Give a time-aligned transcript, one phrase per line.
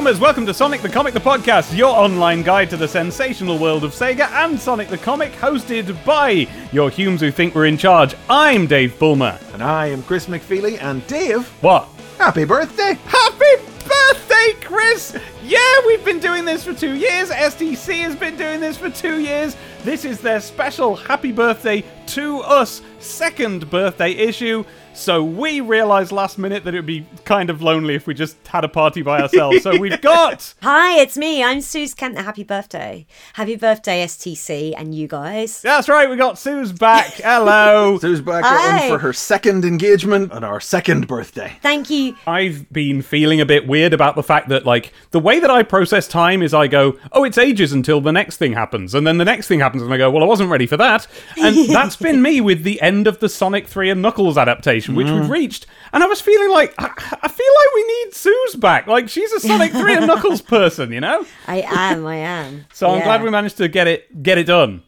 [0.00, 3.84] Boomers, welcome to Sonic the Comic the Podcast, your online guide to the sensational world
[3.84, 8.14] of Sega and Sonic the Comic, hosted by your Humes who think we're in charge.
[8.26, 9.38] I'm Dave Bulmer.
[9.52, 11.86] And I am Chris McFeely, and Dave, What?
[12.16, 12.94] happy birthday!
[13.04, 15.18] Happy birthday, Chris!
[15.44, 17.28] Yeah, we've been doing this for two years.
[17.28, 19.54] STC has been doing this for two years.
[19.84, 24.64] This is their special happy birthday to us second birthday issue.
[25.00, 28.36] So we realized last minute that it would be kind of lonely if we just
[28.46, 29.62] had a party by ourselves.
[29.62, 31.42] so we've got Hi, it's me.
[31.42, 32.22] I'm Sooz Kempner.
[32.22, 33.06] Happy birthday.
[33.32, 35.62] Happy birthday, STC, and you guys.
[35.62, 37.06] That's right, we got Sooz back.
[37.14, 37.98] Hello.
[37.98, 38.84] Sooz back Hi.
[38.84, 41.56] in for her second engagement on our second birthday.
[41.62, 42.14] Thank you.
[42.26, 45.62] I've been feeling a bit weird about the fact that, like, the way that I
[45.62, 48.94] process time is I go, oh, it's ages until the next thing happens.
[48.94, 51.06] And then the next thing happens, and I go, well, I wasn't ready for that.
[51.38, 55.08] And that's been me with the end of the Sonic 3 and Knuckles adaptation, which
[55.08, 55.66] we've reached.
[55.92, 56.86] And I was feeling like, I,
[57.22, 58.86] I feel like we need Sooz back.
[58.86, 61.24] Like, she's a Sonic 3 and Knuckles person, you know?
[61.46, 62.06] I am.
[62.06, 62.66] I am.
[62.72, 63.04] So I'm Yeah.
[63.04, 64.82] glad we managed to get it get it done.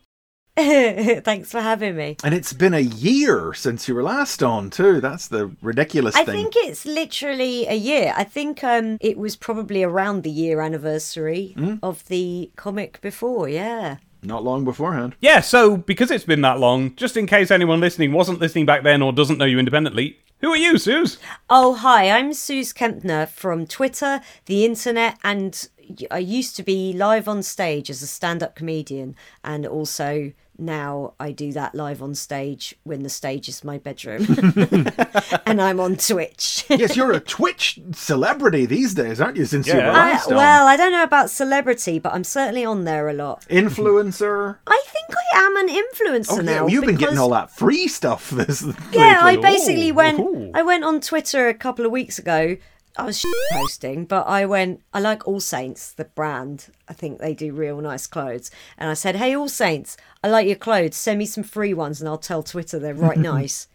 [0.57, 2.17] Thanks for having me.
[2.23, 5.01] And it's been a year since you were last on, too.
[5.01, 6.23] That's the ridiculous thing.
[6.23, 6.51] I thing.
[6.51, 8.13] think it's literally a year.
[8.17, 11.77] I think um, it was probably around the year anniversary Hmm?
[11.83, 13.48] of the comic before.
[13.48, 13.97] Yeah.
[14.23, 15.17] Not long beforehand.
[15.20, 18.84] Yeah, so because it's been that long, just in case anyone listening wasn't listening back
[18.84, 21.19] then or doesn't know you independently, who are you, Sooz?
[21.51, 22.11] Oh, hi.
[22.11, 25.69] I'm Sooz Kempner from Twitter, the internet, and
[26.11, 29.17] I used to be live on stage as a stand up comedian.
[29.45, 30.33] And also
[30.63, 34.25] now I do that live on stage when the stage is my bedroom.
[35.47, 36.65] and I'm on Twitch.
[36.71, 39.87] yes, you're a Twitch celebrity these days, aren't you, since you Yeah.
[39.87, 40.37] were I, last on?
[40.37, 43.45] well, I don't know about celebrity, but I'm certainly on there a lot.
[43.51, 44.57] Influencer.
[44.67, 46.65] I think I am an influencer Oh, yeah, now.
[46.65, 50.21] well, you've been getting all that free stuff this Yeah, I basically Oh, went.
[50.21, 50.51] oh.
[50.55, 52.57] I went on Twitter a couple of weeks ago.
[52.97, 54.83] I was posting, but I went.
[54.93, 56.67] I like All Saints, the brand.
[56.89, 58.51] I think they do real nice clothes.
[58.77, 60.97] And I said, "Hey, All Saints, I like your clothes.
[60.97, 63.69] Send me some free ones, and I'll tell Twitter they're right nice.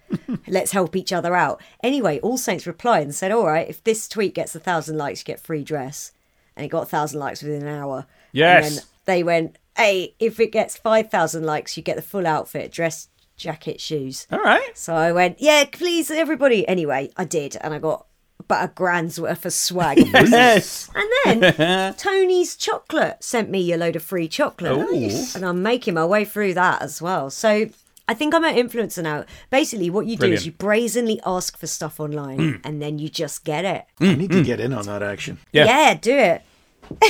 [0.47, 4.07] Let's help each other out." Anyway, All Saints replied and said, "All right, if this
[4.07, 6.11] tweet gets a thousand likes, you get free dress."
[6.55, 8.05] And it got a thousand likes within an hour.
[8.31, 8.67] Yes.
[8.67, 12.25] And then they went, "Hey, if it gets five thousand likes, you get the full
[12.27, 14.71] outfit: dress, jacket, shoes." All right.
[14.75, 16.67] So I went, yeah, please, everybody.
[16.67, 18.06] Anyway, I did, and I got
[18.39, 19.97] about a grand's worth of swag.
[20.07, 20.89] Yes.
[20.95, 24.91] and then Tony's Chocolate sent me a load of free chocolate.
[24.91, 25.35] Nice.
[25.35, 27.29] And I'm making my way through that as well.
[27.29, 27.67] So
[28.07, 29.25] I think I'm an influencer now.
[29.49, 32.61] Basically, what you do is you brazenly ask for stuff online mm.
[32.63, 33.85] and then you just get it.
[33.99, 34.11] Mm.
[34.11, 34.45] I need to mm.
[34.45, 35.39] get in on that action.
[35.51, 35.65] Yeah.
[35.65, 36.41] Yeah, do it.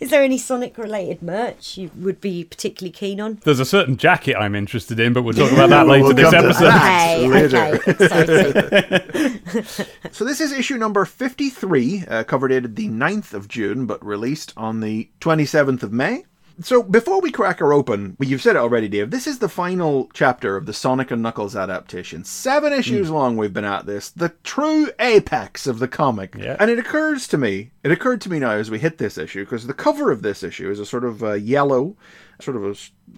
[0.00, 3.40] is there any Sonic related merch you would be particularly keen on?
[3.44, 6.32] There's a certain jacket I'm interested in, but we'll talk about that later We'll this
[6.32, 6.66] episode.
[6.66, 7.18] that.
[7.18, 7.80] Okay, later.
[9.58, 9.86] okay.
[10.12, 14.52] So this is issue number 53, uh, cover dated the 9th of June, but released
[14.56, 16.24] on the 27th of May.
[16.60, 19.48] So before we crack her open, well, you've said it already, Dave, this is the
[19.48, 22.24] final chapter of the Sonic and Knuckles adaptation.
[22.24, 26.34] Seven issues long we've been at this, the true apex of the comic.
[26.34, 26.56] Yeah.
[26.58, 29.44] And it occurs to me, it occurred to me now as we hit this issue,
[29.44, 31.94] because the cover of this issue is a sort of uh, yellow,
[32.40, 32.74] sort of a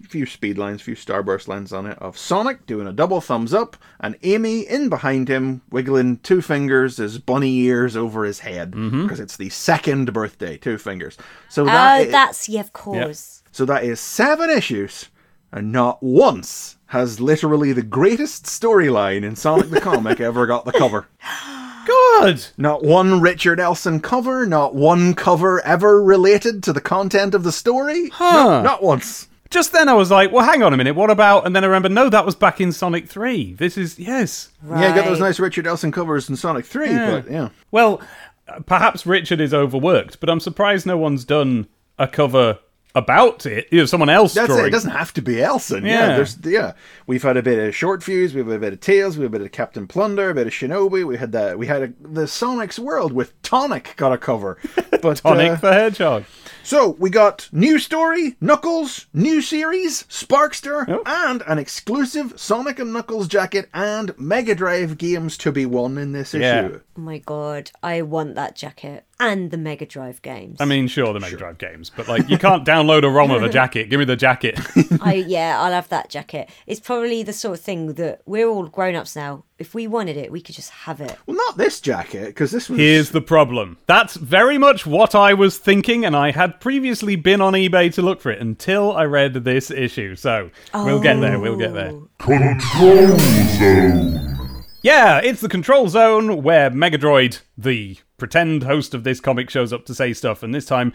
[0.09, 3.53] few speed lines, a few starburst lines on it, of Sonic doing a double thumbs
[3.53, 8.73] up, and Amy in behind him, wiggling two fingers, his bunny ears over his head,
[8.73, 9.03] mm-hmm.
[9.03, 11.17] because it's the second birthday, two fingers.
[11.49, 13.43] So oh, that Oh, i- that's yeah, of course.
[13.51, 15.09] so that is seven issues,
[15.53, 20.73] and not once has literally the greatest storyline in Sonic the Comic ever got the
[20.73, 21.07] cover.
[21.89, 22.47] Good.
[22.57, 27.53] Not one Richard Elson cover, not one cover ever related to the content of the
[27.53, 28.09] story.
[28.11, 28.33] Huh.
[28.45, 29.29] No, not once.
[29.51, 31.47] Just then I was like, well, hang on a minute, what about?
[31.47, 33.55] And then I remember, no, that was back in Sonic 3.
[33.55, 34.51] This is, yes.
[34.69, 37.11] Yeah, you got those nice Richard Elson covers in Sonic 3, Yeah.
[37.11, 37.49] but yeah.
[37.71, 38.03] Well,
[38.47, 41.67] uh, perhaps Richard is overworked, but I'm surprised no one's done
[41.99, 42.59] a cover
[42.95, 43.69] about it.
[43.71, 44.65] You know, someone else That's drawing.
[44.65, 44.69] it.
[44.69, 45.85] It doesn't have to be Elson.
[45.85, 46.09] Yeah.
[46.09, 46.17] Yeah.
[46.17, 46.73] there's yeah.
[47.07, 48.35] We've had a bit of short fuse.
[48.35, 49.17] We've had a bit of Tails.
[49.17, 50.31] We've had a bit of Captain Plunder.
[50.31, 51.07] A bit of Shinobi.
[51.07, 51.59] We had that.
[51.59, 54.59] We had a, the Sonic's World with Tonic got a cover.
[55.01, 56.25] But Tonic uh, the Hedgehog.
[56.65, 61.03] so we got new story, Knuckles, new series, Sparkster, Oh.
[61.07, 66.11] and an exclusive Sonic and Knuckles jacket and Mega Drive games to be won in
[66.11, 66.67] this Yeah.
[66.67, 66.81] issue.
[66.97, 70.61] Oh my god, I want that jacket and the Mega Drive games.
[70.61, 73.43] I mean, sure, the Mega Drive games, but like, you can't download a ROM of
[73.43, 73.91] a jacket.
[73.91, 74.61] Give me the jacket.
[75.01, 76.49] I yeah, I'll have that jacket.
[76.67, 79.45] It's probably the sort of thing that we're all grown ups now.
[79.59, 81.17] If we wanted it, we could just have it.
[81.27, 82.79] Well, not this jacket because this was.
[82.79, 83.77] Here's the problem.
[83.87, 88.03] That's very much what I was thinking, and I had previously been on eBay to
[88.03, 90.15] look for it until I read this issue.
[90.15, 91.41] So we'll get there.
[91.41, 91.91] We'll get there.
[91.91, 92.09] Oh.
[92.19, 93.19] Control
[93.59, 94.38] Zone.
[94.83, 99.85] Yeah, it's the control zone where Megadroid, the pretend host of this comic, shows up
[99.87, 100.93] to say stuff, and this time,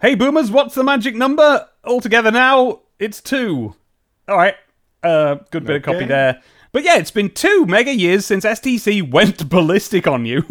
[0.00, 1.68] hey boomers, what's the magic number?
[1.84, 3.74] All together now, it's two.
[4.28, 4.54] Alright,
[5.02, 6.40] uh, good bit of copy there.
[6.72, 10.42] But yeah, it's been two mega years since STC went ballistic on you.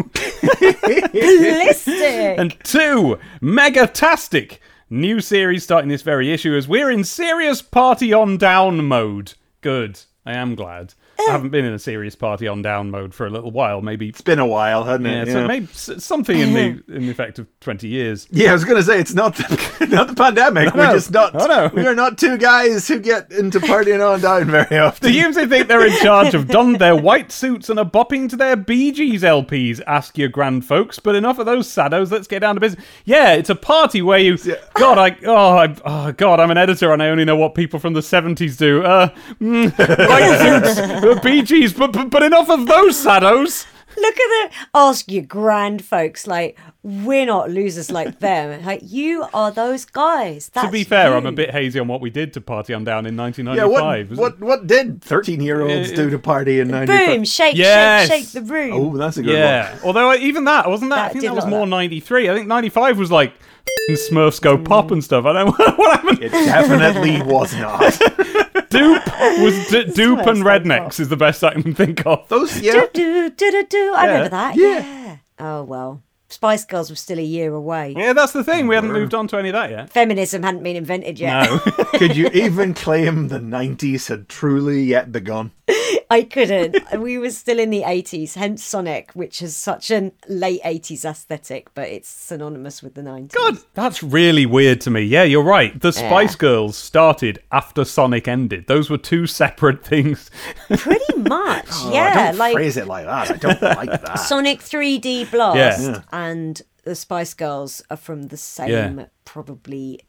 [0.51, 2.37] Ballistic.
[2.37, 4.59] and two, Megatastic.
[4.89, 9.33] New series starting this very issue as we're in serious party on down mode.
[9.61, 9.99] Good.
[10.25, 10.93] I am glad.
[11.19, 13.81] I haven't been in a serious party on down mode for a little while.
[13.81, 15.27] Maybe It's been a while, hasn't yeah, it?
[15.27, 18.27] Yeah, so maybe something in the in the effect of twenty years.
[18.31, 20.75] Yeah, I was gonna say it's not the, not the pandemic.
[20.75, 21.33] No, We're just not.
[21.33, 21.71] no, no.
[21.73, 25.07] We are not two guys who get into partying on down very often.
[25.07, 28.35] The Humans think they're in charge of donned their white suits and are bopping to
[28.35, 29.81] their Bee Gees LPs.
[29.87, 30.99] Ask your grand folks.
[30.99, 32.11] But enough of those saddos.
[32.11, 32.83] Let's get down to business.
[33.05, 34.37] Yeah, it's a party where you.
[34.75, 35.17] God, I.
[35.25, 38.01] Oh, I, oh, God, I'm an editor and I only know what people from the
[38.01, 38.83] seventies do.
[38.83, 39.09] Uh,
[39.41, 39.71] mm,
[40.09, 40.79] white suits,
[41.11, 43.65] uh, Bee Gees, but, but but enough of those saddos.
[43.99, 46.27] Look at the ask your grand folks.
[46.27, 48.63] Like we're not losers like them.
[48.63, 50.49] Like you are those guys.
[50.53, 52.83] That's to be fair, I'm a bit hazy on what we did to Party on
[52.83, 54.17] Down in yeah, 1995.
[54.19, 57.55] what what what did thirteen year olds Uh, do to party in ninety boom, shake,
[57.55, 58.07] Yes.
[58.07, 58.73] shake, shake the room.
[58.73, 59.39] Oh, that's a good one.
[59.39, 59.79] Yeah.
[59.83, 61.05] Although even that wasn't that.
[61.05, 62.29] I think that was more like- 93.
[62.29, 63.46] I think 95 was like f***ing
[63.91, 64.93] Smurfs go pop hmm.
[64.93, 65.25] and stuff.
[65.25, 66.23] I don't know what happened.
[66.23, 67.79] It definitely was not.
[68.69, 69.05] Dupe
[69.39, 72.27] was d- dupe and Rednex is the best I can think of.
[72.27, 72.73] Those yeah.
[72.73, 73.93] do do do do do.
[73.95, 74.11] I Yeah.
[74.11, 74.55] remember that.
[74.55, 74.67] Yeah.
[74.79, 75.17] Yeah.
[75.39, 77.93] Oh well, Spice Girls were still a year away.
[77.97, 78.67] Yeah, that's the thing.
[78.67, 78.99] We hadn't mm.
[78.99, 79.89] moved on to any of that yet.
[79.89, 81.49] Feminism hadn't been invented yet.
[81.49, 81.59] No.
[81.97, 85.51] Could you even claim the nineties had truly yet begun?
[86.09, 86.77] I couldn't.
[86.99, 91.73] we were still in the 80s, hence Sonic, which is such a late 80s aesthetic,
[91.73, 93.33] but it's synonymous with the 90s.
[93.33, 95.01] God, that's really weird to me.
[95.01, 95.77] Yeah, you're right.
[95.79, 98.67] The Spice Girls started after Sonic ended.
[98.67, 100.31] Those were two separate things.
[100.69, 102.31] Pretty much, Oh, yeah.
[102.31, 103.31] don't like phrase it like that.
[103.31, 104.15] I don't like that.
[104.15, 105.89] Sonic 3D Blast Yeah.
[105.89, 106.01] Yeah.
[106.25, 108.69] And the Spice Girls are from the same,
[108.99, 109.05] Yeah.
[109.25, 109.99] probably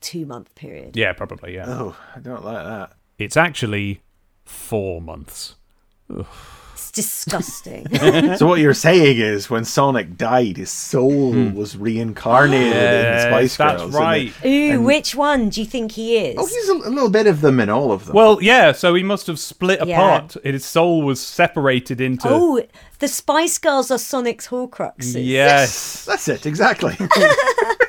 [0.00, 0.96] two month period.
[0.96, 1.64] yeah, probably, yeah.
[1.68, 2.92] oh, I don't like that.
[3.18, 4.00] It's actually
[4.44, 5.56] four months.
[6.78, 7.86] It's disgusting.
[8.38, 13.56] So what you're saying is, when Sonic died, his soul was reincarnated in the Spice
[13.56, 13.62] Hmm.
[13.62, 13.94] that's Girls.
[13.94, 14.32] and right.
[14.44, 16.36] it- Ooh, which one do you think he is?
[16.38, 18.14] Oh, he's a, a little bit of them in all of them.
[18.14, 19.96] Well, yeah, so he must have split Yeah.
[20.18, 20.36] apart.
[20.44, 22.28] His soul was separated into.
[22.28, 22.62] Oh,
[23.00, 25.16] the Spice Girls are Sonic's Horcruxes.
[25.24, 26.04] yes.
[26.04, 26.96] that's it exactly.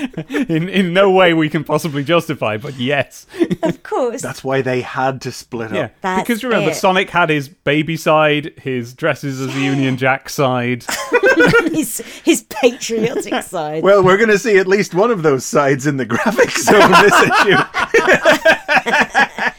[0.28, 3.26] in, in no way we can possibly justify, but yes.
[3.62, 4.22] Of course.
[4.22, 5.84] that's why they had to split Yeah.
[5.86, 5.92] up.
[6.00, 6.74] That's because remember, it.
[6.76, 10.84] Sonic had his baby side, his dresses as the Union Jack side.
[11.72, 13.82] his, his patriotic side.
[13.82, 16.90] Well, we're going to see at least one of those sides in the graphics of
[17.02, 17.56] this issue.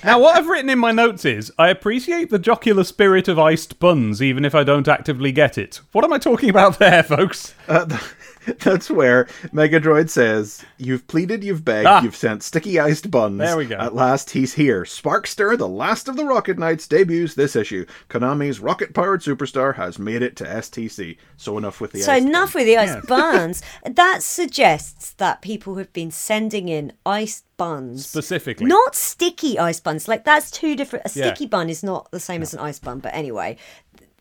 [0.04, 3.80] now, what I've written in my notes is I appreciate the jocular spirit of iced
[3.80, 5.82] buns, even if I don't actively get it.
[5.92, 7.54] What am I talking about there, folks?
[7.68, 8.02] Uh, th-
[8.60, 12.02] that's where Megadroid says, You've pleaded, you've begged, Ah.
[12.02, 13.38] you've sent sticky iced buns.
[13.40, 13.76] There we go.
[13.78, 14.84] At last, he's here.
[14.84, 17.86] Sparkster, the last of the Rocket Knights, debuts this issue.
[18.10, 21.18] Konami's rocket powered superstar has made it to STC.
[21.38, 23.62] So enough with the So iced enough with the iced buns.
[23.92, 28.08] That suggests that people have been sending in iced buns.
[28.08, 28.66] Specifically.
[28.66, 30.08] Not sticky iced buns.
[30.08, 31.06] Like that's two different.
[31.06, 31.26] A Yeah.
[31.28, 33.00] sticky bun is not the same as an ice bun.
[33.00, 33.58] But anyway,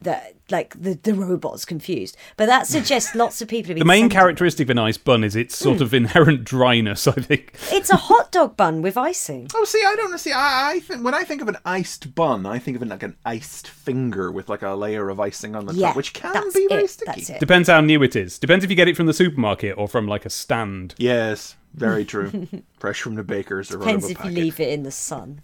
[0.03, 2.17] that like the the robot's confused.
[2.37, 3.81] But that suggests lots of people have been.
[3.81, 5.83] The main characteristic of an ice bun is its sort hmm.
[5.83, 7.55] of inherent dryness, I think.
[7.71, 9.49] It's a hot dog bun with icing.
[9.55, 10.19] Oh, see, I don't.
[10.19, 12.89] See, I, I think when I think of an iced bun, I think of it
[12.89, 16.13] like an iced finger with like a layer of icing on the Yeah, top, which
[16.13, 16.91] can that's be very it.
[16.91, 17.11] sticky.
[17.13, 17.41] That's it.
[17.41, 18.39] Depends how new it is.
[18.39, 20.95] Depends if you get it from the supermarket or from like a stand.
[20.99, 22.49] Yes, very true.
[22.79, 25.43] Fresh from the bakers or Depends whatever if you leave it in the sun.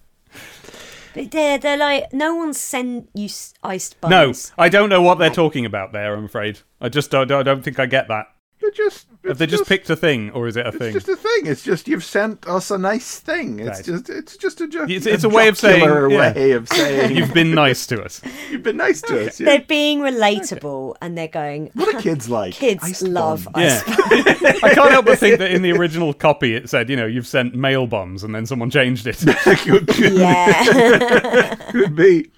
[1.25, 3.29] They're they're like no one sent you
[3.63, 4.33] iced No.
[4.59, 6.61] I don't know what they're talking about there, I'm afraid.
[6.81, 8.27] I just don't, I don't think I get that.
[8.67, 10.97] They're just Have they just, picked a thing, or is it a It's thing?
[10.97, 11.47] It's just a thing.
[11.47, 13.61] It's just you've sent us a nice thing.
[13.61, 13.85] It's Right.
[13.85, 16.33] just it's just a, jo- It's- it's a way of saying- jocular yeah.
[16.33, 18.21] way of saying You've been nice to us.
[18.51, 19.39] you've been nice to us.
[19.39, 19.47] Yeah.
[19.47, 21.71] They're being relatable and they're going.
[21.75, 22.55] What are kids like?
[22.55, 23.63] Kids Iced love bun.
[23.65, 24.53] ice Yeah.
[24.65, 27.27] I can't help but think that in the original copy it said, you know, you've
[27.29, 29.19] sent mail bombs, and then someone changed it.
[29.19, 31.55] could, could, Yeah.
[31.71, 32.31] could be.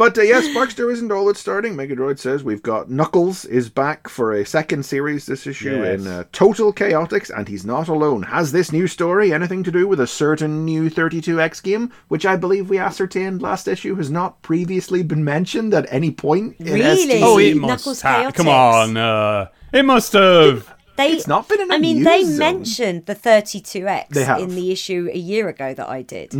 [0.00, 1.74] But uh, yes, Sparkster isn't all it's starting.
[1.76, 6.00] Megadroid says we've got Knuckles is back for a second series this issue Yes.
[6.00, 8.22] in uh, Total Chaotix, and he's not alone.
[8.22, 12.36] Has this new story anything to do with a certain new 32X game, which I
[12.36, 17.06] believe we ascertained last issue has not previously been mentioned at any point in Really?
[17.06, 17.20] STC?
[17.22, 18.32] oh, it Knuckles must have.
[18.32, 18.96] Come on.
[18.96, 20.74] Uh, it must have.
[20.96, 22.38] They, It's not been in a I mean, news they zone.
[22.38, 24.38] mentioned the 32X They have.
[24.38, 24.42] Mm.
[24.44, 26.32] in the issue a year ago that I did.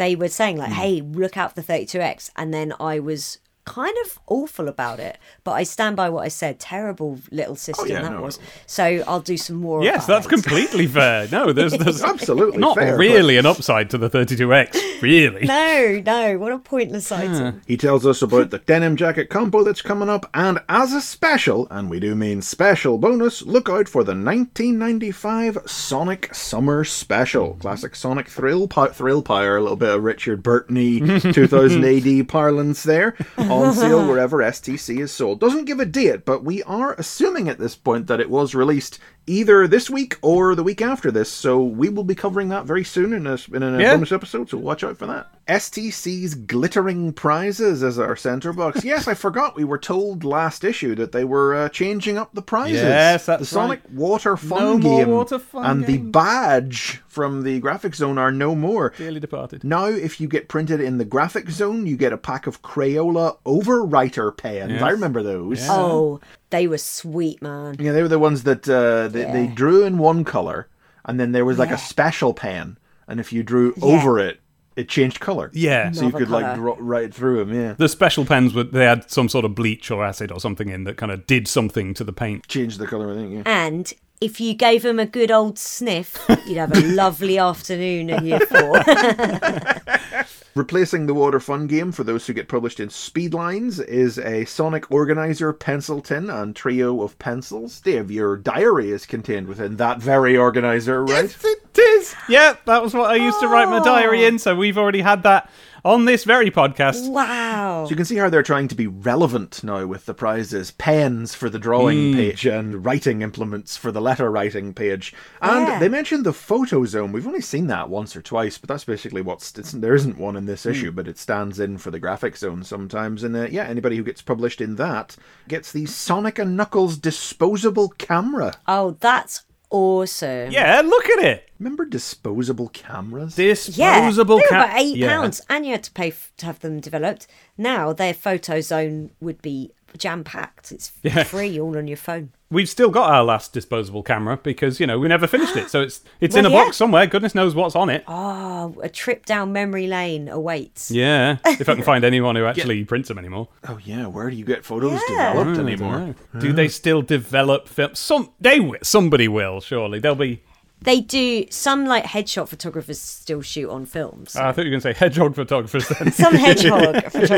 [0.00, 0.76] They were saying, like, hmm.
[0.76, 2.30] hey, look out for the 32X.
[2.34, 5.18] And then I was kind of awful about it.
[5.44, 6.58] But I stand by what I said.
[6.58, 8.38] Terrible little oh, system yeah, that no, was.
[8.66, 9.82] So I'll do some more.
[9.84, 10.30] Yes, that's it.
[10.30, 11.28] completely fair.
[11.30, 15.46] No, there's, there's Absolutely not fair, but- really an upside to the 32X, really.
[15.60, 17.60] No, no, what a pointless item.
[17.66, 21.66] He tells us about the denim jacket combo that's coming up, and as a special,
[21.70, 27.50] and we do mean special bonus, look out for the 1995 Sonic Summer Special.
[27.50, 27.60] Mm-hmm.
[27.60, 32.82] Classic Sonic thrill, pi- thrill pyre, a little bit of Richard Burton 2000 AD parlance
[32.84, 33.16] there,
[33.62, 35.40] on sale wherever STC is sold.
[35.40, 38.98] Doesn't give a date, but we are assuming at this point that it was released
[39.26, 42.82] either this week or the week after this, so we will be covering that very
[42.82, 43.94] soon in a, in a Yeah.
[43.94, 45.28] bonus episode, so watch out for that.
[45.46, 48.84] STC's glittering prizes as our center box.
[48.90, 52.42] Yes, I forgot we were told last issue that they were uh, changing up the
[52.42, 52.82] prizes.
[52.82, 53.92] Yes, that's the Sonic right.
[53.94, 58.54] Water Fun No game Water Fun and the badge from the graphic zone are no
[58.54, 58.92] more.
[58.96, 59.62] Dearly departed.
[59.64, 63.36] Now, if you get printed in the graphic zone, you get a pack of Crayola
[63.46, 64.72] overwriter pens.
[64.72, 64.82] Yes.
[64.82, 65.66] I remember those.
[65.68, 66.20] Oh,
[66.50, 67.76] they were sweet, man.
[67.78, 70.68] Yeah, they were the ones that uh, they, they drew in one color,
[71.04, 71.76] and then there was like Yeah.
[71.76, 72.78] a special pen,
[73.08, 73.84] and if you drew Yeah.
[73.84, 74.40] over it,
[74.76, 75.50] it changed color.
[75.52, 75.90] Yeah.
[75.90, 76.56] so you Another could like colour.
[76.56, 77.54] draw right through them.
[77.54, 80.68] Yeah, The special pens, were, they had some sort of bleach or acid or something
[80.68, 82.46] in that kind of did something to the paint.
[82.48, 83.10] change the color.
[83.12, 83.32] I think.
[83.34, 83.42] Yeah.
[83.46, 88.26] And if you gave them a good old sniff, you'd have a lovely afternoon in
[88.26, 88.82] year four.
[90.56, 94.90] Replacing the Water Fun game for those who get published in Speedlines is a Sonic
[94.90, 97.80] Organizer pencil tin and trio of pencils.
[97.80, 101.24] Dave, your diary is contained within that very organizer, right?
[101.24, 102.14] Yes, It is.
[102.28, 104.28] Yeah, that was what I used to write my diary Oh.
[104.28, 105.48] in, so we've already had that
[105.84, 107.08] on this very podcast.
[107.10, 107.84] wow.
[107.84, 110.70] So you can see how they're trying to be relevant now with the prizes.
[110.72, 115.14] Pens for the drawing page and writing implements for the letter writing page.
[115.40, 115.78] And Yeah.
[115.78, 117.12] they mentioned the photo zone.
[117.12, 120.36] We've only seen that once or twice, but that's basically what's it's, there isn't one
[120.36, 123.22] in this issue, but it stands in for the graphic zone sometimes.
[123.22, 125.16] And uh, yeah, anybody who gets published in that
[125.48, 128.54] gets the Sonic and Knuckles disposable camera.
[128.66, 130.50] Oh, that's awesome.
[130.50, 131.48] Yeah, look at it.
[131.58, 133.38] Remember disposable cameras?
[133.38, 135.08] Yeah, Disposable they were ca- about eight Yeah.
[135.08, 137.26] pounds, and you had to pay f- to have them developed.
[137.56, 140.72] Now their photo zone would be jam packed.
[140.72, 141.22] It's Yeah.
[141.24, 142.32] free all on your phone.
[142.52, 145.82] We've still got our last disposable camera because you know we never finished it, so
[145.82, 146.64] it's it's in a Well, yeah.
[146.64, 147.06] box somewhere.
[147.06, 148.02] Goodness knows what's on it.
[148.08, 150.90] Oh, a trip down memory lane awaits.
[150.90, 153.48] Yeah, if I can find anyone who actually prints them anymore.
[153.68, 155.28] Oh yeah, where do you get photos Yeah.
[155.32, 156.14] developed oh, I don't anymore?
[156.38, 157.94] Do they still develop film?
[157.94, 160.00] Some they wi- somebody will surely.
[160.00, 160.42] They'll be.
[160.82, 164.34] They do some like headshot photographers still shoot on films.
[164.34, 165.88] Ah, I thought you were going to say hedgehog photographers.
[165.88, 166.10] Then.
[166.12, 167.30] some hedgehog photographers.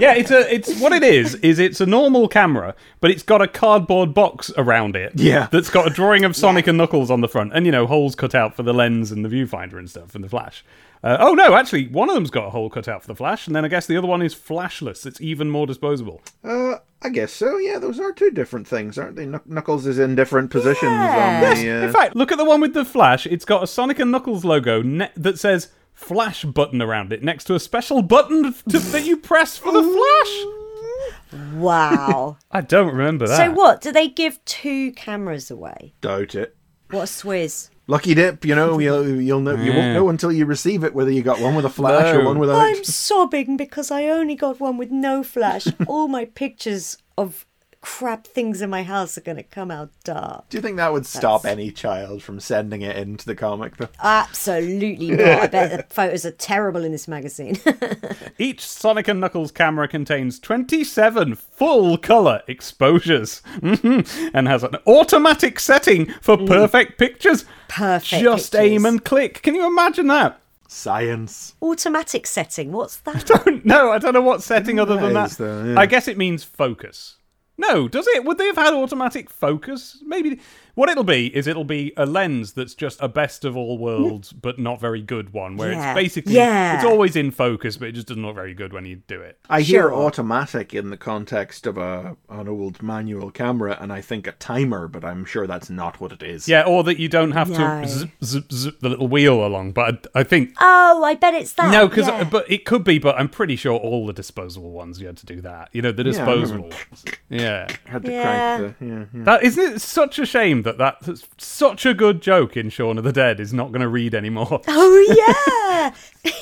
[0.00, 1.36] yeah, it's a it's what it is.
[1.36, 5.12] Is it's a normal camera, but it's got a cardboard box around it.
[5.14, 5.46] Yeah.
[5.52, 8.14] that's got a drawing of Sonic and Knuckles on the front, and you know holes
[8.16, 10.64] cut out for the lens and the viewfinder and stuff, and the flash.
[11.04, 13.46] Uh, oh no, actually, one of them's got a hole cut out for the flash,
[13.46, 15.04] and then I guess the other one is flashless.
[15.04, 16.22] It's even more disposable.
[16.42, 17.58] Uh, I guess so.
[17.58, 19.26] Yeah, those are two different things, aren't they?
[19.26, 21.42] Knuckles is in different positions Yeah.
[21.52, 21.70] on the.
[21.70, 21.86] Uh...
[21.86, 23.26] In fact, look at the one with the flash.
[23.26, 27.44] It's got a Sonic and Knuckles logo ne- that says flash button around it next
[27.44, 31.42] to a special button to- that you press for the flash.
[31.54, 32.38] wow.
[32.50, 33.36] I don't remember that.
[33.36, 33.80] So what?
[33.82, 35.92] Do they give two cameras away?
[36.00, 36.56] Doubt it.
[36.90, 37.68] What a swizz.
[37.86, 41.10] Lucky dip, you know, you'll you'll know, you won't know until you receive it whether
[41.10, 42.56] you got one with a flash or one without.
[42.56, 45.66] I'm sobbing because I only got one with no flash.
[45.86, 47.44] All my pictures of
[47.84, 50.48] crap things in my house are going to come out dark.
[50.48, 53.76] Do you think that would stop any child from sending it into the comic?
[53.76, 53.88] Though?
[54.02, 55.20] Absolutely not.
[55.20, 57.58] I bet the photos are terrible in this magazine.
[58.38, 66.06] Each Sonic and Knuckles camera contains 27 full color exposures and has an automatic setting
[66.22, 67.44] for perfect pictures.
[67.68, 68.70] Perfect Just pictures.
[68.70, 69.42] aim and click.
[69.42, 70.40] Can you imagine that?
[70.68, 71.54] Science.
[71.60, 72.72] Automatic setting.
[72.72, 73.30] What's that?
[73.30, 73.92] I don't know.
[73.92, 75.30] I don't know what setting other than That that.
[75.30, 75.78] is, though, yeah.
[75.78, 77.16] I guess it means focus.
[77.56, 78.24] No, does it?
[78.24, 80.02] Would they have had automatic focus?
[80.04, 80.40] Maybe.
[80.74, 84.32] What it'll be is it'll be a lens that's just a best of all worlds,
[84.46, 85.92] but not very good one, where Yeah.
[85.92, 86.76] it's basically Yeah.
[86.76, 89.38] it's always in focus, but it just doesn't look very good when you do it.
[89.48, 89.94] I hear Sure.
[89.94, 94.88] automatic in the context of a an old manual camera, and I think a timer,
[94.88, 96.48] but I'm sure that's not what it is.
[96.48, 97.82] Yeah, or that you don't have No.
[97.82, 99.72] to zip, zip, zip the little wheel along.
[99.72, 101.70] But I, I think Oh, I bet it's that.
[101.70, 102.24] no, because yeah.
[102.24, 102.98] but it could be.
[102.98, 105.68] But I'm pretty sure all the disposable ones you had to do that.
[105.72, 106.34] You know, the I remember.
[106.34, 107.04] disposable ones.
[107.28, 108.22] Yeah, Had to Yeah.
[108.58, 109.04] crank the yeah.
[109.14, 109.24] yeah.
[109.24, 109.80] that isn't it.
[109.80, 113.52] Such a shame that that's such a good joke in Shaun of the Dead is
[113.52, 114.60] not going to read anymore.
[114.66, 115.94] Oh
[116.24, 116.32] yeah.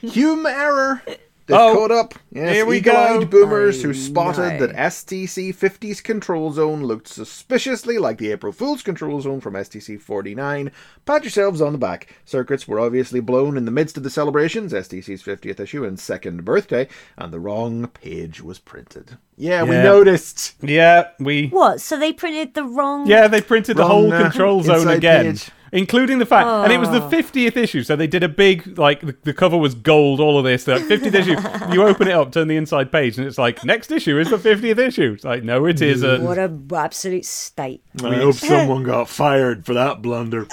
[0.02, 1.02] Hume error.
[1.46, 2.14] They've Oh, caught up.
[2.30, 3.24] Yes, here we go.
[3.24, 4.66] boomers I who spotted know.
[4.68, 10.00] that STC 50's control zone looked suspiciously like the April Fool's control zone from STC
[10.00, 10.70] 49.
[11.04, 12.14] Pat yourselves on the back.
[12.24, 16.44] Circuits were obviously blown in the midst of the celebrations, STC's 50th issue and second
[16.44, 16.86] birthday,
[17.18, 19.18] and the wrong page was printed.
[19.36, 20.54] Yeah, we noticed.
[20.62, 21.48] Yeah, we.
[21.48, 21.80] What?
[21.80, 23.08] So they printed the wrong.
[23.08, 25.32] Yeah, they printed the whole uh, control zone again.
[25.32, 25.50] page.
[25.74, 27.08] Including the fact, and it was the Oh.
[27.08, 30.44] 50th issue, so they did a big, like, the, the cover was gold, all of
[30.44, 30.64] this.
[30.64, 33.90] The 50th issue, you open it up, turn the inside page, and it's like, next
[33.90, 35.12] issue is the 50th issue.
[35.14, 36.22] It's like, no, it isn't.
[36.24, 37.82] What a absolute state.
[38.04, 40.44] I hope someone got fired for that blunder.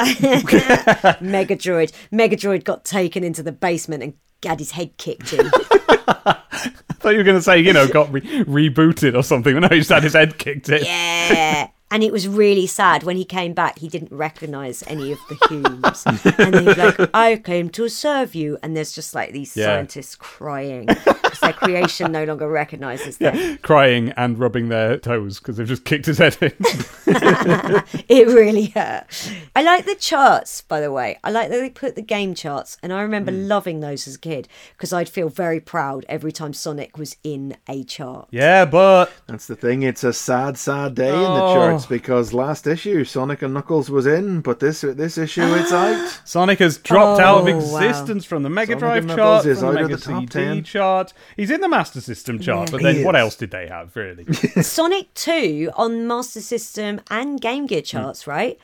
[1.21, 1.91] Megadroid.
[2.11, 4.13] Megadroid got taken into the basement and
[4.45, 5.49] had his head kicked in.
[6.09, 9.57] I thought you were going to say, you know, got re- rebooted or something.
[9.59, 10.83] No, he just had his head kicked in.
[10.83, 11.69] yeah.
[11.91, 13.79] And it was really sad when he came back.
[13.79, 16.03] He didn't recognise any of the Humes,
[16.37, 19.65] and he's like, "I came to serve you." And there's just like these Yeah.
[19.65, 20.87] scientists crying
[21.39, 23.57] because their creation no longer recognises them.
[23.59, 26.51] Crying and rubbing their toes because they've just kicked his head in.
[28.09, 29.05] It really hurt.
[29.55, 31.17] I like the charts, by the way.
[31.23, 33.47] I like that they put the game charts, and I remember Hmm.
[33.47, 37.55] loving those as a kid because I'd feel very proud every time Sonic was in
[37.67, 38.27] a chart.
[38.31, 39.83] yeah, but That's the thing.
[39.83, 41.53] It's a sad, sad day in the Oh.
[41.55, 46.21] charts because last issue Sonic and Knuckles was in, but this this issue it's out.
[46.25, 47.57] Sonic has dropped out of Oh, wow.
[47.79, 50.11] existence from the Mega Sonic Drive and chart, is from the out of Mega the
[50.11, 50.63] top CD 10.
[50.63, 51.13] chart.
[51.35, 52.71] He's in the Master System chart, Yeah.
[52.71, 53.19] but then He what is.
[53.21, 54.25] else did they have, really?
[54.61, 58.57] Sonic 2 on Master System and Game Gear charts, right?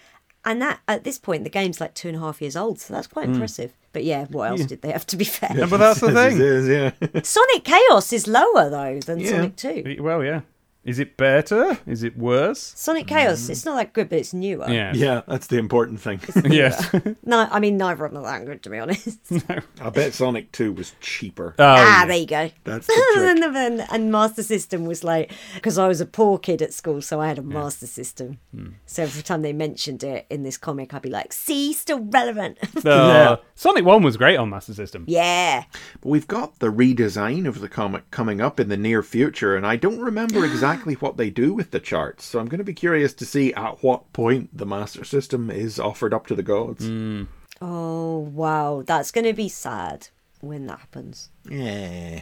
[0.44, 2.94] And that at this point the game's like two and a half years old, so
[2.94, 3.34] that's quite hmm.
[3.34, 3.74] impressive.
[3.94, 5.52] But yeah, what else did they have to be fair?
[5.58, 6.38] Yeah, but that's the thing.
[6.40, 7.22] is, yeah.
[7.24, 9.30] Sonic Chaos is lower though than Yeah.
[9.32, 9.98] Sonic 2.
[10.02, 10.42] Well, yeah.
[10.86, 11.80] Is it better?
[11.88, 12.74] Is it worse?
[12.76, 14.70] Sonic Chaos, it's not that good, but it's newer.
[14.70, 14.94] Yeah.
[14.94, 16.22] yeah, that's the important thing.
[16.46, 16.94] Yes.
[17.28, 19.20] No, I mean neither of them are that good to be honest.
[19.50, 19.60] no.
[19.82, 21.56] I bet Sonic 2 was cheaper.
[21.58, 22.06] Oh, ah, yeah.
[22.06, 22.52] there you go.
[22.64, 23.26] That's the trick.
[23.44, 27.02] and, then, and Master System was like, because I was a poor kid at school,
[27.02, 28.38] so I had a Master System.
[28.54, 28.70] Hmm.
[28.86, 32.60] So every time they mentioned it in this comic, I'd be like, see, still relevant.
[32.86, 35.06] Uh, Sonic 1 was great on Master System.
[35.08, 35.64] yeah.
[36.02, 39.66] But we've got the redesign of the comic coming up in the near future, and
[39.66, 42.26] I don't remember exactly what they do with the charts.
[42.26, 45.80] So I'm going to be curious to see at what point the Master System is
[45.80, 46.88] offered up to the gods.
[46.88, 47.28] Mm.
[47.62, 48.84] Oh, wow.
[48.86, 50.10] That's going to be sad
[50.42, 51.30] when that happens.
[51.50, 52.22] Yeah.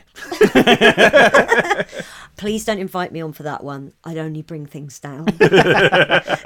[2.37, 3.93] Please don't invite me on for that one.
[4.03, 5.25] I'd only bring things down.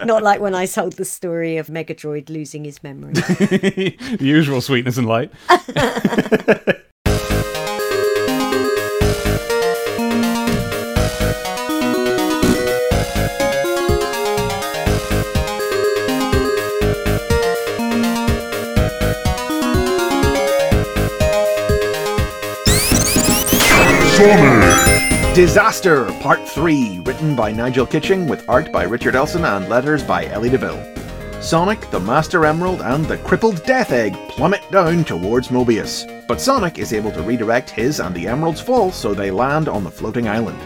[0.06, 3.14] Not like when I told the story of Megadroid losing his memory.
[3.14, 5.32] the usual sweetness and light.
[25.34, 30.26] Disaster Part 3, written by Nigel Kitching with art by Richard Elson and letters by
[30.26, 30.84] Ellie DeVille.
[31.42, 36.28] Sonic, the Master Emerald, and the crippled Death Egg plummet down towards Mobius.
[36.28, 39.86] But Sonic is able to redirect his and the Emerald's fall so they land on
[39.86, 40.60] the floating island.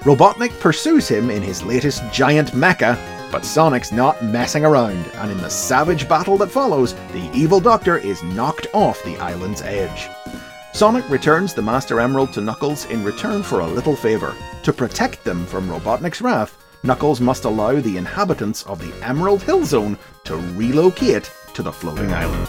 [0.00, 2.98] Robotnik pursues him in his latest giant mecha,
[3.32, 7.96] but Sonic's not messing around, and in the savage battle that follows, the evil Doctor
[7.96, 10.10] is knocked off the island's edge.
[10.78, 14.36] Sonic returns the Master Emerald to Knuckles in return for a little favor.
[14.62, 19.64] To protect them from Robotnik's wrath, Knuckles must allow the inhabitants of the Emerald Hill
[19.64, 22.48] Zone to relocate to the floating island.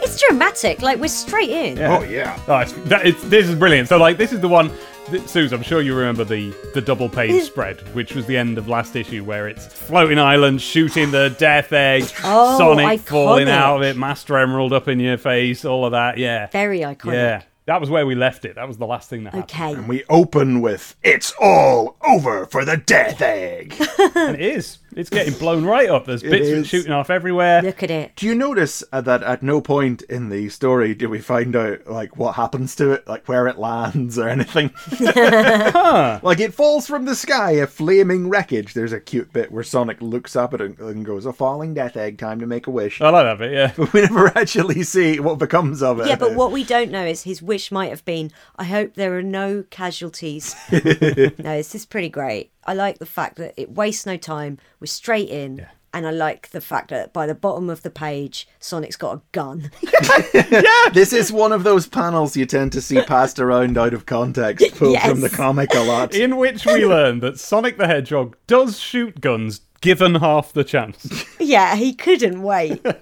[0.00, 0.80] it's dramatic.
[0.80, 1.76] Like, we're straight in.
[1.76, 1.98] Yeah.
[1.98, 2.38] Oh yeah.
[2.46, 3.88] Oh, it's, that, it's, this is brilliant.
[3.88, 4.70] So, like, this is the one.
[5.10, 8.58] Th- Sooz, I'm sure you remember the, the double page spread, which was the end
[8.58, 13.50] of last issue, where it's floating island, shooting the death egg, Oh, Sonic falling iconic.
[13.50, 16.18] out of it, Master Emerald up in your face, all of that.
[16.18, 16.48] Yeah.
[16.48, 17.14] Very iconic.
[17.14, 17.42] Yeah.
[17.64, 18.54] That was where we left it.
[18.56, 19.50] That was the last thing that happened.
[19.50, 19.72] Okay.
[19.78, 23.74] And we open with It's all over for the Death Egg.
[24.14, 24.78] And it is.
[24.98, 26.06] It's getting blown right up.
[26.06, 26.66] There's bits of it is.
[26.66, 27.62] shooting off everywhere.
[27.62, 28.16] Look at it.
[28.16, 31.86] Do you notice uh, that at no point in the story do we find out
[31.86, 34.72] like what happens to it, like where it lands or anything?
[36.22, 38.74] Like it falls from the sky, a flaming wreckage.
[38.74, 41.96] There's a cute bit where Sonic looks up at it and goes, "A falling death
[41.96, 43.72] egg, time to make a wish." I like that bit, yeah.
[43.76, 46.08] But we never actually see what becomes of it.
[46.08, 49.16] Yeah, but what we don't know is his wish might have been, I hope there
[49.16, 50.56] are no casualties.
[50.72, 52.50] no, this is pretty great.
[52.68, 54.58] I like the fact that it wastes no time.
[54.78, 55.66] We're straight in.
[55.94, 59.22] And I like the fact that by the bottom of the page, Sonic's got a
[59.32, 59.70] gun.
[60.92, 64.74] This is one of those panels you tend to see passed around out of context,
[64.74, 66.14] pulled from the comic a lot.
[66.14, 71.24] In which we learn that Sonic the Hedgehog does shoot guns given half the chance.
[71.40, 72.84] Yeah, he couldn't wait.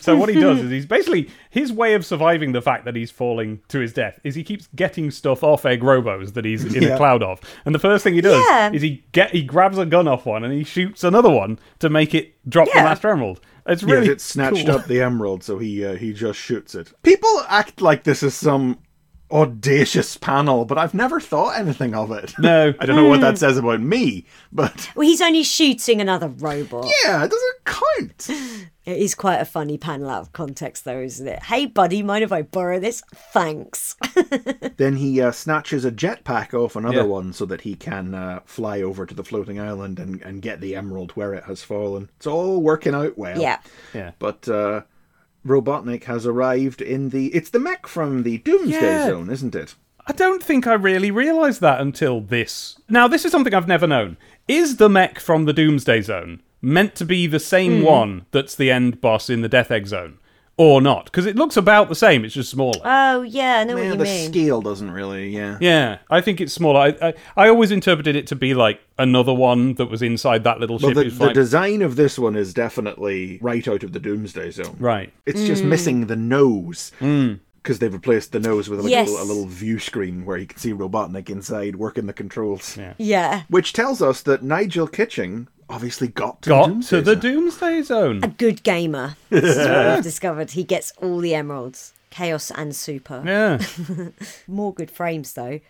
[0.00, 3.10] So what he does is he's basically his way of surviving the fact that he's
[3.10, 6.82] falling to his death is he keeps getting stuff off egg robos that he's in
[6.82, 6.88] Yeah.
[6.90, 7.40] a cloud of.
[7.64, 8.70] And the first thing he does Yeah.
[8.72, 11.88] is he get he grabs a gun off one and he shoots another one to
[11.88, 12.84] make it drop the Yeah.
[12.84, 13.40] master emerald.
[13.66, 14.74] It's Yeah, really it snatched cool.
[14.76, 16.92] up the emerald, so he uh, he just shoots it.
[17.02, 18.78] People act like this is some
[19.30, 22.34] audacious panel, but I've never thought anything of it.
[22.38, 22.72] No.
[22.80, 26.86] I don't know what that says about me, but Well, he's only shooting another robot.
[27.04, 28.28] yeah, it doesn't count.
[28.86, 31.42] It is quite a funny panel out of context, though, isn't it?
[31.44, 33.02] Hey, buddy, mind if I borrow this?
[33.14, 33.96] Thanks.
[34.76, 37.02] then he uh, snatches a jetpack off another Yeah.
[37.04, 40.60] one so that he can uh, fly over to the floating island and, and get
[40.60, 42.10] the emerald where it has fallen.
[42.18, 43.40] It's all working out well.
[43.40, 43.60] yeah.
[43.94, 44.10] Yeah.
[44.18, 44.82] But uh,
[45.46, 47.26] Robotnik has arrived in the.
[47.34, 49.06] It's the mech from the Doomsday Yeah.
[49.08, 49.74] Zone, isn't it?
[50.06, 52.78] I don't think I really realised that until this.
[52.88, 54.16] Now, this is something I've never known.
[54.48, 57.84] Is the mech from the Doomsday Zone meant to be the same Hmm.
[57.84, 60.18] one that's the end boss in the Death Egg Zone?
[60.56, 61.06] Or not?
[61.06, 62.78] Because it looks about the same, it's just smaller.
[62.84, 64.28] Oh, yeah, I know Yeah, what you the mean.
[64.30, 65.30] scale doesn't really.
[65.30, 65.58] Yeah.
[65.60, 66.78] yeah, I think it's smaller.
[66.80, 70.60] I, I, I always interpreted it to be like another one that was inside that
[70.60, 70.94] little Well, ship.
[70.94, 73.98] the, It was the like- design of this one is definitely right out of the
[74.00, 74.76] Doomsday Zone.
[74.78, 75.12] right.
[75.26, 75.68] It's just mm.
[75.68, 76.92] missing the nose.
[77.00, 77.40] Mm.
[77.62, 79.08] Because they've replaced the nose with like Yes.
[79.08, 82.76] a, little, a little view screen where you can see Robotnik inside working the controls.
[82.76, 82.92] Yeah.
[82.98, 83.42] Yeah.
[83.48, 87.20] Which tells us that Nigel Kitching obviously got to the Got Doomsday to the Zone.
[87.20, 88.20] Doomsday Zone.
[88.24, 89.16] A good gamer.
[89.30, 90.50] This is what I've discovered.
[90.52, 91.92] He gets all the emeralds.
[92.10, 93.22] Chaos and super.
[93.26, 93.58] Yeah.
[94.46, 95.60] More good frames, though.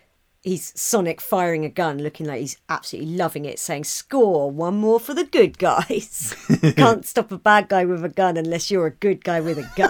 [0.43, 4.99] He's Sonic firing a gun, looking like he's absolutely loving it, saying, Score, one more
[4.99, 6.35] for the good guys.
[6.75, 9.67] Can't stop a bad guy with a gun unless you're a good guy with a
[9.75, 9.89] gun.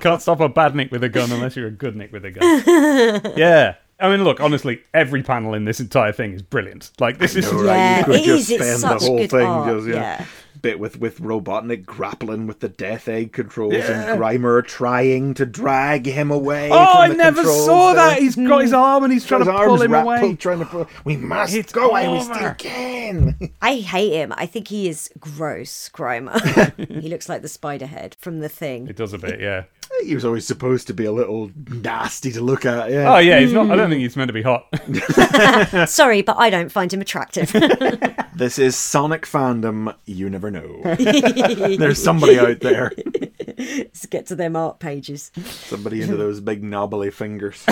[0.00, 2.30] Can't stop a bad Nick with a gun unless you're a good Nick with a
[2.30, 3.32] gun.
[3.38, 3.76] yeah.
[4.02, 6.90] I mean, look, honestly, every panel in this entire thing is brilliant.
[6.98, 7.50] Like, this is.
[7.52, 9.86] All Yeah, you could it just is, spend such the whole good thing art, just
[9.88, 9.94] yeah.
[9.94, 10.26] yeah.
[10.60, 16.06] Bit with with Robotnik grappling with the Death Egg controls and Grimer trying to drag
[16.06, 16.68] him away.
[16.70, 18.10] Oh, from I the never saw there.
[18.10, 18.18] that.
[18.20, 20.20] He's got his arm and he's trying to pull him wrapped, away.
[20.20, 20.86] pull- trying to pull.
[21.04, 22.06] We must It's go away.
[22.08, 23.50] We still can.
[23.60, 24.32] I hate him.
[24.36, 26.40] I think he is gross, Grimer.
[27.02, 28.86] he looks like the spider head from the thing.
[28.86, 29.64] It does a bit, yeah.
[30.06, 32.90] He was always supposed to be a little nasty to look at.
[32.90, 33.14] Yeah.
[33.14, 33.70] Oh, yeah, he's not.
[33.70, 33.92] I don't hmm.
[33.92, 34.66] think he's meant to be hot.
[35.88, 37.54] Sorry, but I don't find him attractive.
[38.34, 39.94] This is Sonic fandom.
[40.06, 40.80] You never know.
[40.82, 42.90] There's somebody out there.
[43.58, 45.30] Let's get to them art pages.
[45.44, 47.64] Somebody into those big knobbly fingers.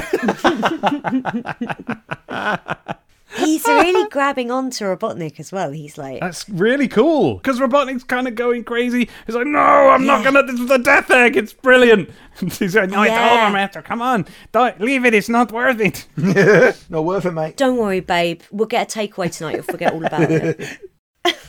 [3.36, 5.70] He's really grabbing onto Robotnik as well.
[5.70, 7.34] He's like, That's really cool.
[7.36, 9.08] Because Robotnik's kind of going crazy.
[9.26, 10.30] He's like, no, I'm not Yeah.
[10.32, 10.52] going to.
[10.52, 11.36] This is the death egg.
[11.36, 12.10] It's brilliant.
[12.40, 13.34] he's like, no, Yeah.
[13.34, 13.82] it's over, master.
[13.82, 14.26] Come on.
[14.52, 15.14] Don't, leave it.
[15.14, 16.06] It's not worth it.
[16.90, 17.56] Not worth it, mate.
[17.56, 18.40] don't worry, babe.
[18.50, 19.54] We'll get a takeaway tonight.
[19.54, 20.78] You'll forget all about it.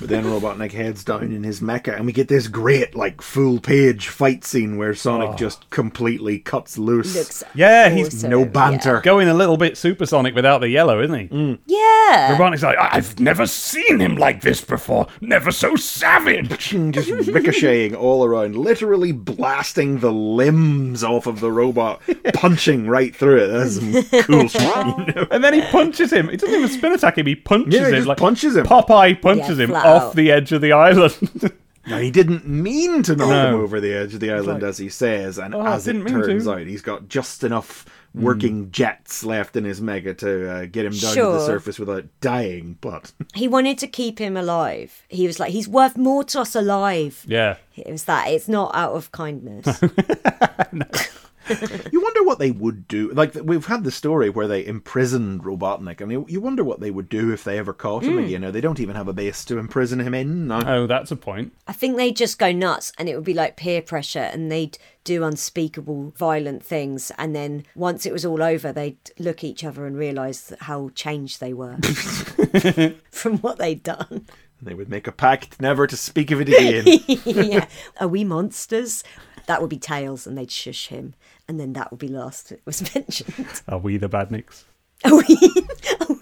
[0.02, 3.60] But then Robotnik heads down in his mecha, and we get this great, like, full
[3.60, 5.36] page fight scene where Sonic oh.
[5.36, 7.16] just completely cuts loose.
[7.16, 9.00] Looks Yeah, he's awesome, no banter.
[9.02, 11.28] Going a little bit supersonic without the yellow, isn't he?
[11.28, 11.60] Mm.
[11.68, 12.36] Yeah.
[12.36, 15.06] Robotnik's like, I've never seen him like this before.
[15.22, 16.70] Never so savage.
[16.92, 22.02] just ricocheting all around, literally blasting the limbs off of the robot,
[22.34, 23.48] punching right through it.
[23.48, 25.28] That's some cool shit, you know?
[25.30, 26.30] And then he punches him.
[26.30, 27.28] He doesn't even spin attack him.
[27.28, 27.96] He punches Yeah, he him.
[27.96, 28.66] just like punches him.
[28.66, 31.54] Popeye punches Yeah, him flat off the edge of the island.
[31.88, 33.48] Now, he didn't mean to knock No.
[33.56, 36.10] him over the edge of the island, as he says, and Oh, as it didn't
[36.12, 36.52] turns to.
[36.52, 40.94] out, he's got just enough working jets left in his mega to uh, get him
[40.94, 42.78] down to the surface without dying.
[42.82, 45.08] But He wanted to keep him alive.
[45.10, 47.26] He was like, he's worth more to us alive.
[47.28, 47.56] yeah.
[47.76, 48.28] It was that.
[48.28, 49.66] It's not out of kindness.
[51.92, 53.12] you wonder what they would do.
[53.12, 56.92] Like we've had the story where they imprisoned Robotnik, and you, you wonder what they
[56.92, 58.26] would do if they ever caught him hmm.
[58.26, 58.42] again.
[58.42, 60.48] Now, they don't even have a base to imprison him in.
[60.48, 60.62] No.
[60.66, 61.54] Oh, that's a point.
[61.68, 64.78] I think they'd just go nuts and it would be like peer pressure and they'd
[65.04, 67.12] do unspeakable violent things.
[67.18, 70.90] And then once it was all over, they'd look at each other and realise how
[70.90, 71.78] changed they were
[73.12, 74.28] from what they'd done.
[74.62, 77.00] They would make a pact never to speak of it again.
[77.26, 77.68] yeah.
[78.00, 79.04] Are we monsters?
[79.48, 81.16] That would be Tails and they'd shush him.
[81.48, 83.62] And then that would be last it was mentioned.
[83.68, 84.64] Are we the badniks?
[85.06, 85.38] Are we?
[86.00, 86.20] Oh,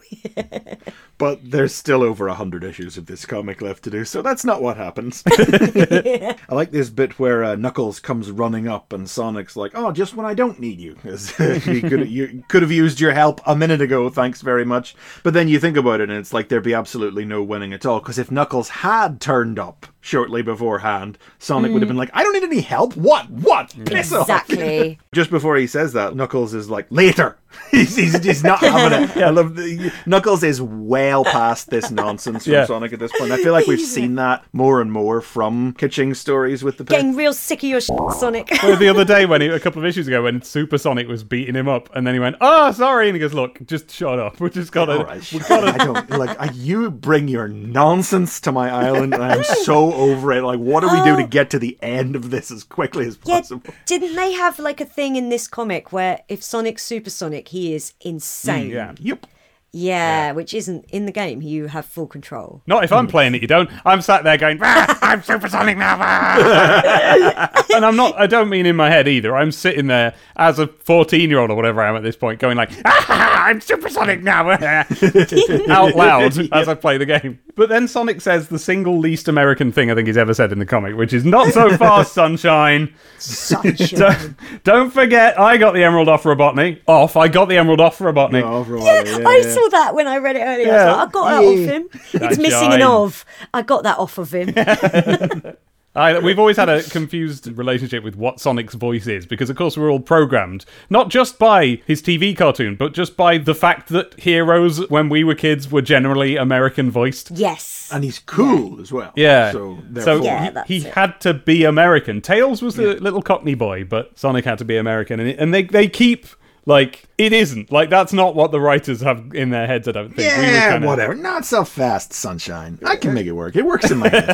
[1.20, 4.44] but there's still over a hundred issues of this comic left to do, so that's
[4.44, 5.22] not what happens.
[5.28, 10.16] I like this bit where uh, Knuckles comes running up and Sonic's like, "Oh, just
[10.16, 13.56] when I don't need you, 'Cause you could you could have used your help a
[13.56, 14.10] minute ago.
[14.10, 17.26] Thanks very much." But then you think about it, and it's like there'd be absolutely
[17.26, 21.90] no winning at all because if Knuckles had turned up shortly beforehand, Sonic would have
[21.90, 22.96] been like, I don't need any help.
[22.96, 23.30] What?
[23.30, 23.76] What?
[23.86, 24.30] Piss off.
[24.30, 24.98] Exactly.
[25.12, 27.38] Just before he says that, Knuckles is like, later.
[27.70, 29.18] he's, he's, he's not having it.
[29.18, 30.62] I love the, Knuckles is
[31.10, 32.66] well past this nonsense from Yeah.
[32.66, 33.32] Sonic at this point.
[33.32, 36.98] I feel like we've seen that more and more from Kitching stories with the pet.
[36.98, 38.50] Getting real sick of your shit, Sonic.
[38.64, 41.56] Well, the other day when he, a couple of issues ago when Supersonic was beating
[41.56, 44.40] him up and then he went oh sorry and he goes look just shut up
[44.40, 46.40] we just gotta All right, I don't like.
[46.40, 50.44] I, you bring your nonsense to my island, and I'm so over it.
[50.44, 51.28] Like, what do we do to oh.
[51.28, 53.74] get to the end of this as quickly as Yeah, possible?
[53.86, 57.94] didn't they have like a thing in this comic where if Sonic's supersonic, he is
[58.02, 58.70] insane?
[58.70, 59.26] Mm, yeah Yep.
[59.72, 61.42] Yeah, which isn't in the game.
[61.42, 62.64] You have full control.
[62.66, 63.70] Not if I'm playing it, you don't.
[63.86, 65.98] I'm sat there going, "Ah, I'm supersonic now.
[66.00, 69.36] ah." and I'm not, I don't mean in my head either.
[69.36, 72.40] I'm sitting there as a 14 year old or whatever I am at this point
[72.40, 74.50] going like, ah, I'm supersonic now.
[75.70, 77.40] Out loud as I play the game.
[77.56, 80.60] But then Sonic says the single least American thing I think he's ever said in
[80.60, 82.94] the comic, which is not so fast, sunshine.
[83.18, 84.00] Sunshine.
[84.00, 86.80] Don't, don't forget, I got the emerald off Robotnik.
[86.88, 87.18] Off.
[87.18, 88.66] I got the emerald off Robotnik.
[88.66, 89.54] For a Yeah, yeah, I yeah.
[89.64, 90.72] Saw that when I read it earlier.
[90.72, 90.86] I, Yeah.
[90.86, 91.90] was like, I got that off him.
[92.20, 92.82] That It's missing an shine.
[92.84, 93.26] of.
[93.54, 94.54] I got that off of him.
[95.96, 99.76] I, we've always had a confused relationship with what Sonic's voice is because, of course,
[99.76, 104.14] we're all programmed not just by his TV cartoon, but just by the fact that
[104.20, 107.32] heroes, when we were kids, were generally American voiced.
[107.32, 107.90] yes.
[107.92, 109.12] And he's cool as well.
[109.16, 109.52] Yeah.
[109.52, 112.22] So, So Yeah, he, he had to be American.
[112.22, 115.52] Tails was the little Cockney boy, but Sonic had to be American, and, it, and
[115.52, 116.28] they they keep
[116.70, 119.88] like it isn't like that's not what the writers have in their heads.
[119.88, 120.20] I don't think.
[120.20, 121.16] We were yeah, kinda- whatever.
[121.16, 122.80] Not so fast, sunshine.
[122.86, 123.56] I can make it work.
[123.56, 124.28] It works in my head.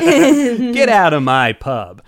[0.74, 2.02] Get out of my pub.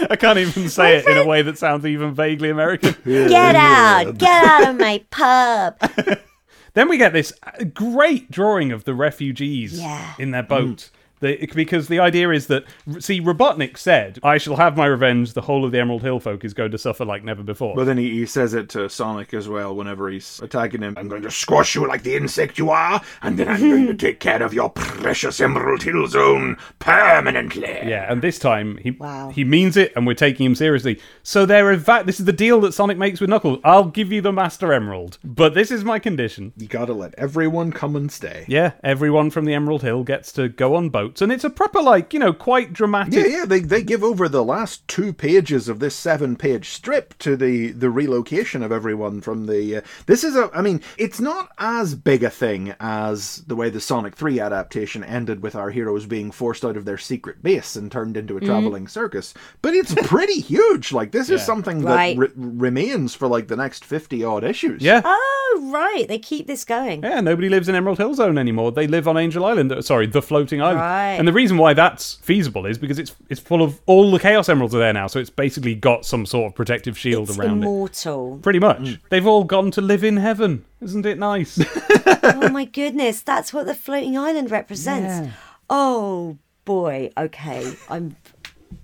[0.00, 2.94] I can't even say it in a way that sounds even vaguely American.
[3.04, 4.18] Get out.
[4.18, 5.80] Get out of my pub.
[6.74, 7.32] Then we get this
[7.74, 10.14] great drawing of the refugees Yeah.
[10.16, 10.90] in their boat.
[11.20, 12.64] The, because the idea is that,
[13.00, 15.32] see, Robotnik said, I shall have my revenge.
[15.32, 17.74] The whole of the Emerald Hill folk is going to suffer like never before.
[17.74, 20.94] but then he, he says it to Sonic as well whenever he's attacking him.
[20.96, 23.94] I'm going to squash you like the insect you are, and then I'm going to
[24.06, 27.62] take care of your precious Emerald Hill Zone permanently.
[27.62, 29.30] yeah, and this time he Wow.
[29.30, 31.00] he means it, and we're taking him seriously.
[31.22, 33.60] So there, in fact, this is the deal that Sonic makes with Knuckles.
[33.62, 36.52] I'll give you the Master Emerald, but this is my condition.
[36.56, 38.44] You gotta let everyone come and stay.
[38.48, 41.80] Yeah, everyone from the Emerald Hill gets to go on boats, and it's a proper,
[41.82, 43.14] like, you know, quite dramatic.
[43.14, 47.16] Yeah, yeah, they, they give over the last two pages of this seven page strip
[47.18, 49.76] to the, the relocation of everyone from the.
[49.76, 50.50] Uh, this is a.
[50.54, 55.02] I mean, it's not as big a thing as the way the Sonic 3 adaptation
[55.04, 58.40] ended with our heroes being forced out of their secret base and turned into a
[58.40, 60.92] traveling circus, but it's pretty huge.
[60.92, 61.46] Like, this is Yeah.
[61.46, 62.16] something Right.
[62.18, 64.82] that re- remains for like the next 50 odd issues.
[64.82, 65.00] Yeah.
[65.04, 66.06] Oh, right.
[66.08, 67.02] They keep this going.
[67.02, 68.72] Yeah, nobody lives in Emerald Hill Zone anymore.
[68.72, 69.72] They live on Angel Island.
[69.72, 70.80] uh, Sorry, the floating island.
[70.80, 70.97] Right.
[70.98, 74.48] And the reason why that's feasible is because it's it's full of all the Chaos
[74.48, 77.50] Emeralds are there now, so it's basically got some sort of protective shield It's around
[77.62, 77.66] it.
[77.66, 78.38] immortal.
[78.42, 78.78] Pretty much.
[78.80, 79.00] Mm.
[79.10, 80.64] They've all gone to live in heaven.
[80.80, 81.58] Isn't it nice?
[82.22, 85.26] oh my goodness, that's what the floating island represents.
[85.26, 85.32] Yeah.
[85.70, 87.10] Oh boy.
[87.16, 88.16] Okay, I'm.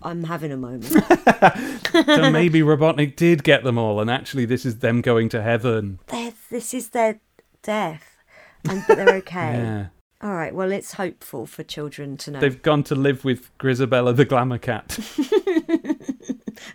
[0.02, 0.84] I'm having a moment.
[1.92, 5.98] so maybe Robotnik did get them all, and actually this is them going to heaven.
[6.06, 7.20] They're, this is their
[7.62, 8.16] death,
[8.68, 9.52] and but they're okay.
[9.56, 9.86] Yeah.
[10.24, 10.54] All right.
[10.54, 12.40] Well, it's hopeful for children to know.
[12.40, 14.98] They've gone to live with Grizabella the Glamour Cat.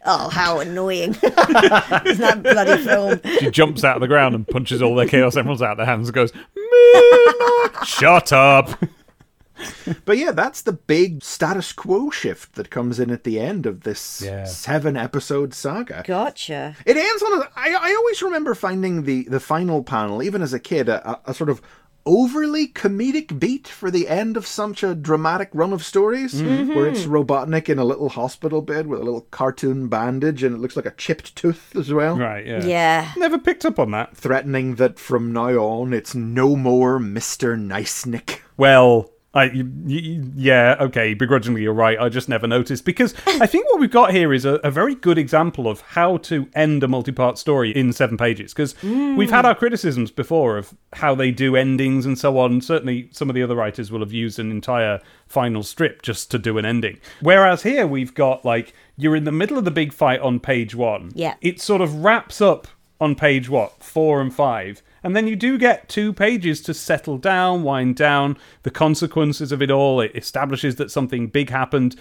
[0.06, 1.12] Oh, how annoying!
[1.24, 3.20] Isn't that bloody film?
[3.40, 5.86] She jumps out of the ground and punches all their Chaos Emeralds out of their
[5.86, 8.70] hands and goes, "Moonlight." Shut up!
[10.06, 13.82] But yeah, that's the big status quo shift that comes in at the end of
[13.82, 14.46] this Yeah.
[14.46, 16.02] seven episode saga.
[16.08, 16.78] Gotcha.
[16.86, 17.50] It ends on a.
[17.58, 21.20] I, I always remember finding the, the final panel, even as a kid, a, a,
[21.32, 21.62] a sort of
[22.06, 26.48] overly comedic beat for the end of such a dramatic run of stories, mm.
[26.48, 26.76] mm-hmm.
[26.76, 30.60] where it's Robotnik in a little hospital bed with a little cartoon bandage and it
[30.60, 32.18] looks like a chipped tooth as well.
[32.18, 32.64] Right, yeah.
[32.64, 33.12] Yeah.
[33.18, 34.16] Never picked up on that.
[34.16, 37.60] Threatening that from now on it's no more Mr.
[37.60, 38.44] Nice Nick.
[38.58, 42.00] Well, I, y- y- yeah, okay, begrudgingly, you're right.
[42.00, 42.84] I just never noticed.
[42.84, 46.18] Because I think what we've got here is a, a very good example of how
[46.18, 48.54] to end a multi part story in seven pages.
[48.54, 49.16] Because hmm.
[49.16, 52.60] we've had our criticisms before of how they do endings and so on.
[52.62, 56.40] Certainly, some of the other writers will have used an entire final strip just to
[56.40, 57.00] do an ending.
[57.22, 60.74] Whereas here, we've got like, you're in the middle of the big fight on page
[60.74, 61.12] one.
[61.14, 61.36] Yeah.
[61.42, 62.68] It sort of wraps up
[63.00, 67.18] on page what four and five and then you do get two pages to settle
[67.18, 68.38] down wind down.
[68.64, 71.96] The consequences of it all it establishes that something big happened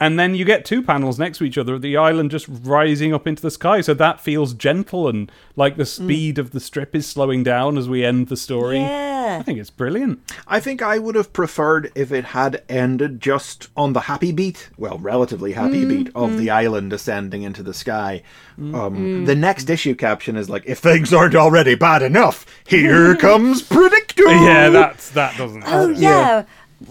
[0.00, 3.26] And then you get two panels next to each other, the island just rising up
[3.26, 3.80] into the sky.
[3.80, 5.88] So that feels gentle and like the mm.
[5.88, 8.80] speed of the strip is slowing down as we end the story.
[8.80, 9.38] Yeah.
[9.38, 10.20] I think it's brilliant.
[10.46, 14.68] I think I would have preferred if it had ended just on the happy beat,
[14.76, 16.52] well, relatively happy mm, beat of the mm.
[16.54, 18.22] island ascending into the sky.
[18.58, 23.62] Um, The next issue caption is like, "If things aren't already bad enough, here comes
[23.62, 25.64] Predicto." Yeah, that's that doesn't.
[25.66, 26.44] Oh yeah.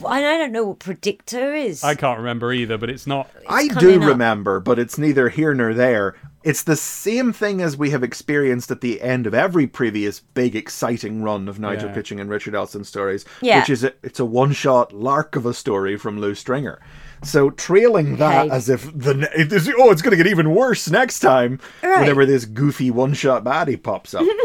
[0.06, 1.84] I don't know what Predicto is.
[1.84, 3.30] I can't remember either, but it's not.
[3.50, 4.08] I do up.
[4.10, 6.16] remember, but it's neither here nor there.
[6.44, 10.56] It's the same thing as we have experienced at the end of every previous big,
[10.58, 11.96] exciting run of Nigel Yeah.
[11.96, 13.60] Kitching and Richard Elson stories, Yeah.
[13.60, 16.80] which is a, it's a one-shot lark of a story from Lew Stringer.
[17.24, 18.56] So trailing that Okay.
[18.56, 21.60] as if the it is, oh, it's going to get even worse next time.
[21.82, 22.02] Right.
[22.02, 24.24] Whenever this goofy one-shot baddie pops up.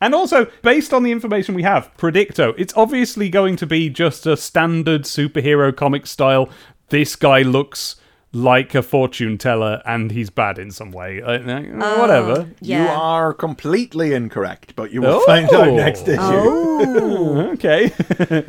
[0.00, 4.26] And also, based on the information we have, Predicto, it's obviously going to be just
[4.26, 6.48] a standard superhero comic style.
[6.90, 7.96] This guy looks
[8.32, 11.22] like a fortune teller and he's bad in some way.
[11.22, 12.50] Uh, uh, whatever.
[12.60, 12.82] yeah.
[12.84, 15.26] You are completely incorrect, but you will Oh.
[15.26, 16.18] find out next issue.
[16.20, 17.84] Oh, Okay.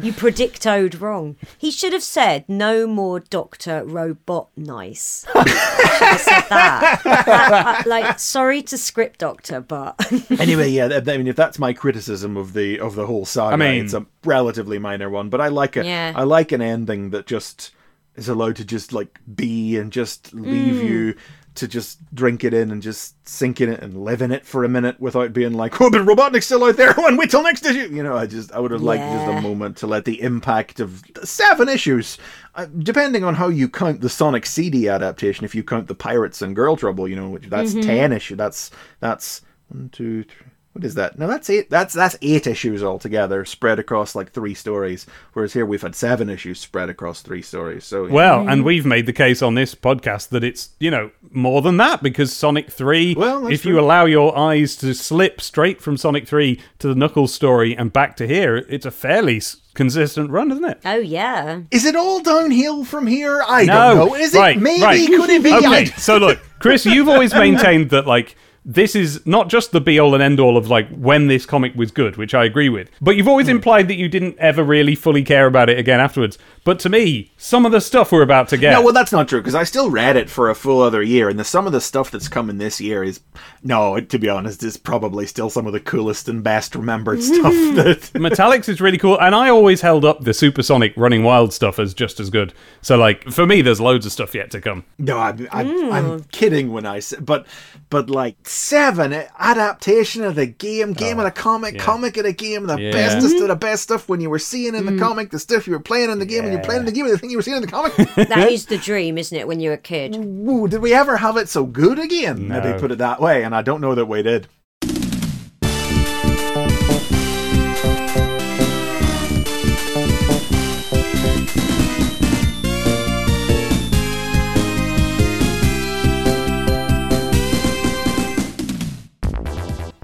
[0.02, 1.36] you predictoed wrong.
[1.58, 5.26] He should have said no more Doctor Robot Nice.
[5.34, 7.02] Should have said that.
[7.06, 9.96] I- I- like, sorry to script doctor, but
[10.39, 13.58] anyway, yeah, I mean, if that's my criticism of the of the whole saga, I
[13.58, 16.13] mean- it's a relatively minor one, but I like a I Yeah.
[16.15, 17.72] I like an ending that just
[18.20, 21.16] is allowed to just like be and just leave you
[21.56, 24.64] to just drink it in and just sink in it and live in it for
[24.64, 26.94] a minute without being like, oh, but Robotnik's still out there.
[26.98, 27.94] and wait till next issue.
[27.94, 30.80] You know, I just I would have liked just a moment to let the impact
[30.80, 32.18] of seven issues,
[32.56, 35.44] uh, depending on how you count the Sonic CD adaptation.
[35.44, 38.36] If you count the Pirates and Girl Trouble, you know, which that's ten issue.
[38.36, 40.48] That's that's one, two, three.
[40.80, 41.20] What is that?
[41.20, 41.70] No, that's eight.
[41.70, 45.06] That's that's eight issues altogether, spread across like three stories.
[45.34, 47.84] Whereas here we've had seven issues spread across three stories.
[47.84, 48.65] So Well, and mm.
[48.65, 52.32] we've made the case on this podcast that it's, you know, more than that because
[52.32, 56.58] Sonic 3, Well, that's if you allow your eyes to slip straight from Sonic 3
[56.80, 59.42] to the Knuckles story and back to here, it's a fairly
[59.74, 60.80] consistent run, isn't it?
[60.86, 61.60] oh yeah.
[61.72, 63.44] is it all downhill from here?
[63.46, 63.74] I No.
[63.74, 64.15] don't know.
[64.15, 64.62] Is Right, it?
[64.62, 65.08] Maybe right.
[65.10, 65.54] could it be?
[65.54, 68.38] Okay, I- so look, Chris, you've always maintained that like
[68.72, 71.74] this is not just the be all and end all of like when this comic
[71.76, 72.88] was good, which I agree with.
[73.02, 73.30] But you've Hmm.
[73.32, 76.38] always implied that you didn't ever really fully care about it again afterwards.
[76.70, 78.74] But to me, some of the stuff we're about to get.
[78.74, 81.28] No, well, that's not true because I still read it for a full other year,
[81.28, 83.22] and the, some of the stuff that's coming this year is
[83.64, 84.00] no.
[84.00, 87.54] To be honest, is probably still some of the coolest and best remembered stuff.
[87.74, 91.80] That Metallix is really cool, and I always held up the Supersonic Running Wild stuff
[91.80, 92.54] as just as good.
[92.84, 94.84] So, like for me, there's loads of stuff yet to come.
[95.00, 97.48] no, I'm I'm, I'm kidding when I say, but
[97.90, 102.34] but like seven eh, adaptation of the game, game of the comic, comic of the
[102.34, 102.92] game, the Yeah.
[102.92, 105.74] bestest of the best stuff when you were seeing in the comic, the stuff you
[105.74, 107.38] were playing in the game, and you're playing in the game, and the thing you
[107.38, 107.93] were seeing in the comic.
[108.30, 110.15] That is the dream, isn't it, when you're a kid?
[110.17, 112.48] Woo, did we ever have it so good again?
[112.48, 112.62] No.
[112.62, 114.48] Maybe put it that way, and I don't know that we did.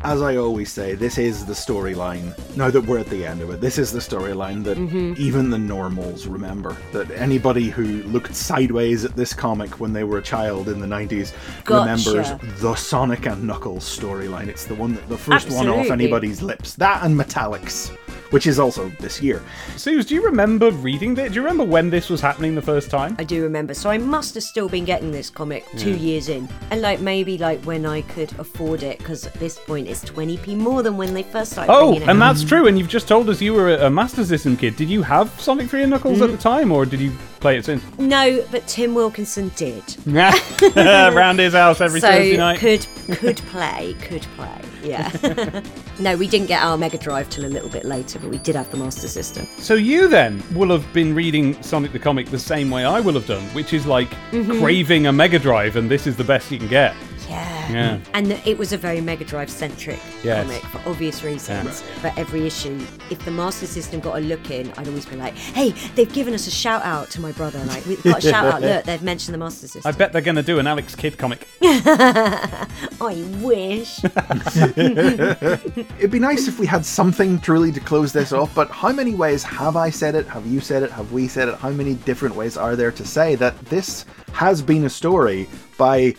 [0.06, 2.38] As I always say, this is the storyline.
[2.56, 5.20] Now that we're at the end of it, this is the storyline that mm-hmm.
[5.20, 6.78] even the normals remember.
[6.92, 10.86] That anybody who looked sideways at this comic when they were a child in the
[10.86, 11.80] 90s Gotcha.
[11.80, 14.48] remembers the Sonic and Knuckles storyline.
[14.48, 16.76] It's the one that the first one off anybody's lips.
[16.76, 17.90] That and Metallix,
[18.30, 19.42] which is also this year.
[19.76, 21.30] Sooz, do you remember reading this?
[21.30, 23.16] Do you remember when this was happening the first time?
[23.18, 23.74] I do remember.
[23.74, 26.48] So I must have still been getting this comic two years in.
[26.70, 30.56] And like maybe like when I could afford it, because at this point it's 20p
[30.56, 32.68] more than when they first started Oh, and that's true.
[32.68, 34.76] And you've just told us you were a a Master System kid.
[34.76, 37.66] Did you have Sonic 3 and Knuckles at the time, or did you play it
[37.66, 37.84] since?
[38.00, 39.84] No, but Tim Wilkinson did.
[40.76, 42.60] Round his house every so Thursday night.
[42.60, 42.86] could
[43.18, 44.62] could play, could play.
[44.84, 45.62] Yeah.
[46.00, 48.56] no, we didn't get our Mega Drive till a little bit later, but we did
[48.56, 49.46] have the Master System.
[49.58, 53.14] So you then will have been reading Sonic the Comic the same way I will
[53.14, 54.60] have done, which is like Mm-hmm.
[54.62, 56.94] craving a Mega Drive, and this is the best you can get.
[57.30, 57.72] Yeah.
[57.72, 58.00] Yeah.
[58.14, 60.46] And it was a very Mega Drive centric Yes.
[60.46, 61.84] comic for obvious reasons.
[62.02, 65.34] But every issue, if the Master System got a look in, I'd always be like,
[65.36, 67.60] hey, they've given us a shout out to my brother.
[67.66, 68.62] Like, we've got a shout out.
[68.62, 69.82] Look, they've mentioned the Master System.
[69.86, 71.48] I bet they're going to do an Alex Kidd comic.
[71.62, 74.04] I wish.
[74.78, 79.16] It'd be nice if we had something truly to close this off, but how many
[79.16, 80.28] ways have I said it?
[80.28, 80.92] Have you said it?
[80.92, 81.56] Have we said it?
[81.56, 86.16] How many different ways are there to say that this has been a story by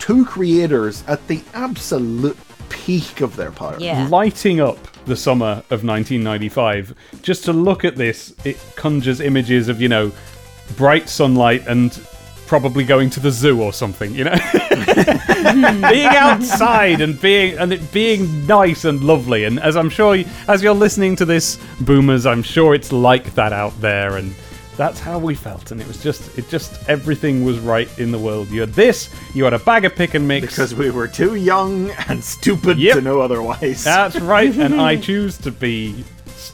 [0.00, 2.36] two creators at the absolute
[2.68, 3.76] peak of their power?
[3.78, 4.08] Yeah.
[4.08, 6.94] lighting up the summer of 1995.
[7.22, 10.10] Just to look at this, it conjures images of, you know,
[10.76, 11.92] bright sunlight and
[12.46, 14.36] probably going to the zoo or something, you know?
[15.88, 20.16] being outside and being and it being nice and lovely and as I'm sure
[20.48, 24.34] as you're listening to this boomers, I'm sure it's like that out there and
[24.80, 28.18] that's how we felt and it was just it just everything was right in the
[28.18, 28.48] world.
[28.48, 30.46] You had this, you had a bag of pick and mix.
[30.46, 32.94] Because we were too young and stupid Yep.
[32.96, 33.84] to know otherwise.
[33.84, 36.02] That's right, and I choose to be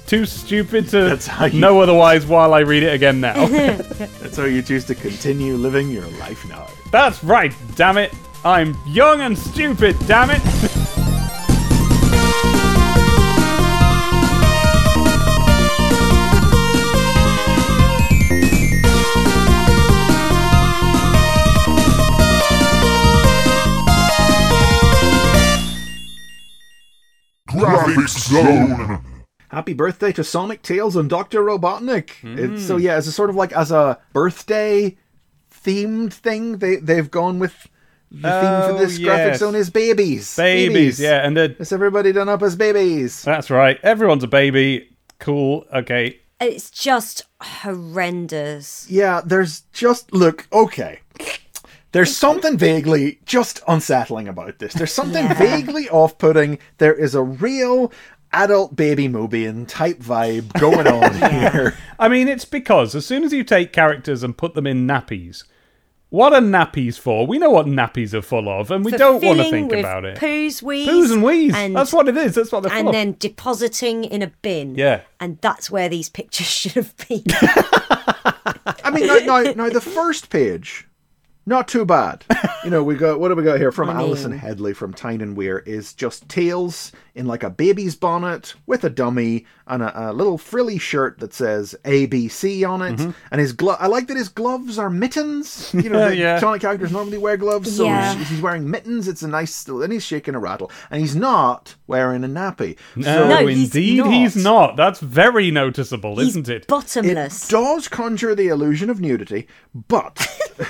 [0.08, 3.46] too stupid to That's how you- know otherwise while I read it again now.
[4.20, 6.66] That's how you choose to continue living your life now.
[6.90, 8.12] That's right, damn it.
[8.44, 10.42] I'm young and stupid, damn it.
[27.66, 29.04] Graphics Zone.
[29.48, 31.42] Happy birthday to Sonic Tails and Dr.
[31.42, 32.10] Robotnik.
[32.22, 34.96] It's, so yeah, as a sort of like as a birthday
[35.52, 37.54] themed thing, they they've gone with
[38.10, 40.36] the theme Oh, for this graphic zone is babies.
[40.36, 43.22] Babies, yeah, and uh, It's everybody done up as babies.
[43.22, 43.78] that's right.
[43.82, 44.88] Everyone's a baby.
[45.18, 45.64] Cool.
[45.72, 46.20] Okay.
[46.40, 48.86] It's just horrendous.
[48.90, 51.00] Yeah, there's just look, okay.
[51.96, 54.74] There's something vaguely just unsettling about this.
[54.74, 55.34] There's something Yeah.
[55.34, 56.58] vaguely off-putting.
[56.76, 57.90] There is a real
[58.34, 61.74] adult baby Mobian type vibe going on here.
[61.98, 65.44] I mean, it's because as soon as you take characters and put them in nappies,
[66.10, 67.26] what are nappies for?
[67.26, 69.80] We know what nappies are full of, and we For don't want to think with
[69.80, 70.18] about it.
[70.18, 71.54] Poos, wheeze, Poos and wheeze.
[71.54, 72.34] and, That's what it is.
[72.34, 72.92] That's what they're full and of.
[72.94, 74.74] then depositing in a bin.
[74.74, 75.00] Yeah.
[75.18, 77.24] and that's where these pictures should have been.
[78.84, 80.86] I mean, now, now, now the first page,
[81.46, 82.24] not too bad.
[82.64, 84.92] You know, we got what do we got here from I mean- Alison Headley from
[84.92, 89.84] Tyne and Wear is just Tails in like a baby's bonnet with a dummy and
[89.84, 93.10] a, a little frilly shirt that says ABC on it, mm-hmm.
[93.30, 93.76] and his glove.
[93.78, 95.72] I like that his gloves are mittens.
[95.74, 96.40] You know, the Yeah.
[96.40, 98.16] Sonic characters normally wear gloves, so Yeah.
[98.16, 99.06] he's, he's wearing mittens.
[99.06, 102.76] It's a nice, and he's shaking a rattle, and he's not wearing a nappy.
[102.96, 104.12] no, No, he's indeed, not.
[104.12, 104.74] he's not.
[104.76, 106.66] That's very noticeable, He's isn't it?
[106.66, 107.48] bottomless.
[107.48, 109.46] It does conjure the illusion of nudity,
[109.86, 110.26] but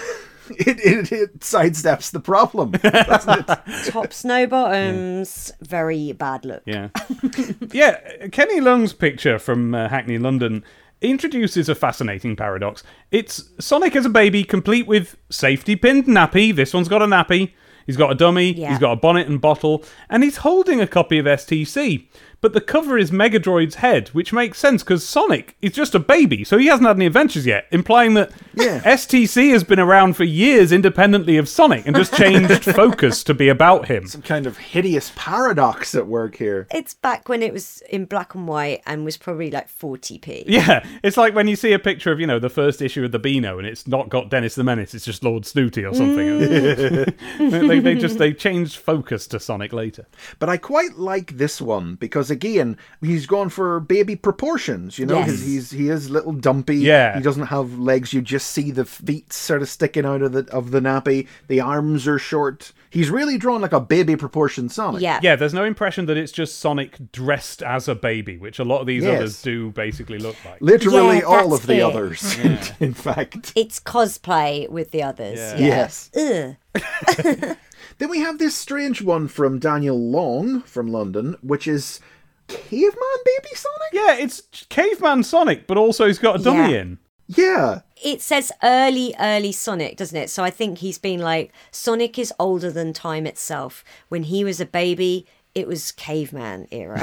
[0.58, 2.72] it, it, it sidesteps the problem.
[2.72, 3.84] doesn't it?
[3.90, 5.52] Tops, no bottoms.
[5.60, 6.62] Very bad look.
[6.66, 6.88] Yeah.
[7.72, 10.64] yeah, Kenny Lung's picture from uh, Hackney, London
[11.00, 12.82] introduces a fascinating paradox.
[13.10, 16.54] It's Sonic as a baby, complete with safety pinned nappy.
[16.54, 17.52] This one's got a nappy.
[17.86, 18.52] He's got a dummy.
[18.52, 18.70] Yeah.
[18.70, 19.84] He's got a bonnet and bottle.
[20.10, 22.08] And he's holding a copy of STC.
[22.46, 26.44] But the cover is Megadroid's head, which makes sense because Sonic is just a baby,
[26.44, 28.80] so he hasn't had any adventures yet, implying that Yeah.
[28.84, 33.48] STC has been around for years independently of Sonic and just changed focus to be
[33.48, 34.06] about him.
[34.06, 36.68] Some kind of hideous paradox at work here.
[36.70, 40.44] It's back when it was in black and white and was probably like 40p.
[40.46, 43.10] Yeah, it's like when you see a picture of, you know, the first issue of
[43.10, 46.26] the Beano and it's not got Dennis the Menace, it's just Lord Snooty or something.
[46.38, 47.66] Mm.
[47.68, 50.06] they, they just they changed focus to Sonic later.
[50.38, 54.98] But I quite like this one because again, he's gone for baby proportions.
[54.98, 55.30] You know, Yes.
[55.30, 56.76] he's, he's he is little dumpy.
[56.76, 57.16] Yeah.
[57.16, 58.12] he doesn't have legs.
[58.12, 61.26] You just see the feet sort of sticking out of the of the nappy.
[61.48, 62.72] The arms are short.
[62.90, 65.02] He's really drawn like a baby proportion Sonic.
[65.02, 65.20] Yeah.
[65.22, 68.80] Yeah, there's no impression that it's just Sonic dressed as a baby, which a lot
[68.80, 69.16] of these Yes.
[69.16, 70.60] others do basically look like.
[70.60, 71.82] literally Yeah, all that's of the it.
[71.82, 72.38] others.
[72.44, 75.38] In, in fact, It's cosplay with the others.
[75.38, 75.56] Yeah.
[75.58, 75.66] Yeah.
[75.66, 76.10] yes.
[76.16, 77.56] Ugh.
[77.98, 81.98] Then we have this strange one from Daniel Long from London, which is
[82.48, 83.88] Caveman Baby Sonic?
[83.92, 86.80] Yeah, it's Caveman Sonic, but also he's got a dummy Yeah.
[86.80, 86.98] in.
[87.28, 87.80] Yeah.
[88.04, 90.30] It says early, early Sonic, doesn't it?
[90.30, 93.82] So I think he's been like, Sonic is older than time itself.
[94.08, 97.00] When he was a baby, it was caveman era.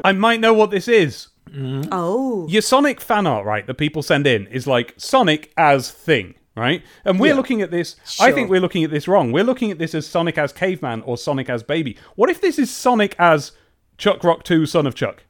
[0.04, 1.28] I might know what this is.
[1.50, 1.88] Mm-hmm.
[1.90, 2.46] oh.
[2.48, 6.82] Your Sonic fan art, right, that people send in is like Sonic as thing, right?
[7.06, 7.34] And we're Yeah.
[7.34, 7.96] looking at this.
[8.20, 9.32] I think we're looking at this wrong.
[9.32, 11.96] We're looking at this as Sonic as caveman or Sonic as baby.
[12.16, 13.52] What if this is Sonic as
[13.98, 15.24] Chuck Rock 2, Son of Chuck?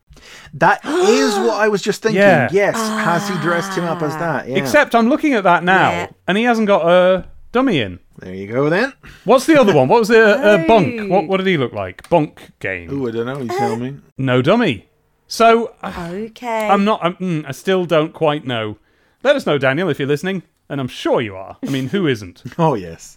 [0.52, 2.20] That is what I was just thinking.
[2.20, 2.48] Yeah.
[2.52, 2.76] Yes.
[2.76, 4.48] Has he dressed him up as that?
[4.48, 4.56] Yeah.
[4.56, 6.10] Except I'm looking at that now, Yeah.
[6.26, 7.98] and he hasn't got a dummy in.
[8.18, 8.92] there you go then.
[9.24, 9.88] What's the other one?
[9.88, 11.00] What was the uh, Bonk?
[11.00, 11.06] Oh.
[11.08, 12.02] What, what did he look like?
[12.10, 12.92] Bonk game.
[12.92, 13.38] Ooh, I don't know.
[13.40, 13.98] You tell me.
[14.18, 14.88] No dummy.
[15.28, 16.68] So uh, Okay.
[16.68, 17.00] I'm not.
[17.04, 18.78] I'm, mm, I still don't quite know.
[19.22, 21.56] Let us know, Daniel, if you're listening, and I'm sure you are.
[21.66, 22.42] I mean, who isn't?
[22.58, 23.16] Oh yes.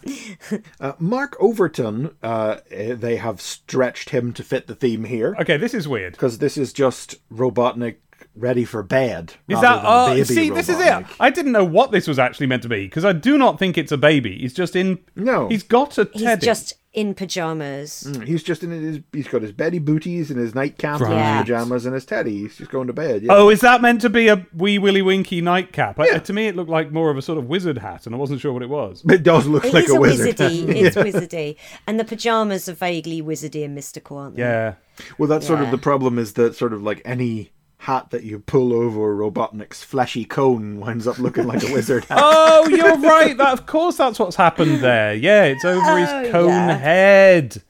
[0.80, 2.16] Uh, Mark Overton.
[2.24, 6.14] Uh, they have stretched him to fit the theme here Okay, this is weird.
[6.14, 7.95] because this is just Robotnik
[8.36, 9.34] ready for bed.
[9.47, 9.75] Is that?
[9.77, 10.84] than a Oh, baby see, this is it.
[10.84, 11.15] Robotnik.
[11.19, 13.77] I didn't know what this was actually meant to be because I do not think
[13.77, 14.38] it's a baby.
[14.39, 14.99] He's just in.
[15.15, 15.47] No.
[15.49, 18.05] he's got a He's just in pajamas.
[18.09, 18.99] Mm, he's just in his.
[19.13, 22.39] He's got his beddy booties and his nightcap and his pajamas and his teddy.
[22.39, 23.23] He's just going to bed.
[23.23, 23.32] Yeah.
[23.34, 25.99] Oh, is that meant to be a wee willy winky nightcap?
[25.99, 28.17] I- to me, it looked like more of a sort of wizard hat, and I
[28.17, 29.03] wasn't sure what it was.
[29.09, 30.36] it does look It like is a a wizard.
[30.38, 30.75] wizardy.
[30.82, 31.55] It's wizardy,
[31.88, 34.41] and the pajamas are vaguely wizardy and mystical, aren't they?
[34.43, 34.75] Yeah.
[35.17, 37.51] Well, that's sort of the problem is that sort of like any
[37.82, 42.19] hat that you pull over Robotnik's fleshy cone winds up looking like a wizard hat.
[42.21, 43.36] Oh, you're right.
[43.36, 45.15] That of course that's what's happened there.
[45.15, 46.77] Yeah, it's over Oh, his cone yeah.
[46.77, 47.63] head.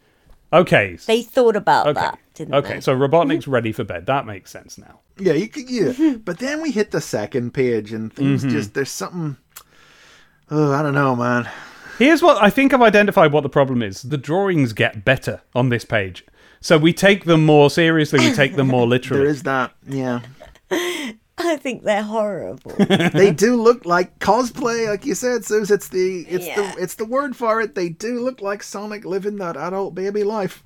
[0.51, 0.97] Okay.
[1.07, 2.01] They thought about Okay.
[2.01, 2.67] that, didn't okay.
[2.67, 2.73] they?
[2.73, 4.05] Okay, so Robotnik's ready for bed.
[4.05, 4.99] That makes sense now.
[5.17, 6.15] Yeah, you could, yeah.
[6.25, 8.51] but then we hit the second page and things mm-hmm.
[8.51, 9.37] just there's something.
[10.49, 11.49] Oh, I don't know, man.
[11.97, 14.01] Here's what I think I've identified what the problem is.
[14.01, 16.25] The drawings get better on this page.
[16.61, 19.27] So we take them more seriously, we take them more literally.
[19.27, 19.73] is that.
[19.87, 20.21] Yeah,
[20.71, 22.71] I think they're horrible.
[22.77, 25.71] they do look like cosplay, like you said, Sooz.
[25.71, 26.73] It's the it's Yeah.
[26.73, 27.73] the it's the word for it.
[27.75, 30.63] They do look like Sonic living that adult baby life.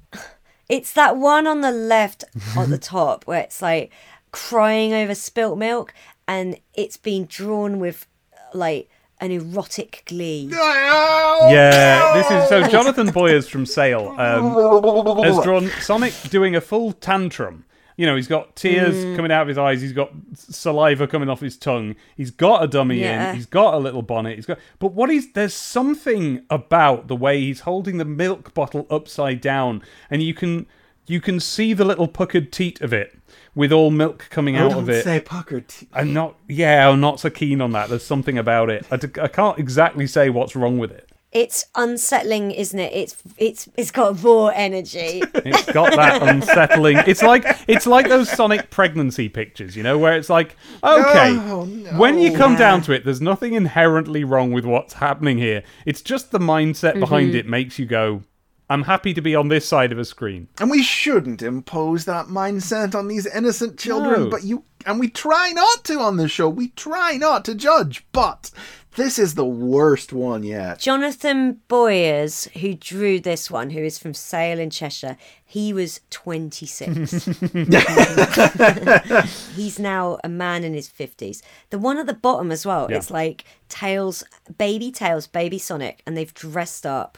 [0.67, 2.25] it's that one on the left
[2.57, 3.91] on the top where it's like
[4.31, 5.93] crying over spilt milk,
[6.27, 8.05] and it's been drawn with
[8.53, 8.89] like
[9.21, 10.49] an erotic glee.
[10.51, 16.91] Yeah, this is so Jonathan Boyers from Sale um, has drawn Sonic doing a full
[16.93, 17.65] tantrum.
[17.97, 19.15] You know, he's got tears Mm.
[19.15, 19.81] coming out of his eyes.
[19.81, 21.95] He's got saliva coming off his tongue.
[22.17, 23.29] He's got a dummy Yeah.
[23.29, 23.35] in.
[23.35, 24.35] He's got a little bonnet.
[24.35, 28.85] He's got, but what he's there's something about the way he's holding the milk bottle
[28.89, 30.65] upside down, and you can
[31.07, 33.17] you can see the little puckered teat of it
[33.55, 35.03] with all milk coming out Don't of it.
[35.03, 35.61] say pucker.
[35.61, 37.89] T- I'm not, yeah, I'm not so keen on that.
[37.89, 38.85] There's something about it.
[38.91, 41.09] I, I can't exactly say what's wrong with it.
[41.31, 42.93] It's unsettling, isn't it?
[42.93, 45.21] It's it's it's got raw energy.
[45.33, 46.97] It's got that unsettling.
[47.07, 51.65] It's like it's like those Sonic pregnancy pictures, you know, where it's like, okay, Oh,
[51.65, 51.97] no.
[51.99, 52.59] when you come Yeah.
[52.59, 55.63] down to it, there's nothing inherently wrong with what's happening here.
[55.85, 57.37] It's just the mindset behind Mm-hmm.
[57.39, 58.21] it makes you go,
[58.69, 60.47] I'm happy to be on this side of a screen.
[60.59, 64.29] And we shouldn't impose that mindset on these innocent children, No.
[64.29, 66.47] but you and we try not to on the show.
[66.49, 68.51] We try not to judge, but
[68.95, 70.79] this is the worst one yet.
[70.79, 77.25] Jonathan Boyers, who drew this one, who is from Sale in Cheshire, he was 26.
[79.55, 81.41] He's now a man in his 50s.
[81.69, 82.97] The one at the bottom as well, Yeah.
[82.97, 84.23] it's like Tails,
[84.57, 87.17] baby Tails, baby Sonic, and they've dressed up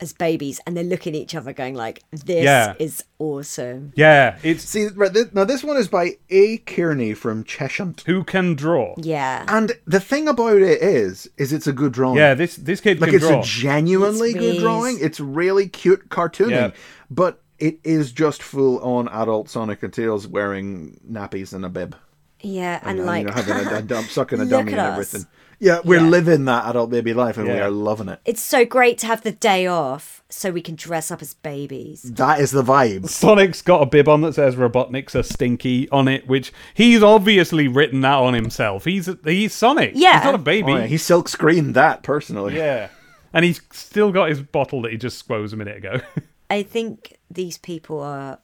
[0.00, 2.74] as babies and they're looking at each other going like, this Yeah.
[2.78, 3.92] is awesome.
[3.94, 6.58] Yeah, it's See, right, thi- now this one is by A.
[6.58, 7.94] Kearney from Cheshire.
[8.06, 8.94] who can draw.
[8.98, 9.44] Yeah.
[9.48, 12.16] And the thing about it is, is it's a good drawing.
[12.18, 13.40] Yeah, this this kid like can it's draw.
[13.40, 14.98] a genuinely It's good really- drawing.
[15.00, 16.70] It's really cute cartooning, Yeah.
[17.10, 21.94] but it is just full on adult Sonic and Tails wearing nappies and a bib.
[22.40, 25.00] yeah, and, And, you like know, having a, a dump, sucking a dummy at and
[25.00, 25.26] us.
[25.68, 25.84] Everything.
[25.84, 26.10] Yeah, we're Yeah.
[26.10, 28.20] living that adult baby life and we are loving it.
[28.24, 32.02] it's so great to have the day off so we can dress up as babies.
[32.02, 33.08] That is the vibe.
[33.08, 37.68] Sonic's got a bib on that says Robotnik's a stinky on it, which he's obviously
[37.68, 38.84] written that on himself.
[38.84, 39.92] He's he's Sonic.
[39.94, 40.14] Yeah.
[40.18, 40.72] He's not a baby.
[40.72, 42.56] Oh, yeah, he silk screened that personally.
[42.56, 42.88] Yeah.
[43.32, 46.00] And he's still got his bottle that he just squoze a minute ago.
[46.50, 48.38] I think these people are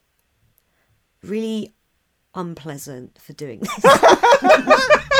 [1.22, 1.74] really
[2.34, 3.84] unpleasant for doing this.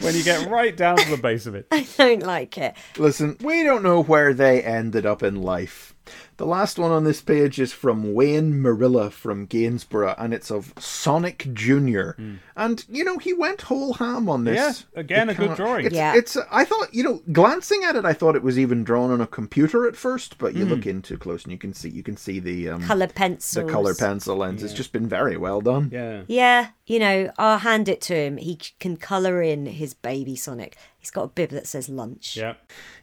[0.00, 1.66] when you get right down to the base of it.
[1.72, 2.76] I don't like it.
[2.96, 5.94] Listen, we don't know where they ended up in life.
[6.38, 10.74] The last one on this page is from Wayne Marilla from Gainsborough, and it's of
[10.78, 12.10] Sonic Jr.
[12.54, 14.84] And, you know, he went whole ham on this.
[14.94, 15.86] Yeah, again, It a good drawing.
[15.86, 16.14] It's, Yeah.
[16.14, 19.20] it's, I thought, you know, glancing at it, I thought it was even drawn on
[19.22, 20.70] a computer at first, but you Hmm.
[20.72, 23.64] look into close and you can see, you can see the, um, Colour pencil.
[23.66, 24.62] the color pencil lens.
[24.62, 25.90] It's just been very well done.
[25.92, 26.22] Yeah.
[26.26, 28.36] Yeah, you know, I'll hand it to him.
[28.36, 30.76] He can colour in his baby Sonic.
[31.06, 32.36] He's got a bib that says lunch.
[32.36, 32.54] Yeah.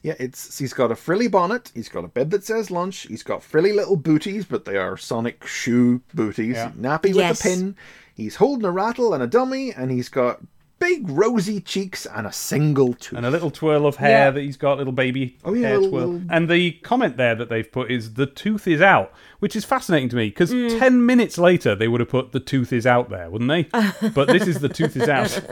[0.01, 3.23] Yeah, it's he's got a frilly bonnet, he's got a bib that says lunch, he's
[3.23, 6.71] got frilly little booties, but they are Sonic shoe booties, Yeah.
[6.77, 7.41] nappy Yes.
[7.45, 7.75] with a pin.
[8.13, 10.41] He's holding a rattle and a dummy, and he's got
[10.79, 13.15] big rosy cheeks and a single tooth.
[13.15, 14.31] And a little twirl of hair Yeah.
[14.31, 16.07] that he's got, little baby Oh, yeah, hair little- twirl.
[16.07, 19.13] little- And the comment there that they've put is the tooth is out,
[19.43, 20.79] which is fascinating to me because Mm.
[20.79, 23.63] 10 minutes later they would have put the tooth is out there, wouldn't they?
[24.15, 25.37] but this is the tooth is out.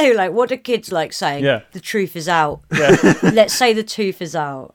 [0.00, 1.44] Oh, like what do kids like saying?
[1.44, 1.60] Yeah.
[1.72, 2.60] The truth is out.
[2.72, 3.14] Yeah.
[3.22, 4.74] Let's say the tooth is out.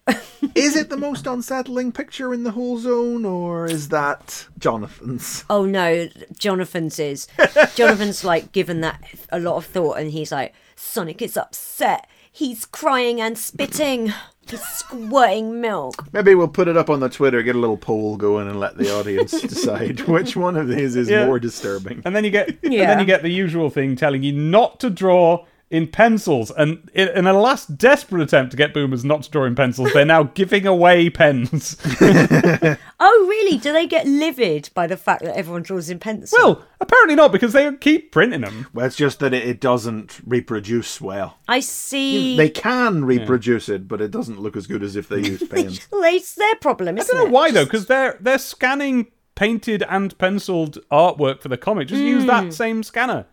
[0.56, 5.46] is it the most unsettling picture in the whole zone, or is that Jonathan's?
[5.50, 7.28] oh no, Jonathan's is.
[7.76, 12.08] Jonathan's like given that a lot of thought, and he's like, Sonic is upset.
[12.32, 14.14] He's crying and spitting.
[14.50, 16.06] He's squirting milk.
[16.14, 18.78] Maybe we'll put it up on the Twitter, get a little poll going, and let
[18.78, 21.26] the audience decide which one of these is Yeah.
[21.26, 22.02] more disturbing.
[22.06, 22.88] And then you get and Yeah.
[22.88, 26.52] then you get the usual thing telling you not to draw in pencils.
[26.52, 29.92] And in, in a last desperate attempt to get boomers not to draw in pencils,
[29.92, 31.76] they're now giving away pens.
[33.06, 33.58] Oh, really?
[33.58, 36.38] Do they get livid by the fact that everyone draws in pencil?
[36.42, 38.68] well, apparently not because they keep printing them.
[38.74, 41.38] Well, it's just that it, it doesn't reproduce well.
[41.50, 42.38] I see.
[42.38, 45.86] They can reproduce it, but it doesn't look as good as if they use pens.
[45.92, 47.34] Well, it's their problem, I isn't don't know it?
[47.34, 51.90] why though, because they're they're scanning painted and penciled artwork for the comic.
[51.90, 52.28] Just use Hmm.
[52.28, 53.26] that same scanner.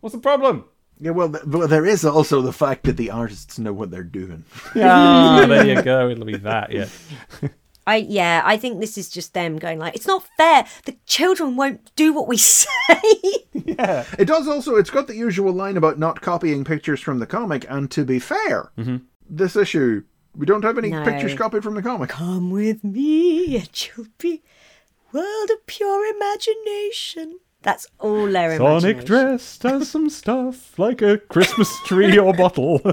[0.00, 0.64] What's the problem?
[1.00, 4.02] Yeah, well, th- but there is also the fact that the artists know what they're
[4.02, 4.44] doing.
[4.76, 6.08] Ah, there you go.
[6.10, 6.72] It'll be that.
[6.72, 6.88] Yeah.
[7.86, 10.66] I yeah, I think this is just them going like, it's not fair.
[10.84, 12.68] The children won't do what we say.
[13.54, 17.26] Yeah, it does also, it's got the usual line about not copying pictures from the
[17.26, 18.70] comic, and to be fair,
[19.28, 20.02] this issue,
[20.36, 21.02] we don't have any No.
[21.04, 22.10] pictures copied from the comic.
[22.10, 24.42] Come with me, and you'll be
[25.12, 27.38] world of pure imagination.
[27.62, 28.60] That's all their Sonic
[28.98, 29.04] imagination.
[29.06, 32.78] dressed as some stuff like a Christmas tree or bottle.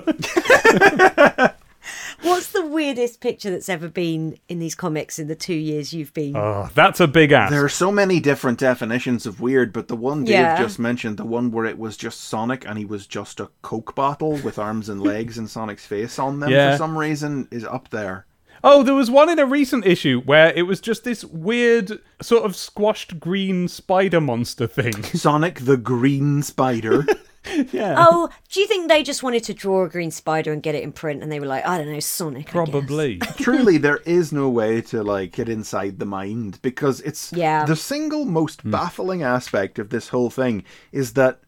[2.21, 6.13] What's the weirdest picture that's ever been in these comics in the two years you've
[6.15, 6.35] been?
[6.35, 7.51] oh, that's a big ass.
[7.51, 10.57] There are so many different definitions of weird, but the one Dave Yeah.
[10.57, 13.93] just mentioned, the one where it was just Sonic and he was just a Coke
[13.93, 16.71] bottle with arms and legs and Sonic's face on them Yeah.
[16.71, 18.25] for some reason, is up there.
[18.63, 22.45] Oh, there was one in a recent issue where it was just this weird, sort
[22.45, 25.03] of squashed green spider monster thing.
[25.03, 27.05] Sonic the Green Spider.
[27.71, 27.95] yeah.
[27.97, 30.83] Oh, do you think they just wanted to draw a green spider and get it
[30.83, 32.39] in print and they were like, I don't know, Sonic?
[32.39, 32.51] I guess.
[32.51, 33.17] Probably.
[33.37, 37.65] Truly, there is no way to like get inside the mind because it's Yeah.
[37.65, 38.71] the single most hmm.
[38.71, 41.39] baffling aspect of this whole thing is that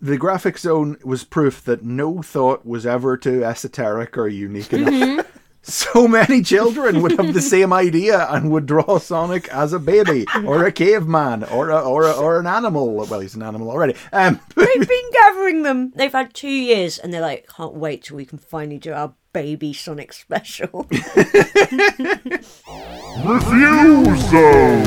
[0.00, 5.02] the graphic zone was proof that no thought was ever too esoteric or unique mm-hmm.
[5.02, 5.26] enough.
[5.68, 10.24] So many children would have the same idea and would draw Sonic as a baby
[10.44, 12.94] or a caveman or a, or a, or an animal.
[12.94, 13.96] Well, he's an animal already.
[14.12, 15.90] Um, They've been gathering them.
[15.96, 19.12] They've had two years and they're like, can't wait till we can finally do our
[19.32, 20.86] baby Sonic special.
[23.24, 24.82] Refusal!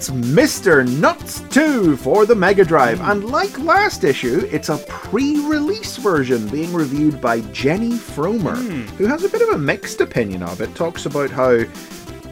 [0.00, 0.88] It's Mr.
[0.88, 6.48] Nutz 2 for the Mega Drive, and like last issue, it's a pre release version
[6.48, 8.96] being reviewed by Jenny Fromer, hmm.
[8.96, 10.74] who has a bit of a mixed opinion of it.
[10.74, 11.64] Talks about how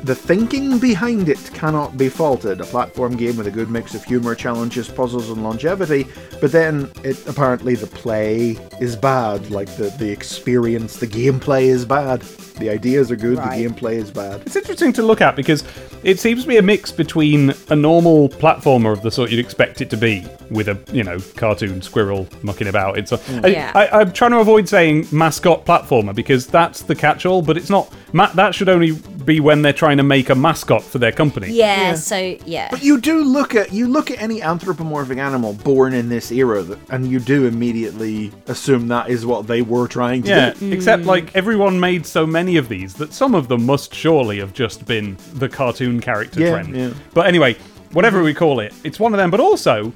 [0.04, 2.60] the thinking behind it cannot be faulted.
[2.60, 6.06] A platform game with a good mix of humor, challenges, puzzles, and longevity,
[6.40, 9.50] but then it apparently the play is bad.
[9.50, 12.22] Like the, the experience, the gameplay is bad.
[12.58, 13.58] The ideas are good, Right.
[13.62, 14.42] the gameplay is bad.
[14.46, 15.62] It's interesting to look at because
[16.02, 19.80] it seems to be a mix between a normal platformer of the sort you'd expect
[19.80, 22.98] it to be, with a you know cartoon squirrel mucking about.
[22.98, 23.44] It's a, mm.
[23.44, 23.72] I, Yeah.
[23.74, 27.92] I, I'm trying to avoid saying mascot platformer because that's the catch-all, but it's not.
[28.12, 31.50] Ma- that should only be when they're trying to make a mascot for their company.
[31.52, 32.68] yeah, so yeah.
[32.70, 36.64] But you do look at you look at any anthropomorphic animal born in this era,
[36.64, 40.70] th- and you do immediately assume that is what they were trying to Yeah, do.
[40.70, 40.72] Mm.
[40.72, 44.52] except like everyone made so many of these that some of them must surely have
[44.54, 46.74] just been the cartoon character Yeah, trend.
[46.76, 46.90] yeah.
[47.12, 47.56] But anyway,
[47.92, 49.30] whatever we call it, it's one of them.
[49.30, 49.92] But also,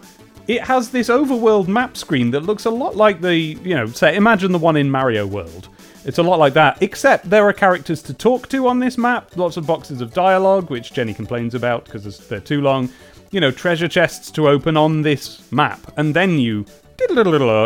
[0.48, 4.16] it has this overworld map screen that looks a lot like the, you know, say,
[4.16, 5.68] imagine the one in Mario World.
[6.04, 9.36] It's a lot like that, except there are characters to talk to on this map,
[9.36, 12.88] lots of boxes of dialogue, which Jenny complains about because they're too long,
[13.30, 16.66] you know, treasure chests to open on this map, and then you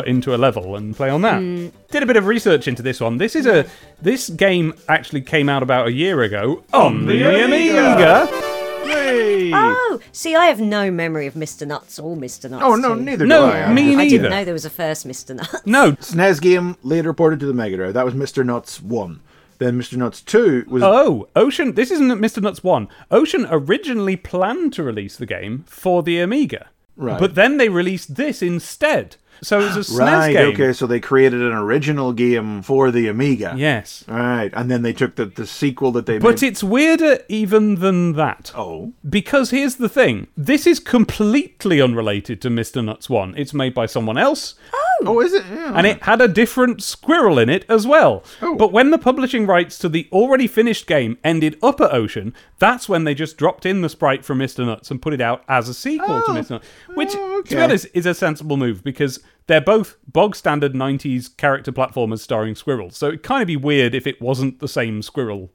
[0.07, 1.41] into a level and play on that.
[1.41, 1.68] Hmm.
[1.91, 3.18] Did a bit of research into this one.
[3.18, 3.66] This is a
[4.01, 8.55] this game actually came out about a year ago on the Amiga.
[8.87, 9.51] Yay!
[9.55, 11.66] Oh, see, I have no memory of Mr.
[11.66, 12.51] Nutz or Mr.
[12.51, 12.62] Nutz.
[12.62, 13.01] Oh no, 2.
[13.03, 13.72] neither No, do I.
[13.72, 13.93] me actually.
[13.95, 14.09] I neither.
[14.11, 15.37] didn't know there was a first Mr.
[15.37, 15.66] Nutz.
[15.66, 17.95] No, SNES game later ported to the Mega Drive.
[17.95, 18.45] That was Mr.
[18.45, 19.20] Nutz one.
[19.59, 19.97] Then Mr.
[19.97, 21.72] Nutz two was Oh, Ocean.
[21.74, 22.43] This isn't Mr.
[22.43, 22.89] Nutz 1.
[23.11, 26.68] Ocean originally planned to release the game for the Amiga.
[26.95, 27.18] Right.
[27.18, 29.16] But then they released this instead.
[29.43, 30.32] So it was a SNES right.
[30.32, 30.55] game.
[30.55, 33.55] Okay, so they created an original game for the Amiga.
[33.57, 34.05] Yes.
[34.09, 36.49] Right, and then they took the, the sequel that they But made.
[36.49, 38.53] it's weirder even than that.
[38.57, 42.82] oh, Because here's the thing this is completely unrelated to Mr.
[42.84, 43.34] Nutz 1.
[43.37, 44.55] It's made by someone else.
[44.72, 45.44] Oh, Oh, is it?
[45.51, 45.72] Yeah.
[45.74, 48.24] and it had a different squirrel in it as well.
[48.40, 48.55] Oh.
[48.57, 52.88] But when the publishing rights to the already finished game ended up at Ocean, that's
[52.88, 54.64] when they just dropped in the sprite from Mr.
[54.64, 56.34] Nutz and put it out as a sequel to Oh.
[56.34, 56.51] Mr.
[56.61, 56.64] Nutz,
[56.97, 60.72] which, Oh, to be oh, honest, is a sensible move because they're both bog standard
[60.72, 62.97] 90s character platformers starring squirrels.
[62.97, 65.53] So it'd kind of be weird if it wasn't the same squirrel,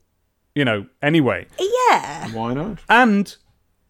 [0.56, 1.48] you know, anyway.
[1.60, 2.32] Yeah.
[2.32, 2.80] Why not?
[2.90, 3.36] And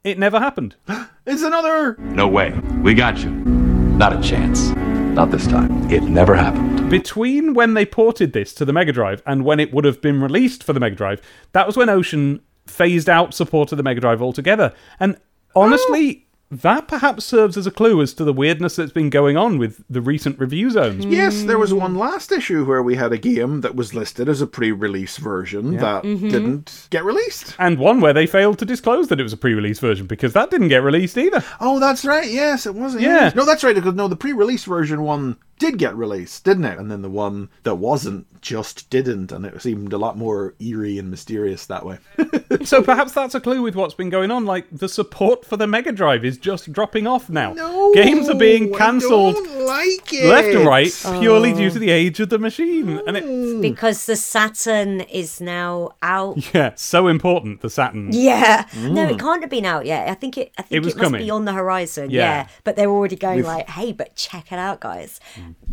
[0.02, 0.76] it never happened.
[1.24, 1.94] It's another.
[2.00, 2.50] No way.
[2.82, 3.30] We got you.
[3.30, 4.72] Not a chance.
[5.14, 5.90] Not this time.
[5.90, 6.90] It never happened.
[6.90, 10.20] between when they ported this to the Mega Drive and when it would have been
[10.20, 14.00] released for the Mega Drive, that was when Ocean phased out support of the Mega
[14.00, 14.74] Drive altogether.
[15.00, 15.16] And
[15.56, 16.21] honestly,
[16.52, 19.82] that perhaps serves as a clue as to the weirdness that's been going on with
[19.88, 21.04] the recent review zones.
[21.06, 24.42] Yes, there was one last issue where we had a game that was listed as
[24.42, 26.28] a pre-release version that mm-hmm.
[26.28, 27.56] didn't get released.
[27.58, 30.34] And one where they failed to disclose that it was a pre release version because
[30.34, 31.42] that didn't get released either.
[31.58, 32.28] Oh, that's right.
[32.28, 33.02] Yes, it wasn't.
[33.02, 33.32] Yeah.
[33.34, 33.74] No, that's right.
[33.74, 36.78] Because no, the pre-release version one did get released, didn't it?
[36.78, 40.98] And then the one that wasn't just didn't, and it seemed a lot more eerie
[40.98, 41.98] and mysterious that way.
[42.64, 44.44] So perhaps that's a clue with what's been going on.
[44.44, 47.54] Like the support for the Mega Drive is just dropping off now.
[47.54, 51.18] no, Games are being cancelled like left and right oh.
[51.18, 53.00] purely due to the age of the machine.
[53.06, 53.60] And it, hmm.
[53.60, 56.36] Because the Saturn is now out.
[56.54, 58.10] yeah, so important, the Saturn.
[58.12, 58.66] Yeah.
[58.76, 59.16] No, it hmm.
[59.18, 60.08] can't have been out yet.
[60.08, 60.52] I think it.
[60.58, 61.22] I think It it, must coming.
[61.22, 62.10] be on the horizon.
[62.10, 62.22] Yeah.
[62.22, 62.48] Yeah.
[62.64, 65.20] But they're already going like, "Hey, but check it out, guys.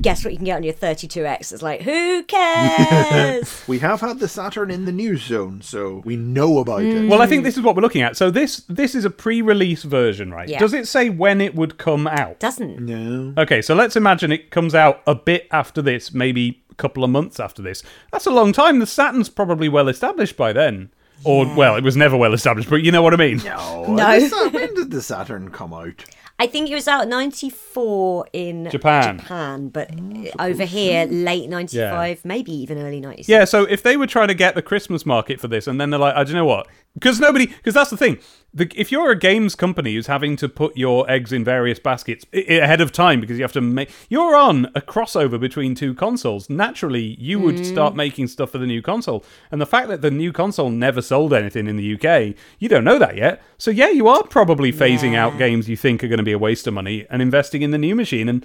[0.02, 3.64] Guess what you can get on your 32x?" It's like, who cares?
[3.68, 7.08] We have had the Saturn in the news zone, so we know about it.
[7.10, 8.18] Well, I think this is what we're looking at.
[8.18, 10.50] So this this is a pre-release version, right?
[10.50, 10.60] Yeah.
[10.60, 12.40] Does it say when it would come out?
[12.40, 12.80] Doesn't.
[12.80, 13.34] no.
[13.42, 17.10] Okay, so let's imagine it comes out a bit after this, maybe a couple of
[17.10, 17.84] months after this.
[18.12, 18.80] That's a long time.
[18.80, 20.90] The Saturn's probably well established by then.
[21.26, 23.38] Or well, it was never well established, but you know what I mean.
[23.44, 23.86] No.
[23.94, 24.50] No.
[24.52, 26.06] when did the Saturn come out?
[26.40, 29.20] I think it was out 94 in Japan.
[29.20, 33.28] Japan, but oh, over here, late 95, maybe even early 96.
[33.28, 35.90] Yeah, so if they were trying to get the Christmas market for this, and then
[35.90, 38.20] they're like, oh, I don't know what, because nobody, because that's the thing.
[38.52, 42.26] The, if you're a games company who's having to put your eggs in various baskets
[42.34, 45.94] i- ahead of time because you have to make, you're on a crossover between two
[45.94, 46.50] consoles.
[46.50, 47.66] Naturally, you would mm.
[47.66, 51.02] start making stuff for the new console, and the fact that the new console never
[51.02, 53.42] sold anything in the UK, you don't know that yet.
[53.60, 56.40] So yeah, you are probably phasing out games you think are going to be a
[56.40, 58.44] waste of money and investing in the new machine, and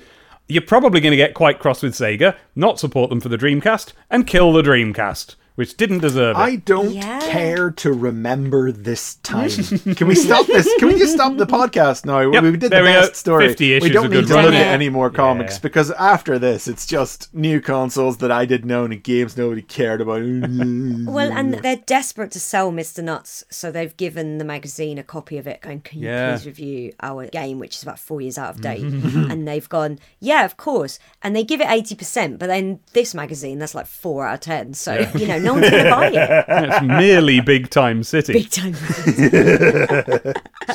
[0.48, 3.94] you're probably going to get quite cross with Sega, not support them for the Dreamcast,
[4.10, 6.40] and kill the Dreamcast, which didn't deserve it.
[6.40, 7.20] I don't Yeah.
[7.20, 9.50] care to remember this time.
[9.94, 10.68] Can we stop this?
[10.78, 12.20] Can we just stop the podcast now?
[12.30, 13.00] Yep, we did there the we go.
[13.02, 13.48] best story.
[13.48, 14.50] 50 we don't need to running.
[14.50, 15.60] look at any more comics Yeah.
[15.62, 20.00] because after this, it's just new consoles that I didn't own and games nobody cared
[20.00, 20.22] about.
[21.14, 23.02] Well, and they're desperate to sell Mr.
[23.02, 26.34] Nutz, so they've given the magazine a copy of it, going, Can you Yeah.
[26.36, 28.82] please review our game, which is about four years out of date?
[28.82, 30.98] and they've gone, Yeah, of course.
[31.22, 34.74] And they give it 80%, but then this magazine, that's like four out of 10.
[34.74, 36.44] So, you know, no one's going to buy it.
[36.48, 38.32] it's merely Big Time City.
[38.32, 38.74] Big time.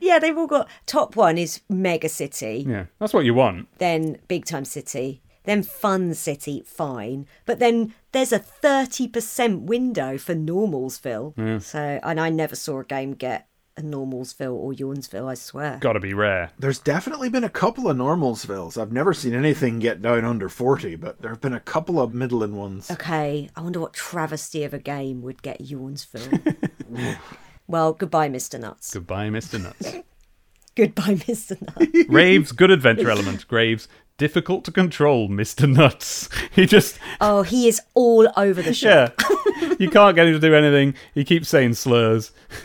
[0.00, 3.68] yeah, they've all got top one is Mega City, yeah, that's what you want.
[3.78, 7.26] then Big Time City, then Fun City, fine.
[7.46, 11.62] But then there's a 30% window for Normalsville.
[11.62, 13.46] So, and I never saw a game get
[13.78, 15.78] a Normalsville or Yawnsville, I swear.
[15.80, 16.50] Got to be rare.
[16.58, 18.80] There's definitely been a couple of normalsvilles.
[18.80, 22.12] I've never seen anything get down under 40, but there have been a couple of
[22.12, 22.90] middling ones.
[22.90, 26.58] Okay, I wonder what travesty of a game would get Yawnsville.
[27.68, 28.58] well, goodbye, Mr.
[28.60, 28.92] Nutz.
[28.92, 29.60] Goodbye, Mr.
[29.60, 30.02] Nutz.
[30.76, 31.56] Goodbye, Mr.
[31.58, 32.08] Nutz.
[32.08, 33.48] Raves, good adventure element.
[33.48, 35.68] Graves, difficult to control, Mr.
[35.68, 36.28] Nutz.
[36.52, 39.12] He just, Oh, he is all over the shop.
[39.20, 39.36] yeah.
[39.82, 40.94] You can't get him to do anything.
[41.14, 42.32] He keeps saying slurs.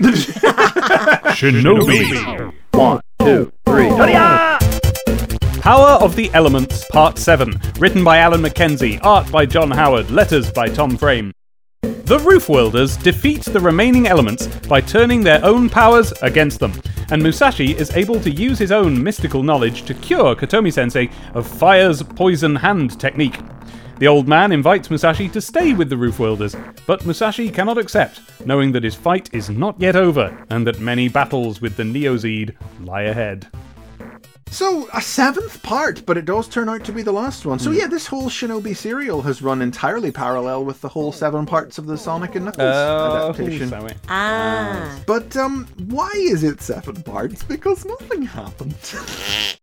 [1.38, 2.52] Shinobi.
[2.72, 3.90] One, two, three.
[5.62, 7.62] Power of the Elements, Part 7.
[7.78, 11.32] Written by Alan Mackenzie, art by John Howard, letters by Tom Frame.
[11.84, 16.74] The Roof Wielders defeat the remaining elements by turning their own powers against them,
[17.12, 21.48] and Musashi is able to use his own mystical knowledge to cure Katomi sensei of
[21.48, 23.40] Fire's poison hand technique.
[24.00, 26.56] The old man invites Musashi to stay with the Roof Wielders,
[26.88, 31.08] but Musashi cannot accept, knowing that his fight is not yet over and that many
[31.08, 33.48] battles with the Neo Zeed lie ahead.
[34.50, 37.58] So, a seventh part, but it does turn out to be the last one.
[37.60, 41.78] So, yeah, this whole Shinobi serial has run entirely parallel with the whole seven parts
[41.80, 43.70] of the Sonic and Knuckles adaptation.
[43.70, 45.00] so it- Ah.
[45.08, 47.42] But, um, why is it seven parts?
[47.44, 48.76] Because nothing happened.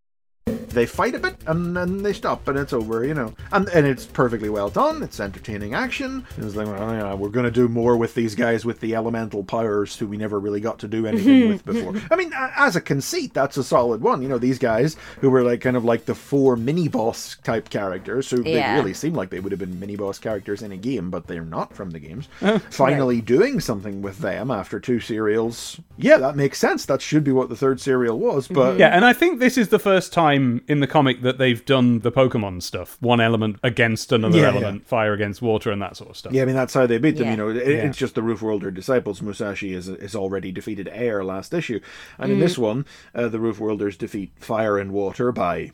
[0.71, 3.35] they fight a bit and then they stop and it's over, you know.
[3.53, 5.03] And and it's perfectly well done.
[5.03, 6.27] It's entertaining action.
[6.37, 9.45] And it's like, well, yeah, we're gonna do more with these guys with the elemental
[9.45, 11.95] powers who we never really got to do anything with before.
[12.11, 14.23] I mean, as a conceit, that's a solid one.
[14.23, 17.69] You know, these guys who were like kind of like the four mini boss type
[17.71, 18.75] characters who Yeah.
[18.75, 21.27] they really seem like they would have been mini boss characters in a game, but
[21.27, 22.29] they're not from the games.
[22.71, 25.81] Finally doing something with them after two serials.
[25.97, 26.87] Yeah, that makes sense.
[26.87, 28.81] That should be what the third serial was, but mm-hmm.
[28.81, 32.01] Yeah, and I think this is the first time in the comic that they've done
[32.01, 32.97] the Pokemon stuff.
[33.01, 36.33] One element against another Yeah, element, fire against water, and that sort of stuff.
[36.33, 37.27] Yeah, I mean that's how they beat them.
[37.27, 37.31] Yeah.
[37.33, 37.87] You know, it, Yeah.
[37.89, 39.23] it's just the Roof Worlder disciples.
[39.23, 41.81] Musashi is is already defeated Air last issue,
[42.19, 45.73] and in this one, uh, the Roof Worlders defeat Fire and Water by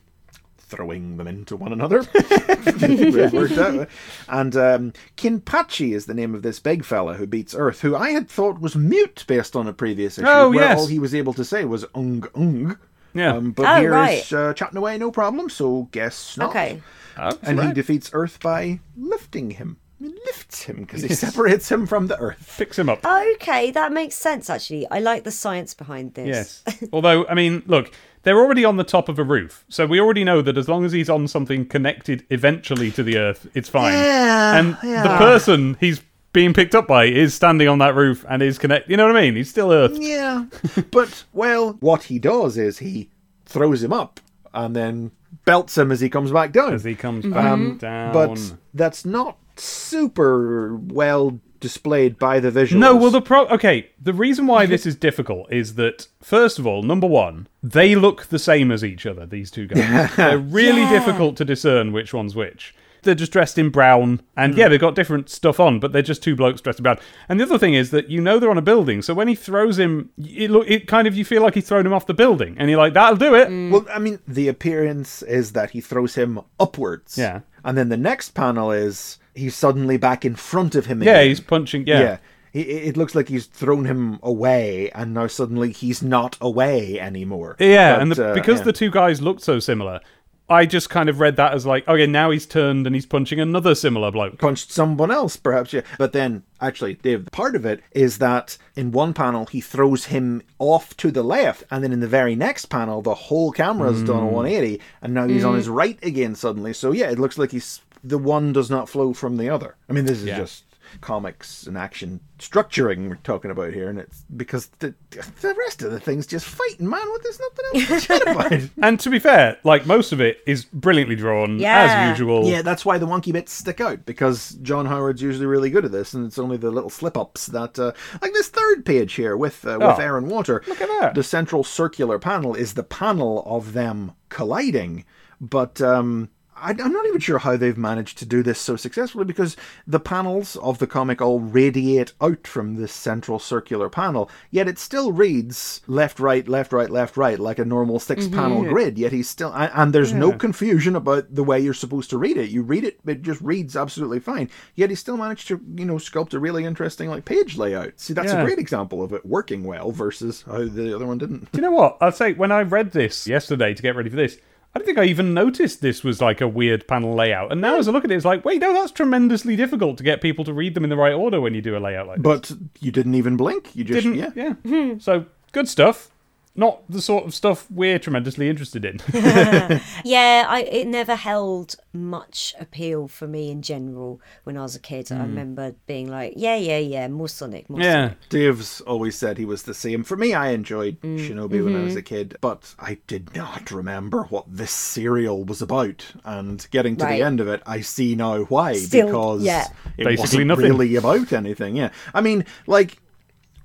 [0.69, 2.05] throwing them into one another.
[2.15, 3.89] it worked out.
[4.29, 8.11] And um, Kinpachi is the name of this big fella who beats Earth, who I
[8.11, 10.79] had thought was mute based on a previous issue, Oh, where yes.
[10.81, 12.77] all he was able to say was ung ung.
[13.19, 13.35] Yeah.
[13.35, 14.19] Um, but Oh, here right.
[14.25, 15.49] is, uh, chatting away, no problem.
[15.51, 16.51] So guess not.
[16.51, 16.83] Okay.
[17.19, 19.79] Oh, And he defeats Earth by lifting him.
[19.99, 22.55] He lifts him because he separates him from the Earth.
[22.59, 23.05] picks him up.
[23.07, 24.87] Okay, that makes sense actually.
[24.91, 26.63] I like the science behind this.
[26.67, 26.85] Yes.
[26.93, 27.91] Although, I mean, look,
[28.23, 30.85] they're already on the top of a roof, so we already know that as long
[30.85, 33.95] as he's on something connected eventually to the Earth, it's fine.
[33.95, 35.03] Yeah, and yeah.
[35.05, 36.03] the person he's
[36.37, 38.91] being picked up by is standing on that roof and is connect.
[38.91, 39.37] You know what I mean?
[39.37, 39.97] He's still Earth.
[39.99, 40.45] Yeah.
[40.91, 43.09] but, well, what he does is he
[43.47, 44.21] throws him up
[44.53, 45.13] and then
[45.47, 46.75] belts him as he comes back down.
[46.75, 47.33] As he comes um,
[47.73, 48.13] back down.
[48.13, 52.77] But that's not super well displayed by the visuals.
[52.81, 53.47] No, well, the pro.
[53.47, 57.95] Okay, the reason why this is difficult is that first of all, number one, they
[57.95, 59.25] look the same as each other.
[59.25, 60.91] These two guys, they're really Yeah.
[60.99, 62.75] difficult to discern which one's which.
[63.07, 66.23] They're just dressed in brown, and yeah, they've got different stuff on, but they're just
[66.23, 66.99] two blokes dressed in brown.
[67.29, 69.35] And the other thing is that you know they're on a building, so when he
[69.35, 72.15] throws him, it look, it kind of you feel like he's thrown him off the
[72.15, 73.49] building, and you're like, that'll do it.
[73.71, 77.17] Well, I mean, the appearance is that he throws him upwards.
[77.17, 77.41] Yeah.
[77.65, 81.41] And then the next panel is he's suddenly back in front of him Yeah, he's
[81.41, 81.87] punching.
[81.87, 82.19] Yeah, Yeah.
[82.53, 87.57] It, it looks like he's thrown him away, and now suddenly he's not away anymore.
[87.59, 88.65] Yeah, But, and the, uh, because yeah.
[88.65, 90.01] the two guys looked so similar,
[90.49, 93.41] I just kind of read that as like, okay, now he's turned and he's punching
[93.41, 94.39] another similar bloke.
[94.39, 95.73] punched someone else, perhaps.
[95.73, 100.07] Yeah, but then actually, Dave, part of it is that in one panel he throws
[100.07, 104.03] him off to the left, and then in the very next panel the whole camera's
[104.05, 104.29] done Mm.
[104.29, 106.73] a 180, and now he's on his right again suddenly.
[106.73, 109.75] So yeah, it looks like he's the one does not flow from the other.
[109.91, 110.39] I mean, this is Yeah.
[110.39, 110.63] just
[111.01, 114.95] comics and action structuring we're talking about here, and it's because the
[115.41, 117.07] the rest of the thing's just fighting, man.
[117.09, 118.71] What there's nothing else to chat about.
[118.83, 122.09] And to be fair, like most of it is brilliantly drawn Yeah.
[122.11, 122.47] as usual.
[122.47, 125.93] Yeah, that's why the wonky bits stick out because John Howard's usually really good at
[125.93, 129.37] this, and it's only the little slip ups that, uh, like this third page here
[129.37, 130.63] with uh, with Oh, air and water.
[130.67, 131.15] look at that.
[131.15, 135.05] The central circular panel is the panel of them colliding,
[135.41, 139.25] but um, I, I'm not even sure how they've managed to do this so successfully
[139.25, 144.69] because the panels of the comic all radiate out from this central circular panel, yet
[144.69, 148.35] it still reads left, right, left, right, left, right, like a normal six mm-hmm.
[148.35, 148.99] panel grid.
[148.99, 152.37] Yet he's still, and, and there's no confusion about the way you're supposed to read
[152.37, 152.51] it.
[152.51, 154.51] You read it, it just reads absolutely fine.
[154.75, 157.95] Yet he still managed to, you know, sculpt a really interesting like page layout.
[157.97, 158.41] See, that's Yeah.
[158.41, 161.53] a great example of it working well versus how the other one didn't.
[161.53, 161.99] Do you know what?
[162.01, 164.39] I'll say when I read this yesterday to get ready for this,
[164.77, 167.51] I don't think I even noticed this was like a weird panel layout.
[167.51, 170.05] And now as I look at it, it's like, wait, no, that's tremendously difficult to
[170.05, 172.19] get people to read them in the right order when you do a layout like
[172.19, 172.23] this.
[172.23, 173.75] But you didn't even blink.
[173.75, 174.33] You just, Didn't, yeah.
[174.35, 174.53] yeah.
[174.53, 174.99] Hmm.
[174.99, 176.11] So good stuff.
[176.57, 179.01] Not the sort of stuff we're tremendously interested in.
[180.05, 184.81] Yeah, I it never held much appeal for me in general when I was a
[184.81, 185.11] kid.
[185.11, 188.09] I remember being like, yeah, yeah, yeah, more Sonic, more yeah.
[188.09, 188.29] Sonic.
[188.29, 190.05] Dave's always said he was the same.
[190.05, 191.85] For me, I enjoyed Mm, Shinobi when I mm-hmm.
[191.85, 196.05] was a kid, but I did not remember what this serial was about.
[196.25, 197.19] And getting to Right.
[197.19, 198.75] the end of it, I see now why.
[198.75, 199.67] Still, because yeah.
[199.99, 200.65] it Basically wasn't nothing.
[200.65, 201.77] really about anything.
[201.77, 202.99] Yeah, I mean, like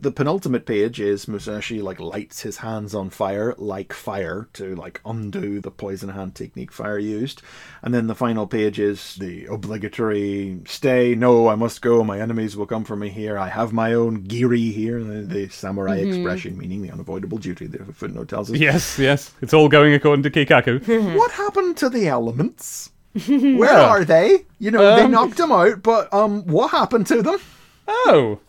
[0.01, 4.99] the penultimate page is Musashi like lights his hands on fire like fire to like
[5.05, 7.41] undo the poison hand technique fire used.
[7.83, 12.03] And then the final page is the obligatory stay no i must go.
[12.03, 13.37] My enemies will come for me here.
[13.37, 15.03] I have my own giri here.
[15.03, 18.57] The, the samurai expression meaning the unavoidable duty the footnote tells us.
[18.57, 19.31] Yes, yes.
[19.41, 21.15] It's all going according to Kikaku.
[21.17, 22.91] what happened to the elements?
[23.27, 24.45] Where are they?
[24.57, 27.39] You know they Um, knocked them out but um what happened to them?
[27.87, 28.39] Oh.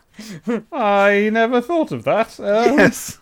[0.71, 2.39] I never thought of that.
[2.39, 3.19] Um, Yes.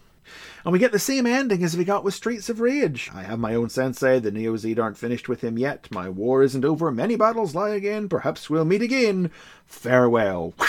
[0.64, 3.10] And we get the same ending as we got with Streets of Rage.
[3.16, 5.88] I have my own sensei, the Neo Zeed aren't finished with him yet.
[5.90, 9.32] My war isn't over, many battles lie again, perhaps we'll meet again.
[9.66, 10.54] Farewell.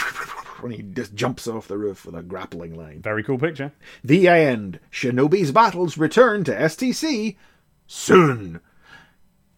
[0.61, 3.01] When he just jumps off the roof with a grappling line.
[3.01, 3.73] Very cool picture.
[4.01, 4.79] The end.
[4.93, 7.35] Shinobi's battles return to STC
[7.85, 8.61] soon.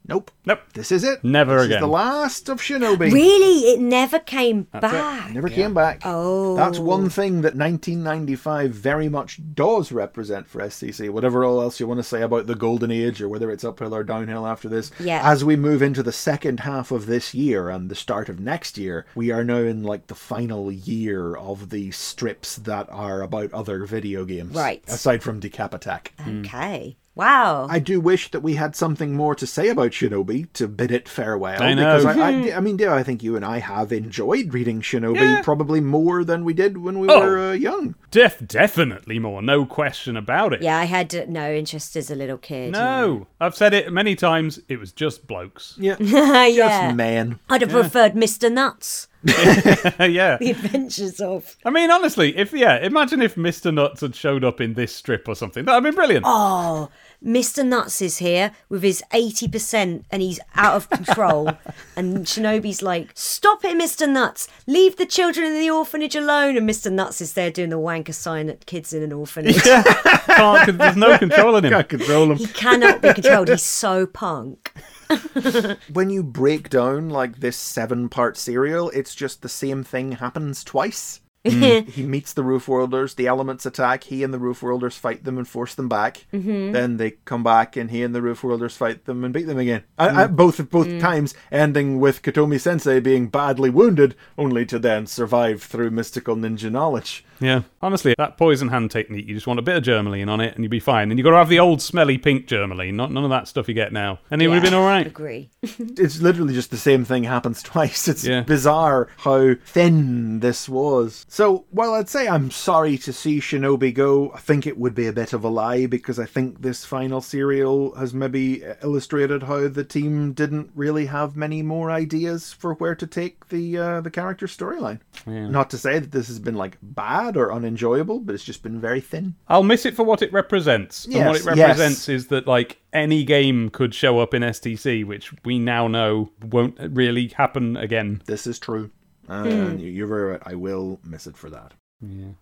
[0.08, 0.32] Nope.
[0.46, 0.60] Nope.
[0.74, 1.24] This is it.
[1.24, 1.78] Never this again.
[1.78, 3.12] Is the last of Shinobi.
[3.12, 3.72] Really?
[3.72, 5.32] It never came back.
[5.32, 6.02] Never came back.
[6.06, 6.56] Oh.
[6.56, 11.10] That's one thing that 1995 very much does represent for STC.
[11.10, 13.96] Whatever all else you want to say about the golden age or whether it's uphill
[13.96, 14.92] or downhill after this.
[15.00, 15.22] Yeah.
[15.24, 18.78] As we move into the second half of this year and the start of next
[18.78, 23.54] year, we are now in like the final year of the strips that are about
[23.54, 24.56] other video games.
[24.56, 24.84] Right.
[24.88, 26.14] Aside from Decap Attack.
[26.28, 26.98] Okay.
[27.16, 27.68] Wow.
[27.70, 31.08] I do wish that we had something more to say about Shinobi to bid it
[31.08, 31.64] farewell.
[31.64, 31.98] I know.
[31.98, 35.42] Because I, I, I mean, Dale, I think you and I have enjoyed reading Shinobi
[35.44, 37.20] probably more than we did when we Oh.
[37.22, 37.96] were uh, young.
[38.12, 40.62] Def- definitely more, no question about it.
[40.62, 42.74] yeah, I had uh, no interest as a little kid.
[42.74, 44.60] No, I've said it many times.
[44.68, 45.76] It was just blokes.
[45.80, 45.96] Yeah.
[46.00, 46.46] yeah.
[46.48, 46.82] yeah.
[46.88, 47.40] Just men.
[47.50, 48.52] I'd have preferred Mr.
[48.52, 49.08] Nutz.
[49.26, 50.38] yeah.
[50.40, 51.56] The Adventures of.
[51.66, 53.74] I mean, honestly, if yeah, imagine if Mr.
[53.74, 55.66] Nutz had showed up in this strip or something.
[55.66, 56.26] That'd been brilliant.
[56.28, 56.90] Oh,
[57.26, 57.66] Mr.
[57.66, 61.52] Nutz is here with his 80% and he's out of control.
[61.96, 64.08] and Shinobi's like, Stop it, Mr.
[64.08, 64.48] Nutz.
[64.68, 66.58] Leave the children in the orphanage alone.
[66.58, 66.92] And Mr.
[66.92, 69.62] Nutz is there doing the wanker sign at kids in an orphanage.
[69.64, 71.72] Can't, there's no control controlling him.
[71.72, 72.38] Can't control them.
[72.38, 73.50] He cannot be controlled.
[73.50, 74.74] He's so punk.
[75.94, 80.64] when you break down like this seven part serial, it's just the same thing happens
[80.64, 81.22] twice.
[81.46, 81.88] Mm.
[81.90, 85.38] he meets the roof worlders, the elements attack, he and the roof worlders fight them
[85.38, 86.26] and force them back.
[86.34, 86.72] Mm-hmm.
[86.72, 89.58] Then they come back and he and the roof worlders fight them and beat them
[89.58, 89.84] again.
[89.98, 90.36] I, I, mm.
[90.36, 91.00] both both mm.
[91.00, 96.72] times ending with Katomi Sensei being badly wounded, only to then survive through mystical ninja
[96.72, 97.24] knowledge.
[97.40, 100.56] Yeah, honestly, that poison hand technique, you just want a bit of Germolene on it
[100.56, 101.10] and you'd be fine.
[101.12, 103.68] And you've got to have the old smelly pink Germolene, not none of that stuff
[103.68, 104.20] you get now.
[104.32, 105.08] And it would have been all right.
[105.08, 105.50] Agree.
[105.98, 108.08] It's literally just the same thing happens twice.
[108.08, 108.42] It's Yeah.
[108.42, 111.26] bizarre how thin this was.
[111.30, 115.08] So, while I'd say I'm sorry to see Shinobi go, I think it would be
[115.08, 119.68] a bit of a lie because I think this final serial has maybe illustrated how
[119.68, 124.12] the team didn't really have many more ideas for where to take the uh, the
[124.12, 125.00] character storyline.
[125.26, 128.80] Not to say that this has been like bad or unenjoyable, but it's just been
[128.80, 129.36] very thin.
[129.48, 131.06] I'll miss it for what it represents.
[131.06, 131.58] and what Yes, it yes.
[131.58, 136.30] represents is that, like, any game could show up in STC, which we now know
[136.42, 138.22] won't really happen again.
[138.26, 138.92] This is true.
[139.28, 139.84] And hmm.
[139.84, 140.42] you- you're very right.
[140.46, 141.74] I will miss it for that.
[142.02, 142.34] Yeah.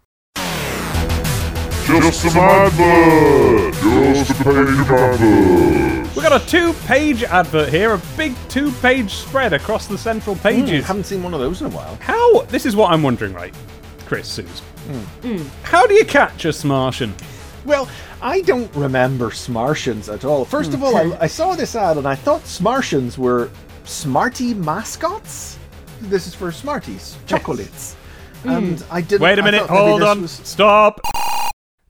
[1.86, 3.74] Just some advert!
[4.16, 6.16] Just a page of advert!
[6.16, 10.36] we got a two page advert here, a big two page spread across the central
[10.36, 10.86] hmm, pages.
[10.86, 11.96] haven't seen one of those in a while.
[12.02, 12.42] How?
[12.44, 13.54] This is what I'm wondering, right?
[14.14, 14.60] Chris, Sooz.
[14.60, 15.28] Hmm.
[15.28, 15.48] Hmm.
[15.64, 17.14] How do you catch a Smartian?
[17.66, 17.90] Well,
[18.22, 20.46] I don't remember Smartians at all.
[20.46, 21.14] First of all, I, hmm.
[21.20, 23.50] I saw this ad and I thought Smartians were
[23.86, 25.58] Smarty mascots.
[26.02, 27.96] This is for Smarties, chocolates.
[28.44, 29.22] And I didn't.
[29.22, 31.00] Wait a minute, hold on, was- stop.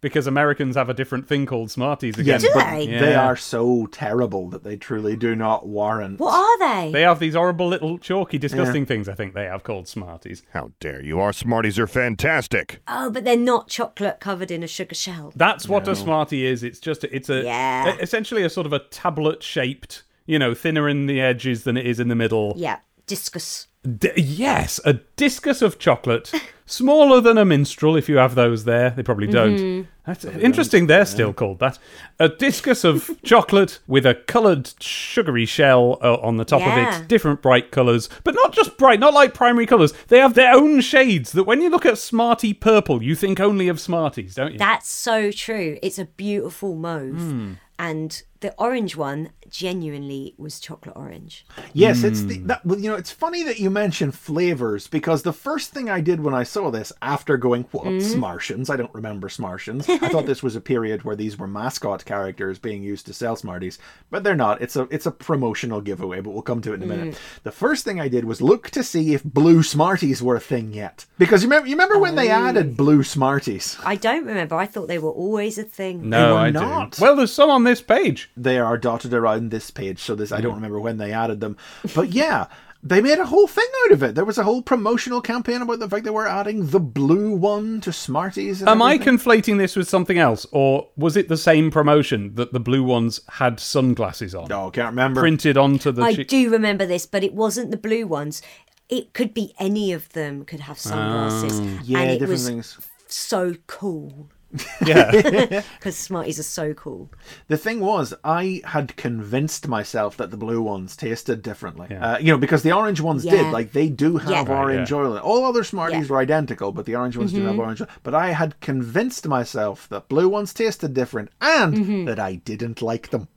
[0.03, 2.25] Because Americans have a different thing called Smarties again.
[2.25, 2.85] Yes, Do but they?
[2.85, 6.19] they are so terrible that they truly do not warrant.
[6.19, 6.91] What are they?
[6.91, 9.09] They have these horrible little chalky, disgusting things.
[9.09, 10.43] I think they have called Smarties.
[10.53, 11.19] How dare you?
[11.19, 12.81] Our Smarties are fantastic.
[12.87, 15.33] oh, but they're not chocolate covered in a sugar shell.
[15.35, 16.63] That's what a Smartie is.
[16.63, 17.95] It's just it's a Yeah.
[17.99, 21.87] essentially a sort of a tablet shaped, you know, thinner in the edges than it
[21.87, 22.53] is in the middle.
[22.57, 23.67] Yeah, discus.
[23.83, 26.31] D- yes, a discus of chocolate,
[26.65, 28.91] smaller than a minstrel if you have those there.
[28.91, 29.57] They probably don't.
[29.57, 29.89] Mm-hmm.
[30.05, 30.87] That's interesting.
[30.87, 31.79] They're still called that.
[32.19, 37.07] A discus of chocolate with a coloured sugary shell uh, on the top of it.
[37.07, 38.99] Different bright colours, but not just bright.
[38.99, 39.93] Not like primary colours.
[40.07, 41.31] They have their own shades.
[41.31, 44.59] That when you look at Smartie purple, you think only of Smarties, don't you?
[44.59, 45.77] That's so true.
[45.81, 47.15] It's a beautiful mauve.
[47.15, 47.53] Hmm.
[47.79, 51.45] And the orange one genuinely was chocolate orange.
[51.73, 52.47] Yes, it's the Hmm.
[52.47, 56.01] that well, you know, it's funny that you mention flavors because the first thing I
[56.01, 58.21] did when I saw this after going, What Mm-hmm.
[58.23, 58.69] Smartians?
[58.69, 59.87] I don't remember Smartians.
[59.89, 63.35] I thought this was a period where these were mascot characters being used to sell
[63.35, 63.79] Smarties,
[64.11, 64.61] but they're not.
[64.61, 66.97] It's a it's a promotional giveaway, but we'll come to it in a Mm.
[66.99, 67.19] minute.
[67.43, 70.73] The first thing I did was look to see if blue Smarties were a thing
[70.73, 71.05] yet.
[71.17, 72.47] Because you remember you remember when they Oh.
[72.47, 73.77] added blue Smarties?
[73.85, 74.55] I don't remember.
[74.55, 76.09] I thought they were always a thing.
[76.09, 76.91] no, were I not.
[76.91, 77.01] do.
[77.01, 78.29] Well, there's some on this page.
[78.35, 80.43] They are dotted around this page, so this I Mm.
[80.43, 81.55] don't remember when they added them.
[81.95, 82.47] But yeah,
[82.81, 84.15] they made a whole thing out of it.
[84.15, 87.79] There was a whole promotional campaign about the fact they were adding the blue one
[87.81, 88.59] to Smarties.
[88.61, 92.51] And Am I conflating this with something else, or was it the same promotion that
[92.53, 95.21] the blue ones had sunglasses on, No, I can't remember.
[95.21, 96.01] printed onto the?
[96.01, 98.41] I chi- do remember this, but it wasn't the blue ones.
[98.89, 101.59] It could be any of them could have sunglasses.
[101.61, 101.79] Oh.
[101.85, 102.77] yeah, and it different was things.
[103.07, 104.29] so cool.
[104.85, 105.11] Yeah,
[105.79, 107.09] Because Smarties are so cool.
[107.47, 111.87] The thing was, I had convinced myself that the blue ones tasted differently.
[111.89, 112.13] Yeah.
[112.13, 113.31] Uh, you know, because the orange ones Yeah.
[113.43, 113.51] did.
[113.53, 114.39] Like, they do have Yeah.
[114.39, 114.97] Right, orange yeah.
[114.97, 115.23] oil in it.
[115.23, 116.03] All other Smarties Yeah.
[116.03, 116.13] Mm-hmm.
[116.13, 117.87] were identical, but the orange ones do have orange oil.
[118.03, 122.05] But I had convinced myself that blue ones tasted different and Mm-hmm.
[122.05, 123.27] that I didn't like them.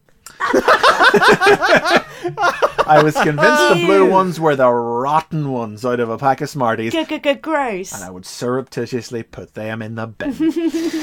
[2.87, 6.49] I was convinced the blue ones were the rotten ones out of a pack of
[6.49, 6.95] Smarties.
[7.43, 7.93] Gross.
[7.93, 10.35] And I would surreptitiously put them in the bin.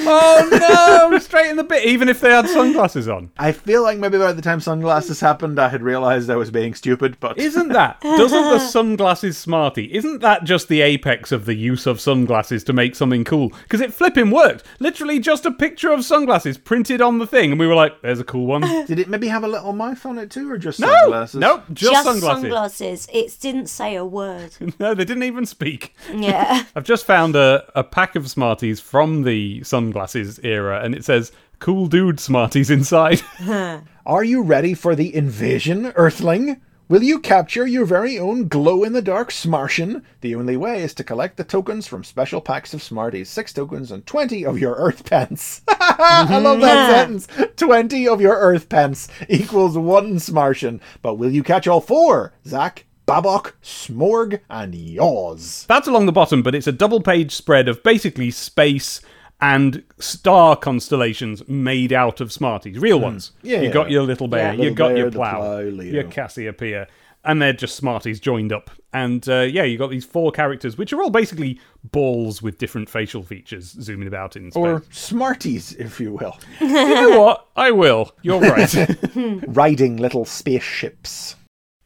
[0.05, 1.17] oh no!
[1.19, 3.31] Straight in the bit, even if they had sunglasses on.
[3.37, 6.73] I feel like maybe by the time sunglasses happened, I had realized I was being
[6.73, 8.01] stupid, but Isn't that?
[8.01, 9.93] Doesn't the sunglasses Smartie?
[9.93, 13.49] Isn't that just the apex of the use of sunglasses to make something cool?
[13.63, 14.63] Because it flipping worked.
[14.79, 18.19] Literally just a picture of sunglasses printed on the thing, and we were like, "There's
[18.19, 20.79] a cool one." did it maybe have a little mouth on it too, or just
[20.79, 21.39] No, sunglasses?
[21.39, 22.41] nope, just, Just sunglasses.
[22.41, 23.07] sunglasses.
[23.13, 24.51] It didn't say a word.
[24.79, 25.93] No, they didn't even speak.
[26.13, 26.63] Yeah.
[26.75, 31.31] I've just found a, a pack of Smarties from the sunglasses era, and it says
[31.59, 33.21] "Cool Dude Smarties" inside.
[34.05, 36.59] Are you ready for the invasion, Earthling?
[36.89, 40.03] Will you capture your very own glow in the dark Smartian?
[40.19, 43.29] The only way is to collect the tokens from special packs of Smarties.
[43.29, 45.61] Six tokens and 20 of your Earth pence.
[45.69, 47.27] I love that sentence.
[47.55, 50.81] 20 of your Earth pence equals one Smartian.
[51.01, 52.33] But will you catch all four?
[52.45, 55.65] Zach, Babok, Smorg, and Yaws.
[55.67, 58.99] That's along the bottom, but it's a double page spread of basically space
[59.43, 63.33] and star constellations made out of Smarties, real ones.
[63.41, 63.59] Yeah.
[63.61, 64.63] You got your little bear, Yeah.
[64.63, 66.87] you got bear, your plow, plow, your Cassiopeia,
[67.25, 68.69] and they're just Smarties joined up.
[68.93, 72.89] And uh, yeah, you got these four characters, which are all basically balls with different
[72.89, 74.61] facial features zooming about in space.
[74.63, 76.37] Or Smarties, if you will.
[76.61, 77.47] you know what?
[77.57, 78.11] I will.
[78.21, 78.73] You're right.
[79.47, 81.35] Riding little spaceships.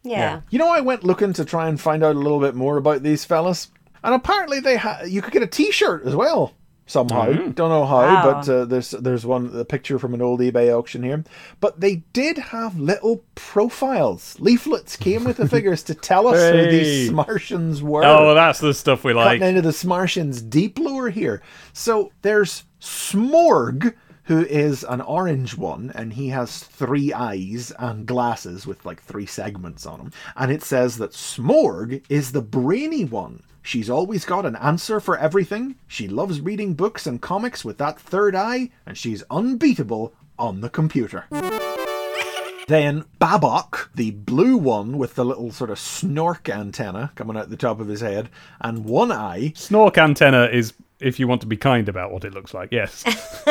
[0.03, 0.41] Yeah.
[0.51, 3.01] You know, I went looking to try and find out a little bit more about
[3.01, 3.70] these fellas,
[4.03, 6.53] and apparently they ha- you could get a T-shirt as well
[6.88, 7.31] somehow.
[7.31, 8.23] Don't know how, Wow.
[8.41, 11.23] but uh, there's there's one a picture from an old eBay auction here.
[11.59, 16.71] But they did have little profiles, leaflets came with the figures to tell us who
[16.71, 17.13] these Hey.
[17.13, 18.03] Smartians were.
[18.03, 19.39] oh, that's the stuff we like.
[19.39, 21.41] Cutting into the Smartians' deep lore here.
[21.73, 28.67] So there's Smorg, who is an orange one, and he has three eyes and glasses
[28.67, 30.11] with like three segments on them.
[30.35, 33.43] And it says that Smorg is the brainy one.
[33.68, 35.76] She's always got an answer for everything.
[35.88, 40.70] She loves reading books and comics with that third eye, and she's unbeatable on the
[40.70, 41.26] computer.
[42.68, 47.55] Then Babok, the blue one with the little sort of snork antenna coming out the
[47.55, 49.53] top of his head, and one eye.
[49.55, 52.71] Snork antenna is if you want to be kind about what it looks like.
[52.71, 53.03] Yes.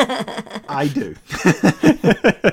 [0.69, 1.15] I do.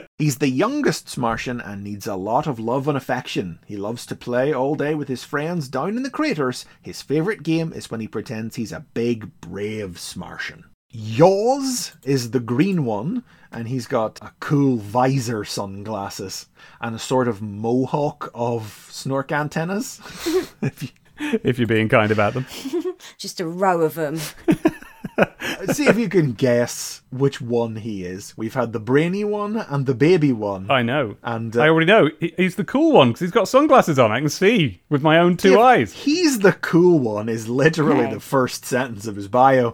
[0.19, 3.59] He's the youngest Martian and needs a lot of love and affection.
[3.67, 6.65] He loves to play all day with his friends down in the craters.
[6.83, 10.65] His favourite game is when he pretends he's a big, brave Smartian.
[10.93, 16.47] Yaws is the green one, and he's got a cool visor sunglasses
[16.81, 20.01] and a sort of mohawk of snork antennas.
[20.63, 20.89] If you-
[21.45, 22.45] if you're being kind about them.
[23.19, 24.19] Just a row of them.
[25.73, 28.35] See if you can guess which one he is.
[28.37, 30.71] We've had the brainy one and the baby one.
[30.71, 31.17] I know.
[31.23, 32.11] And, uh, I already know.
[32.21, 34.11] He- He's the cool one because he's got sunglasses on.
[34.11, 35.93] I can see with my own two If eyes.
[35.93, 38.15] He's the cool one is literally Okay.
[38.15, 39.71] the first sentence of his bio.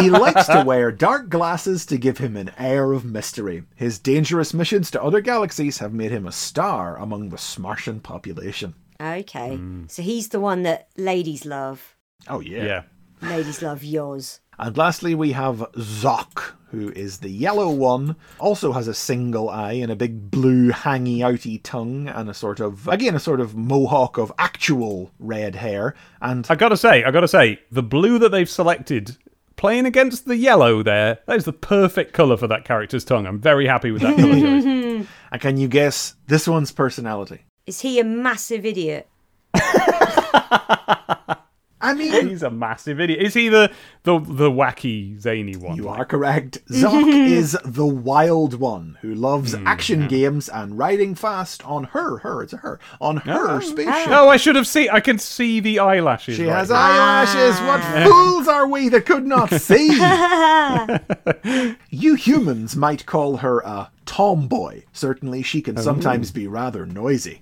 [0.00, 3.64] he likes to wear dark glasses to give him an air of mystery.
[3.76, 8.74] His dangerous missions to other galaxies have made him a star among the Smartian population.
[9.00, 9.56] Okay.
[9.56, 9.84] Hmm.
[9.88, 11.96] So he's the one that ladies love.
[12.26, 12.64] Oh yeah.
[12.64, 12.82] Yeah.
[13.22, 14.40] Ladies love Yaws.
[14.58, 18.16] And lastly, we have Zoc, who is the yellow one.
[18.38, 22.60] Also has a single eye and a big blue hangy outy tongue and a sort
[22.60, 25.94] of again a sort of mohawk of actual red hair.
[26.20, 29.16] And I gotta say, I gotta say, the blue that they've selected,
[29.56, 33.26] playing against the yellow there, that is the perfect colour for that character's tongue.
[33.26, 35.06] I'm very happy with that colour choice.
[35.32, 37.42] and can you guess this one's personality?
[37.66, 39.08] Is he a massive idiot?
[41.80, 43.22] I mean, He's a massive idiot.
[43.22, 43.70] Is he the
[44.02, 45.76] the, the wacky zany one?
[45.76, 46.58] You are correct.
[46.72, 49.66] Zark is the wild one who loves Hmm.
[49.66, 54.08] action games and riding fast on her, her, it's a her, on her spaceship.
[54.10, 54.88] Oh, I should have seen.
[54.90, 56.36] I can see the eyelashes.
[56.36, 56.76] She right has here.
[56.76, 57.60] eyelashes.
[57.60, 59.88] What fools are we that could not see?
[61.90, 64.82] you humans might call her a tomboy.
[64.92, 67.40] Certainly, she can sometimes be rather noisy.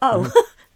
[0.00, 0.30] Oh,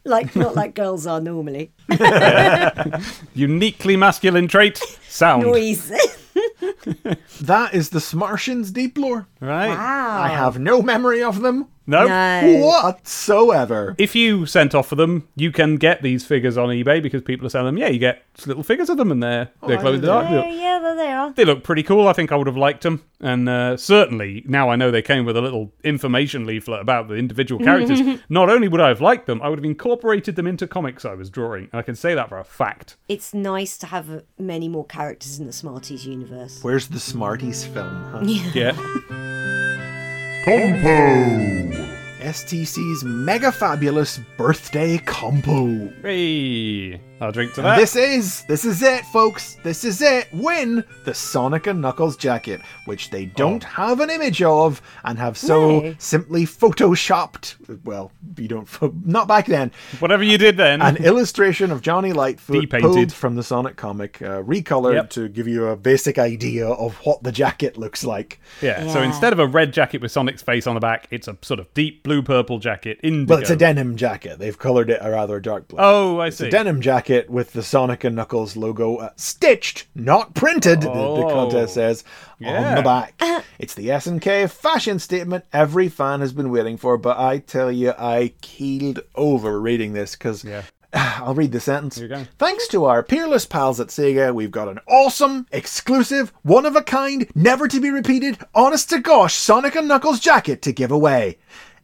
[0.07, 1.73] like not like girls are normally.
[3.35, 4.79] uniquely masculine trait.
[5.09, 5.43] Sound.
[5.43, 5.93] Noise.
[7.41, 9.27] That is the Smartians' deep lore.
[9.41, 9.69] Right.
[9.69, 10.23] wow.
[10.23, 12.07] I have no memory of them No.
[12.09, 12.67] No.
[12.67, 13.95] whatsoever.
[13.99, 17.47] If you sent off for them, you can get these figures on eBay because people
[17.47, 17.79] are selling them.
[17.79, 20.31] Yeah, you get little figures of them, and they're they're I glow in the didn't
[20.31, 20.31] dark.
[20.47, 21.33] Yeah, yeah, there they are.
[21.33, 22.09] They look pretty cool.
[22.09, 25.25] I think I would have liked them, and uh, certainly now I know they came
[25.25, 28.01] with a little information leaflet about the individual characters.
[28.29, 31.15] Not only would I have liked them, I would have incorporated them into comics I
[31.15, 31.65] was drawing.
[31.73, 32.97] And I can say that for a fact.
[33.09, 36.26] It's nice to have uh, many more characters in the Smarties universe.
[36.63, 38.05] Where's the Smarties film?
[38.13, 38.21] Huh?
[38.55, 38.73] Yeah.
[40.45, 41.87] Compo.
[42.27, 45.89] STC's mega fabulous birthday combo.
[46.03, 47.79] Hey, I'll drink to And that.
[47.79, 49.57] this is this is it, folks.
[49.63, 50.29] This is it.
[50.35, 55.39] Win the Sonic and Knuckles jacket, which they don't have an image of and have
[55.39, 55.95] so No.
[55.99, 57.55] simply photoshopped.
[57.85, 58.69] Well, you don't.
[59.07, 59.73] Not back then.
[59.99, 60.83] Whatever you did then.
[60.83, 62.83] An illustration of Johnny Lightfoot Depainted.
[62.83, 65.11] pulled from the Sonic comic, uh, recolored Yep.
[65.11, 68.41] to give you a basic idea of what the jacket looks like.
[68.61, 71.37] yeah, so instead of a red jacket with Sonic's face on the back, it's a
[71.41, 72.99] sort of deep blue purple jacket.
[73.03, 73.35] Indigo.
[73.35, 74.39] Well, it's a denim jacket.
[74.39, 75.79] They've colored it a rather dark blue.
[75.81, 76.49] Oh, I It's see.
[76.49, 80.93] a denim jacket with the Sonic and Knuckles logo uh, stitched, not printed, the, the
[80.93, 81.31] Oh.
[81.31, 82.05] contest says,
[82.45, 83.15] on the back.
[83.59, 87.93] It's the SNK fashion statement every fan has been waiting for, but I tell you,
[87.99, 90.45] I keeled over reading this because.
[90.45, 90.63] Yeah.
[90.93, 91.99] I'll read the sentence.
[91.99, 92.25] you go.
[92.39, 96.83] Thanks to our peerless pals at Sega, we've got an awesome, exclusive, one of a
[96.83, 101.39] kind, never to be repeated, honest to gosh Sonic and Knuckles jacket to give away.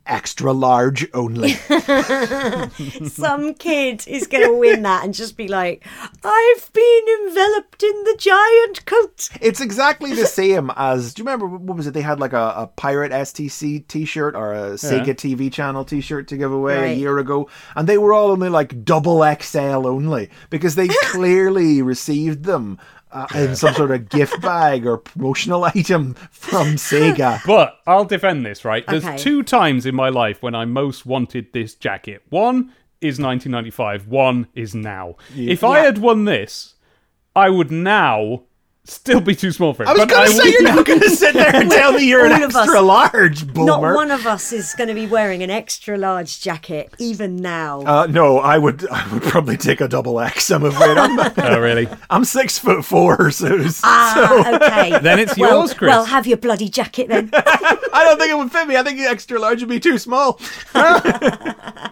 [0.06, 1.52] Extra large only.
[3.08, 5.86] Some kid is going to win that and just be like,
[6.24, 9.28] I've been enveloped in the giant coat.
[9.40, 11.14] It's exactly the same as.
[11.14, 11.94] Do you remember what was it?
[11.94, 16.36] They had like a, a pirate STC T-shirt or a Sega TV channel T-shirt to
[16.36, 20.74] give away a year ago, and they were all only like double XL only because
[20.74, 22.78] they clearly received them.
[23.12, 27.40] Uh, in some sort of gift bag or promotional item from Sega.
[27.46, 28.84] But I'll defend this, right?
[28.86, 29.18] There's Okay.
[29.18, 32.22] two times in my life when I most wanted this jacket.
[32.30, 32.72] One
[33.02, 35.16] is 1995, one is now.
[35.36, 36.74] If I had won this,
[37.36, 38.44] I would now
[38.84, 39.88] still be too small for it.
[39.88, 42.24] I was going to say you're not going to sit there and tell me you're
[42.26, 42.62] an All of us.
[42.64, 43.66] extra large boomer.
[43.66, 47.82] Not one of us is going to be wearing an extra large jacket, even now.
[47.82, 48.86] uh, no, I would.
[48.88, 50.50] I would probably take a double X.
[50.50, 50.96] I'm afraid.
[50.98, 51.88] I'm, Oh, really?
[52.10, 54.98] I'm six foot four, so, so ah, okay.
[55.02, 55.88] Then it's well, yours, Chris.
[55.88, 57.30] Well, have your bloody jacket then.
[57.32, 58.76] I don't think it would fit me.
[58.76, 60.40] I think the extra large would be too small.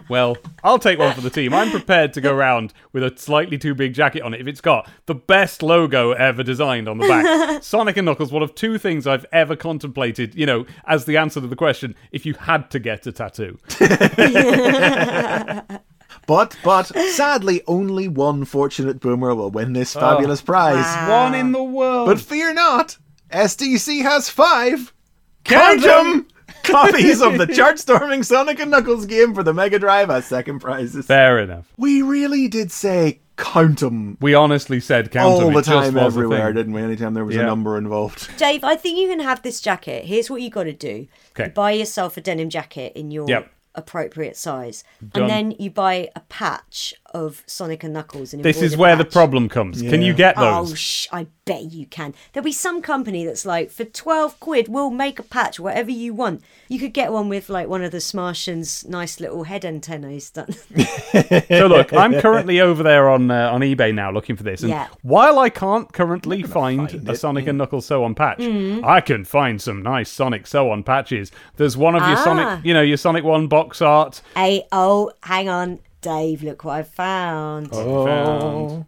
[0.09, 1.53] Well, I'll take one for the team.
[1.53, 4.59] I'm prepared to go around with a slightly too big jacket on it if it's
[4.61, 7.63] got the best logo ever designed on the back.
[7.71, 11.41] Sonic and Knuckles, one of two things I've ever contemplated, you know, as the answer
[11.41, 13.57] to the question if you had to get a tattoo.
[16.27, 16.83] But, but
[17.13, 19.99] sadly, only one fortunate boomer will win this oh.
[19.99, 21.09] fabulous prize.
[21.09, 22.07] One in the world.
[22.07, 22.97] But fear not,
[23.31, 24.93] STC has five.
[25.43, 26.27] Count Count 'em!
[26.63, 31.05] Copies of the chart-storming Sonic and Knuckles game for the Mega Drive as second prizes.
[31.05, 31.73] Fair enough.
[31.77, 35.97] We really did say count 'em We honestly said count 'em, all it the time,
[35.97, 36.55] everywhere, thing.
[36.55, 36.81] didn't we?
[36.81, 38.29] Anytime there was a number involved.
[38.37, 40.05] Dave, I think you can have this jacket.
[40.05, 41.45] Here's what you got to do: Okay.
[41.45, 43.51] you buy yourself a denim jacket in your Yep.
[43.73, 44.83] appropriate size,
[45.13, 45.23] Done.
[45.23, 48.33] and then you buy a patch of Sonic and Knuckles.
[48.33, 49.81] An This is embroidered where the problem comes.
[49.81, 50.71] Can you get those?
[50.71, 52.13] Oh, sh- I bet you can.
[52.33, 56.13] There'll be some company that's like, for 12 quid, we'll make a patch, whatever you
[56.13, 56.41] want.
[56.69, 60.51] You could get one with like one of the Smartians' nice little head antennas done.
[61.47, 64.69] so look, I'm currently over there on uh, on eBay now looking for this, and
[64.69, 64.87] Yeah.
[65.01, 68.85] while I can't currently find, find a it, Sonic and Knuckles sew on patch, Mm-hmm.
[68.85, 71.31] I can find some nice Sonic sew on patches.
[71.57, 72.23] There's one of your Ah.
[72.23, 74.21] Sonic, you know, your Sonic One box art.
[74.35, 75.79] hey, oh, hang on.
[76.01, 77.69] Dave, look what I found.
[77.71, 78.05] Oh.
[78.05, 78.85] Found.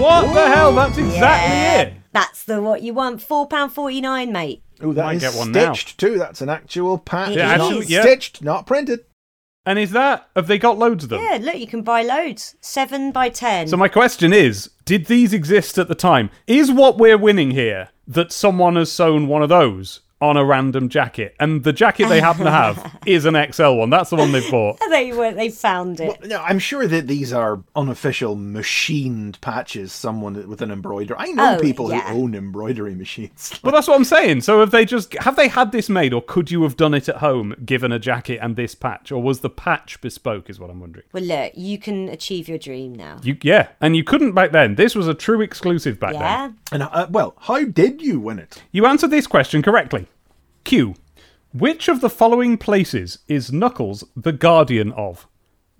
[0.00, 0.74] What the hell?
[0.74, 1.94] That's exactly Yeah, it.
[2.12, 3.20] That's the what you want.
[3.20, 4.62] £4.49, mate.
[4.80, 5.72] Oh, that Might is get one now.
[5.72, 6.18] stitched too.
[6.18, 7.30] That's an actual patch.
[7.36, 8.00] Yeah, It's actually, not yeah.
[8.02, 9.00] stitched, not printed.
[9.66, 11.20] And is that have they got loads of them?
[11.22, 12.54] Yeah, look, you can buy loads.
[12.60, 16.30] 7 by 10 So my question is, did these exist at the time?
[16.46, 20.88] Is what we're winning here that someone has sewn one of those on a random
[20.88, 23.90] jacket, and the jacket they happen to have is an XL one?
[23.90, 24.78] That's the one they've bought.
[24.90, 26.24] they were, they found it.
[26.26, 29.92] No, I'm sure that these are unofficial machined patches.
[29.92, 31.16] Someone with an embroidery.
[31.18, 32.00] I know Oh, people yeah.
[32.12, 33.58] who own embroidery machines.
[33.68, 34.40] Well, that's what I'm saying.
[34.42, 37.08] So have they just have they had this made, or could you have done it
[37.08, 40.48] at home, given a jacket and this patch, or was the patch bespoke?
[40.48, 41.04] Is what I'm wondering.
[41.12, 43.18] Well, look, you can achieve your dream now.
[43.22, 44.74] You yeah, and you couldn't back then.
[44.76, 46.20] This was a true exclusive back then.
[46.22, 46.50] Yeah?
[46.72, 48.62] And uh, well, how did you win it?
[48.72, 50.07] You answered this question correctly.
[50.68, 50.96] Q.
[51.54, 55.26] Which of the following places is Knuckles the guardian of?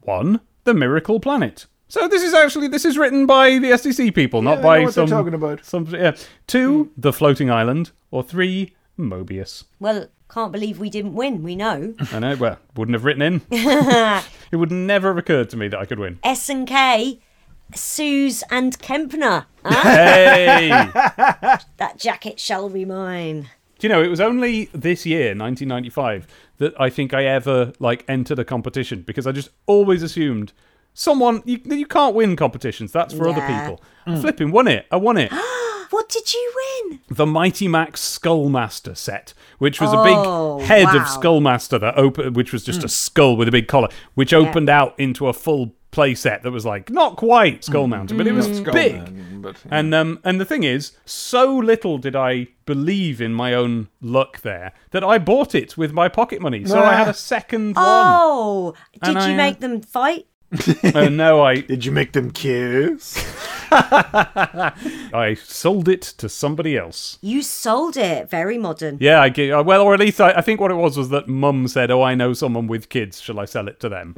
[0.00, 1.66] One, the Miracle Planet.
[1.88, 4.84] So this is actually this is written by the STC people, not they by know
[4.84, 5.62] what they're some talking about.
[5.62, 6.16] Some yeah.
[6.46, 9.64] Two, the floating island, or three, Mobius.
[9.78, 11.42] Well, can't believe we didn't win.
[11.42, 11.92] We know.
[12.10, 12.36] I know.
[12.36, 13.42] Well, wouldn't have written in.
[13.50, 16.18] it would never have occurred to me that I could win.
[16.22, 17.20] S and K,
[17.74, 19.44] Sooz and Kempner.
[19.62, 19.82] Huh?
[19.82, 20.68] Hey.
[21.76, 23.50] that jacket shall be mine.
[23.78, 26.26] Do you know, it was only this year, 1995,
[26.58, 30.52] that I think I ever like entered a competition because I just always assumed
[30.94, 32.90] someone you, you can't win competitions.
[32.90, 33.60] That's for other Yeah.
[33.68, 33.82] people.
[34.06, 34.86] I flipping won it.
[34.90, 35.30] I won it.
[35.90, 36.52] What did you
[36.90, 37.00] win?
[37.10, 40.96] the Mighty Max Skullmaster set, which was Oh, a big head wow.
[40.96, 44.68] of Skullmaster that opened, which was just a skull with a big collar, which opened
[44.68, 48.32] out into a full play set that was like not quite skull mounted, but it
[48.32, 48.72] was Mm.
[48.72, 48.94] big.
[48.96, 53.54] Skullman, but, And um, and the thing is, so little did I believe in my
[53.54, 56.64] own luck there that I bought it with my pocket money.
[56.66, 60.26] So I had a second Oh, did And I, you uh, make them fight?
[60.50, 60.92] One.
[60.96, 63.16] Oh no, I Did you make them kiss?
[63.70, 67.18] I sold it to somebody else.
[67.20, 68.30] You sold it.
[68.30, 68.96] Very modern.
[69.00, 71.10] Yeah, I gi- uh, well, or at least I, I think what it was was
[71.10, 73.20] that Mum said, "Oh, I know someone with kids.
[73.20, 74.14] Shall I sell it to them?"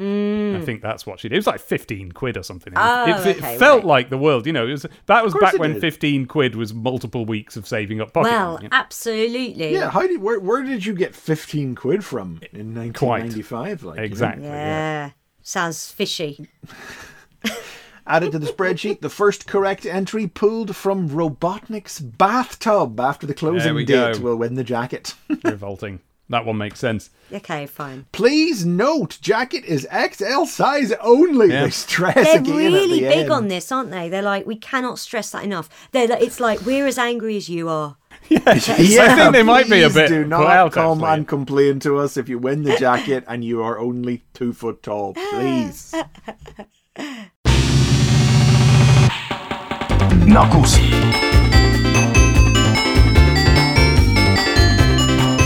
[0.56, 1.34] I think that's what she did.
[1.34, 2.72] It was like fifteen quid or something.
[2.72, 2.80] It- Mm.
[2.80, 3.86] Oh, it, it okay, felt right.
[3.86, 4.46] like the world.
[4.46, 7.56] You know, it was, that was course back it when fifteen quid was multiple weeks
[7.56, 8.68] of saving up pocket Well, money.
[8.72, 9.72] absolutely.
[9.72, 13.82] Yeah, how did where where did you get fifteen quid from in nineteen ninety five?
[13.82, 14.04] Like you know?
[14.06, 14.44] Exactly.
[14.44, 15.10] Yeah.
[15.42, 16.48] Sounds fishy.
[18.06, 23.74] Added to the spreadsheet, the first correct entry pulled from Robotnik's bathtub after the closing
[23.74, 24.20] we date go.
[24.20, 25.14] will win the jacket.
[25.44, 26.00] Revolting.
[26.28, 27.10] That one makes sense.
[27.32, 28.06] Okay, fine.
[28.12, 31.48] Please note, jacket is XL size only.
[31.48, 31.64] Yeah.
[31.64, 33.32] They stress They're again really at the big end.
[33.32, 34.08] on this, aren't they?
[34.08, 35.68] They're like, we cannot stress that enough.
[35.92, 37.96] They're like, it's like we're as angry as you are.
[38.28, 41.26] Yeah, I think they might be a please bit Do not put out, come and
[41.26, 45.14] complain to us if you win the jacket and you are only two foot tall.
[45.14, 45.92] Please.
[50.26, 50.76] Knuckles.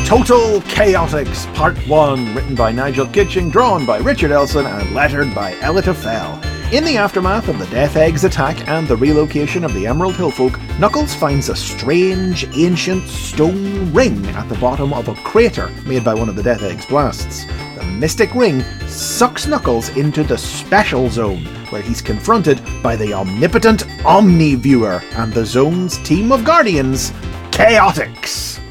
[0.07, 5.53] Total Chaotix Part 1, written by Nigel Kitching, drawn by Richard Elson, and lettered by
[5.55, 6.54] Elitta Fell.
[6.75, 10.33] In the aftermath of the Death Eggs attack and the relocation of the Emerald Hill
[10.33, 16.03] folk, Knuckles finds a strange, ancient stone ring at the bottom of a crater made
[16.03, 17.45] by one of the Death Eggs blasts.
[17.77, 23.87] The mystic ring sucks Knuckles into the Special Zone, where he's confronted by the omnipotent
[24.05, 27.13] Omni Viewer and the zone's team of guardians,
[27.53, 28.64] Chaotix.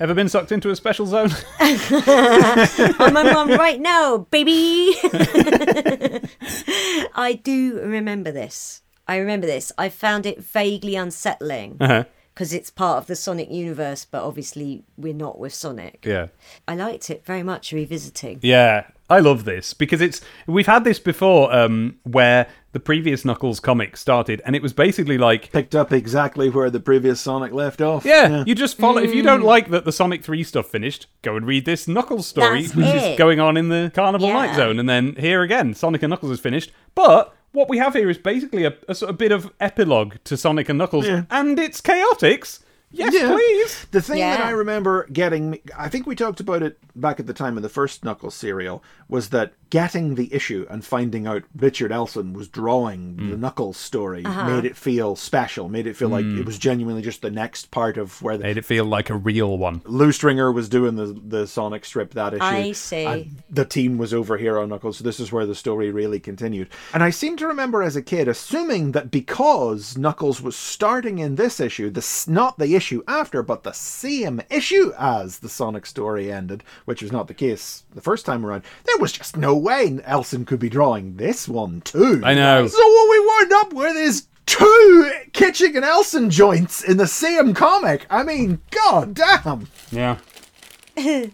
[0.00, 1.30] Ever been sucked into a special zone?
[1.60, 4.94] I'm on right now, baby.
[7.14, 8.82] I do remember this.
[9.06, 9.70] I remember this.
[9.78, 12.04] I found it vaguely unsettling Uh-huh.
[12.34, 16.00] because it's part of the Sonic universe, but obviously we're not with Sonic.
[16.04, 16.26] yeah.
[16.66, 18.40] I liked it very much revisiting.
[18.42, 23.60] Yeah, I love this because it's we've had this before um, where the previous Knuckles
[23.60, 27.80] comic started and it was basically like picked up exactly where the previous Sonic left
[27.80, 28.04] off.
[28.04, 29.26] yeah, you just follow if you Mm.
[29.26, 32.74] don't like that the Sonic 3 stuff finished, go and read this Knuckles story That's
[32.76, 33.12] which it.
[33.12, 36.32] is going on in the Carnival Night Zone and then here again Sonic and Knuckles
[36.32, 39.50] is finished, but what we have here is basically a, a sort of bit of
[39.60, 42.58] epilogue to Sonic and Knuckles and it's chaotix.
[42.96, 43.32] Yes, Yeah.
[43.32, 43.86] please.
[43.90, 47.32] The thing that I remember getting, I think we talked about it back at the
[47.34, 51.90] time of the first Knuckles serial, was that getting the issue and finding out Richard
[51.90, 53.30] Elson was drawing Mm.
[53.30, 54.48] the Knuckles story Uh-huh.
[54.48, 57.96] made it feel special, made it feel like it was genuinely just the next part
[57.96, 59.82] of where the Made it feel like a real one.
[59.84, 62.42] Lew Stringer was doing the the Sonic strip that issue.
[62.44, 63.04] I see.
[63.04, 66.20] and the team was over here on Knuckles, so this is where the story really
[66.20, 66.68] continued.
[66.92, 71.34] And I seem to remember as a kid assuming that because Knuckles was starting in
[71.34, 76.30] this issue, this not the issue after, but the same issue as the Sonic story
[76.32, 78.64] ended, which was not the case the first time around.
[78.84, 82.20] There was just no way Elson could be drawing this one too.
[82.24, 82.66] I know.
[82.66, 87.54] So what we wound up with is two Kitching and Elson joints in the same
[87.54, 88.06] comic.
[88.10, 89.68] I mean, god damn.
[89.90, 90.18] Yeah.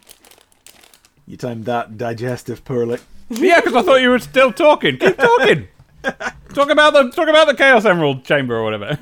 [1.27, 2.99] You timed that digestive poorly.
[3.29, 4.99] Yeah, because I thought you were still talking.
[4.99, 5.69] Keep talking.
[6.55, 8.99] talk about the talk about the Chaos Emerald Chamber or whatever.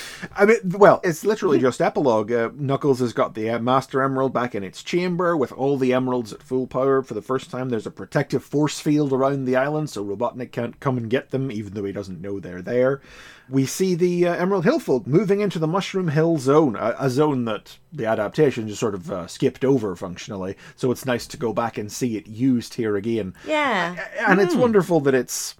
[0.36, 2.32] I mean, well, it's literally just epilogue.
[2.32, 5.92] Uh, Knuckles has got the uh, Master Emerald back in its chamber with all the
[5.92, 7.68] emeralds at full power for the first time.
[7.68, 11.50] There's a protective force field around the island, so Robotnik can't come and get them,
[11.50, 13.00] even though he doesn't know they're there.
[13.48, 17.10] We see the uh, Emerald Hill folk moving into the Mushroom Hill zone, a, a
[17.10, 20.56] zone that the adaptation just sort of uh, skipped over functionally.
[20.76, 23.34] So it's nice to go back and see it used here again.
[23.44, 24.06] Yeah.
[24.28, 25.56] and it's wonderful that it's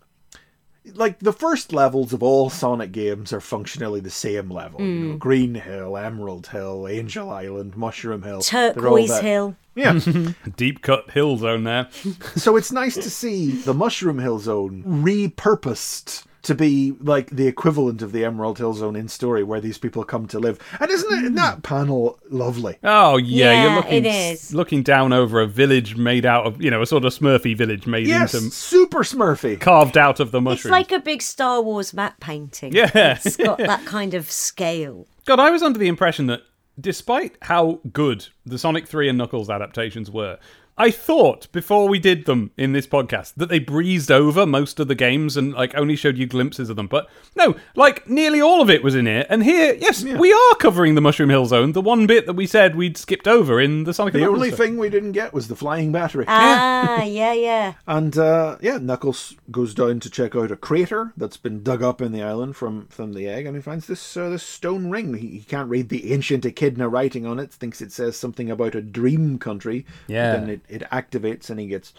[0.95, 4.81] like the first levels of all Sonic games are functionally the same level.
[4.81, 5.19] You know, hmm.
[5.19, 9.57] Green Hill, Emerald Hill, Angel Island, Mushroom Hill, Turquoise that- Hill.
[9.77, 10.01] Yeah,
[10.57, 11.89] Deep cut hill zone there.
[12.35, 18.03] so it's nice to see the Mushroom Hill zone repurposed to be like the equivalent
[18.03, 20.59] of the Emerald Hill zone in story, where these people come to live.
[20.81, 21.61] And isn't it, that hmm.
[21.61, 22.79] panel lovely?
[22.83, 24.55] Oh yeah, Yeah, you're looking it is.
[24.55, 27.87] looking down over a village made out of you know a sort of Smurfy village
[27.87, 29.61] made Yes, into super Smurfy.
[29.61, 30.75] carved out of the mushroom.
[30.75, 32.73] It's like a big Star Wars map painting.
[32.73, 33.19] Yeah.
[33.25, 35.07] It's got that kind of scale.
[35.27, 36.43] God, I was under the impression that
[36.81, 40.39] despite how good the Sonic 3 and Knuckles adaptations were,
[40.81, 44.89] I thought before we did them in this podcast that they breezed over most of
[44.89, 46.87] the games and like only showed you glimpses of them.
[46.87, 49.27] But no, like nearly all of it was in here.
[49.29, 52.47] And here, yes, we are covering the Mushroom Hill Zone, the one bit that we
[52.47, 54.15] said we'd skipped over in the Sonic.
[54.15, 54.59] The only stuff.
[54.59, 56.25] thing we didn't get was the flying battery.
[56.27, 57.75] Ah, yeah, yeah.
[57.87, 62.01] And uh, yeah, Knuckles goes down to check out a crater that's been dug up
[62.01, 65.13] in the island from, from the egg, and he finds this uh, this stone ring.
[65.13, 67.53] He, he can't read the ancient echidna writing on it.
[67.53, 69.85] Thinks it says something about a dream country.
[70.07, 70.33] Yeah.
[70.33, 71.93] Then it, it activates, and he gets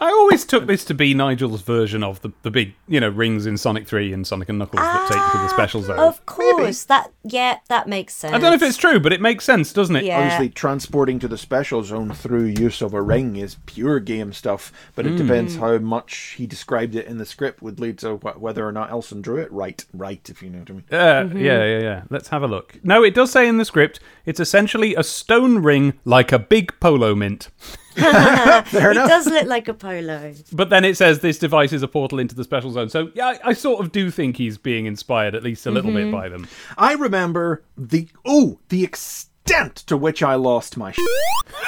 [0.00, 3.46] I always took this to be Nigel's version of the, the big, you know, rings
[3.46, 5.98] in Sonic 3 and Sonic and Knuckles that take you to the special zone.
[5.98, 8.34] Of course, that yeah, that makes sense.
[8.34, 10.04] I don't know if it's true, but it makes sense, doesn't it?
[10.04, 10.18] Yeah.
[10.20, 14.72] obviously transporting to the special zone through use of a ring is pure game stuff.
[14.94, 18.40] But it depends how much he described it in the script would lead to wh-
[18.40, 19.84] whether or not Elson drew it right.
[19.92, 20.84] Right, if you know what I mean.
[20.90, 22.02] Uh, Yeah, yeah, yeah.
[22.10, 22.78] Let's have a look.
[22.82, 26.72] No, it does say in the script it's essentially a stone ring like a big
[26.80, 27.48] polo mint.
[28.66, 30.34] Fair It does look like a polo.
[30.52, 32.88] But then it says this device is a portal into the special zone.
[32.88, 35.92] So yeah, I, I sort of do think he's being inspired at least a little
[35.92, 36.12] bit mm-hmm.
[36.12, 36.46] by them.
[36.76, 41.04] I remember the oh the extent to which I lost my shit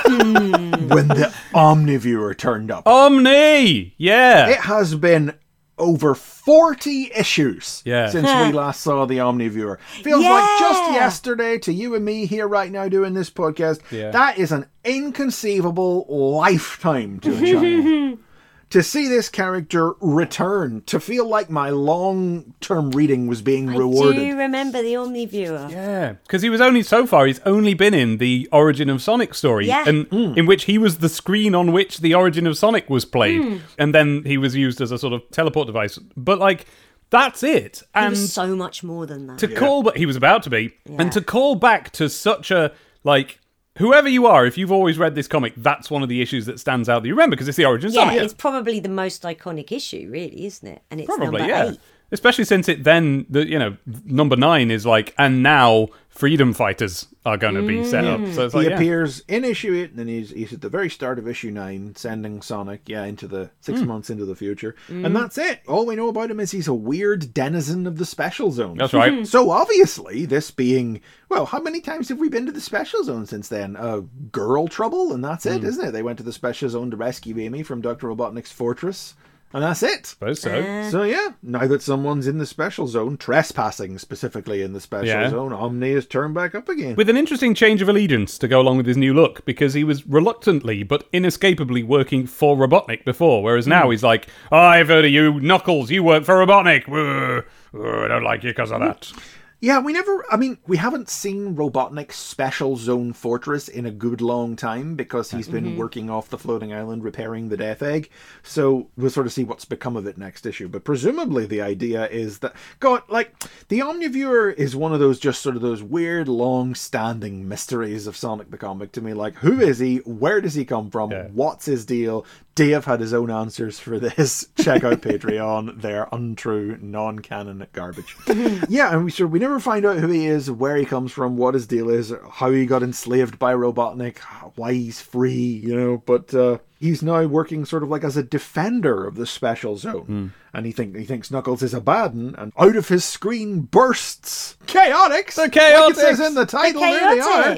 [0.04, 0.88] hmm.
[0.88, 2.86] when the Omniviewer turned up.
[2.86, 3.94] Omni!
[3.96, 4.48] Yeah.
[4.48, 5.34] It has been
[5.78, 8.08] over 40 issues Yeah.
[8.08, 9.78] since we last saw the Omniviewer.
[10.02, 13.80] Feels like just yesterday to you and me here right now doing this podcast.
[13.90, 14.10] Yeah.
[14.10, 18.18] That is an inconceivable lifetime to a child.
[18.70, 23.76] to see this character return, to feel like my long term reading was being I
[23.76, 24.16] rewarded.
[24.16, 25.70] do you remember the Omniviewer.
[25.70, 27.26] Yeah, because he was only so far.
[27.26, 29.84] He's only been in the Origin of Sonic story, Yeah.
[29.86, 30.34] and hmm.
[30.36, 33.56] in which he was the screen on which the Origin of Sonic was played, hmm.
[33.78, 35.98] and then he was used as a sort of teleport device.
[36.16, 36.66] But like,
[37.10, 37.78] that's it.
[37.78, 39.38] He And was so much more than that.
[39.38, 40.96] to call, but he was about to be, Yeah.
[40.98, 42.72] and to call back to such a
[43.02, 43.40] like.
[43.78, 46.58] Whoever you are, if you've always read this comic, that's one of the issues that
[46.58, 49.22] stands out that you remember because it's the origin of yeah, it's probably the most
[49.22, 50.82] iconic issue, really, isn't it?
[50.90, 51.70] And it's Probably, number yeah.
[51.70, 51.80] eight.
[52.10, 53.76] Especially since it then, the you know,
[54.06, 58.18] number nine is like, and now freedom fighters are going to be set up.
[58.32, 58.74] So it's he like, yeah.
[58.76, 61.94] appears in issue eight, and then he's he's at the very start of issue nine,
[61.96, 63.86] sending Sonic, yeah, into the six Hmm.
[63.88, 65.60] months into the future, and that's it.
[65.68, 68.78] All we know about him is he's a weird denizen of the special zone.
[68.78, 69.26] That's right.
[69.28, 73.26] So obviously, this being well, how many times have we been to the special zone
[73.26, 73.76] since then?
[73.76, 74.00] Uh,
[74.32, 75.50] girl trouble, and that's Hmm.
[75.50, 75.90] it, isn't it?
[75.90, 79.14] They went to the special zone to rescue Amy from Doctor Robotnik's fortress,
[79.52, 80.06] and that's it.
[80.06, 80.88] suppose so.
[80.90, 85.30] So yeah, now that someone's in the special zone, trespassing specifically in the special Yeah.
[85.30, 86.96] zone, Omni is turned back up again.
[86.96, 89.84] With an interesting change of allegiance to go along with his new look, because he
[89.84, 93.70] was reluctantly but inescapably working for Robotnik before, whereas Hmm.
[93.70, 96.88] now he's like, oh, I've heard of you, Knuckles, you work for Robotnik.
[96.88, 97.44] Ugh,
[97.74, 99.10] ugh, I don't like you because of that.
[99.60, 100.24] Yeah, we never.
[100.30, 105.32] I mean, we haven't seen Robotnik's special zone fortress in a good long time because
[105.32, 105.76] he's been mm-hmm.
[105.76, 108.08] working off the floating island repairing the Death Egg.
[108.44, 110.68] So we'll sort of see what's become of it next issue.
[110.68, 113.34] But presumably, the idea is that God, like
[113.66, 118.52] the Omniviewer, is one of those just sort of those weird, long-standing mysteries of Sonic
[118.52, 119.12] the Comic to me.
[119.12, 119.96] Like, who is he?
[119.98, 121.10] Where does he come from?
[121.10, 121.26] Yeah.
[121.32, 122.24] What's his deal?
[122.58, 124.48] Dave had his own answers for this.
[124.58, 125.80] Check out Patreon.
[125.80, 128.16] They're untrue, non-canon garbage.
[128.68, 131.36] yeah, and we sure we never find out who he is, where he comes from,
[131.36, 134.18] what his deal is, how he got enslaved by Robotnik,
[134.56, 136.02] why he's free, you know.
[136.04, 140.32] But uh, he's now working sort of like as a defender of the special zone,
[140.52, 143.60] and he think he thinks Knuckles is a bad one, and out of his screen
[143.60, 145.34] bursts chaotix.
[145.36, 146.80] The like it says in the The title.
[146.80, 147.54] there they are.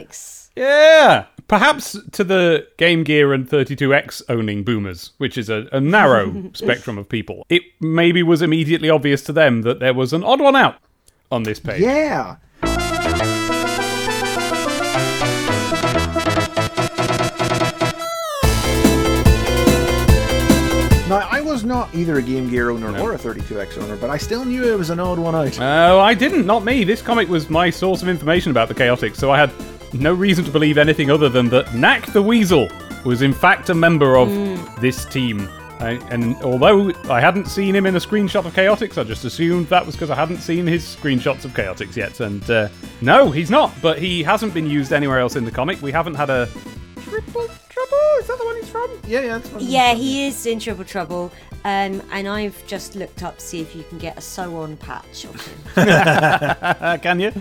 [0.57, 0.57] Chaotics.
[0.57, 1.25] Yeah.
[1.49, 6.97] Perhaps to the Game Gear and 32X owning boomers, which is a, a narrow spectrum
[6.97, 10.55] of people, it maybe was immediately obvious to them that there was an odd one
[10.55, 10.77] out
[11.33, 11.81] on this page.
[11.81, 12.37] Yeah.
[21.11, 24.17] Now, I was not either a Game Gear owner or a 32X owner, but I
[24.17, 25.59] still knew it was an odd one out.
[25.61, 26.47] Oh, I didn't.
[26.47, 26.85] Not me.
[26.85, 29.51] This comic was my source of information about the Chaotix, so I had
[29.93, 32.69] no reason to believe anything other than that Knack the Weasel
[33.05, 34.29] was in fact a member of
[34.81, 35.49] this team.
[35.81, 39.69] I, and although I hadn't seen him in a screenshot of Chaotix, I just assumed
[39.69, 42.21] that was because I hadn't seen his screenshots of Chaotix yet.
[42.21, 42.69] And uh,
[43.01, 43.73] no, he's not.
[43.81, 45.81] But he hasn't been used anywhere else in the comic.
[45.81, 46.49] We haven't had a
[47.05, 47.99] Triple Trouble?
[48.21, 48.91] Is that the one he's from?
[49.07, 49.63] Yeah, yeah, that's one.
[49.65, 51.33] Yeah, he is in Triple Trouble.
[51.65, 55.25] Um, and I've just looked up to see if you can get a sew-on patch
[55.27, 55.59] of him.
[57.01, 57.33] Can you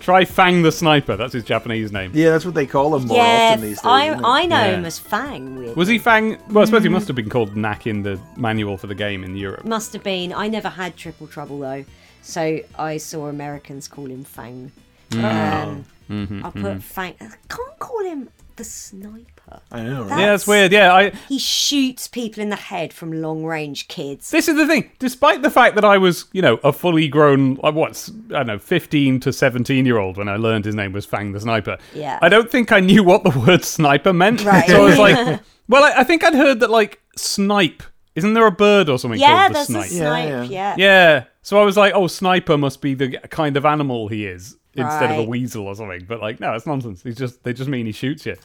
[0.00, 1.16] try Fang the Sniper?
[1.16, 2.10] That's his Japanese name.
[2.14, 3.84] Yeah, that's what they call him more yeah, often these days.
[3.84, 4.08] I.
[4.12, 4.76] I know Yeah.
[4.76, 5.56] him as Fang.
[5.56, 5.74] Weirdly.
[5.74, 6.38] Was he Fang?
[6.48, 9.22] Well, I suppose he must have been called Knack in the manual for the game
[9.24, 9.64] in Europe.
[9.66, 10.32] Must have been.
[10.32, 11.84] I never had triple trouble though,
[12.22, 14.72] so I saw Americans call him Fang.
[15.10, 15.64] Mm.
[15.64, 17.14] Um, Mm-hmm, I'll put Fang.
[17.20, 19.35] I can't call him the sniper.
[19.70, 20.08] I know, right?
[20.08, 20.72] That- Yeah, that's weird.
[20.72, 21.10] Yeah, I.
[21.28, 24.30] He shoots people in the head from long range kids.
[24.30, 24.90] This is the thing.
[24.98, 28.38] Despite the fact that I was, you know, a fully grown, uh, like, what's I
[28.38, 31.40] don't know, fifteen to seventeen year old when I learned his name was Fang the
[31.40, 31.78] Sniper.
[31.94, 32.18] Yeah.
[32.22, 34.44] I don't think I knew what the word sniper meant.
[34.44, 34.68] Right.
[34.68, 37.82] So I was like, well, I, I think I'd heard that like snipe.
[38.14, 39.84] Isn't there a bird or something yeah, called the there's snipe?
[39.86, 40.28] a snipe.
[40.28, 40.74] Yeah, Yeah, yeah.
[40.78, 41.24] Yeah.
[41.42, 45.10] So I was like, oh, sniper must be the kind of animal he is instead
[45.10, 46.04] of a weasel or something.
[46.06, 47.02] But like, no, it's nonsense.
[47.02, 48.36] He's just they just mean he shoots you.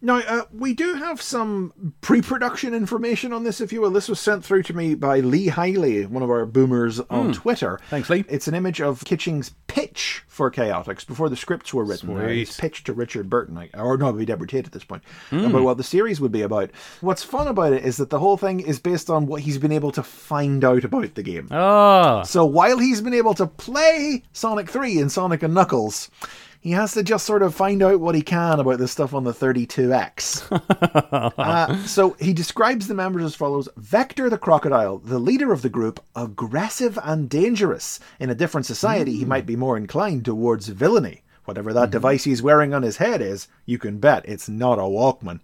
[0.00, 3.90] Now, uh, we do have some pre-production information on this, if you will.
[3.90, 7.78] This was sent through to me by Lee Hiley, one of our boomers on Twitter.
[7.82, 7.90] Hmm.
[7.90, 8.24] Thanks, Lee.
[8.28, 9.61] It's an image of Kitching's pitch
[10.32, 12.16] for Chaotix before the scripts were written.
[12.16, 12.62] Uh, his Sweet.
[12.62, 15.44] pitch to Richard Burton, like, or no, it'd be Deborah Tate at this point, Hmm.
[15.44, 16.70] about what the series would be about.
[17.02, 19.72] What's fun about it is that the whole thing is based on what he's been
[19.72, 21.48] able to find out about the game.
[21.50, 22.22] Ah.
[22.22, 26.10] So while he's been able to play Sonic 3 and Sonic and Knuckles,
[26.62, 29.24] he has to just sort of find out what he can about this stuff on
[29.24, 30.48] the 32X.
[31.42, 35.68] Uh, so he describes the members as follows Vector the Crocodile, the leader of the
[35.68, 38.00] group, aggressive and dangerous.
[38.20, 41.22] In a different society, he might be more inclined towards villainy.
[41.44, 44.82] Whatever that device he's wearing on his head is, you can bet it's not a
[44.82, 45.40] Walkman.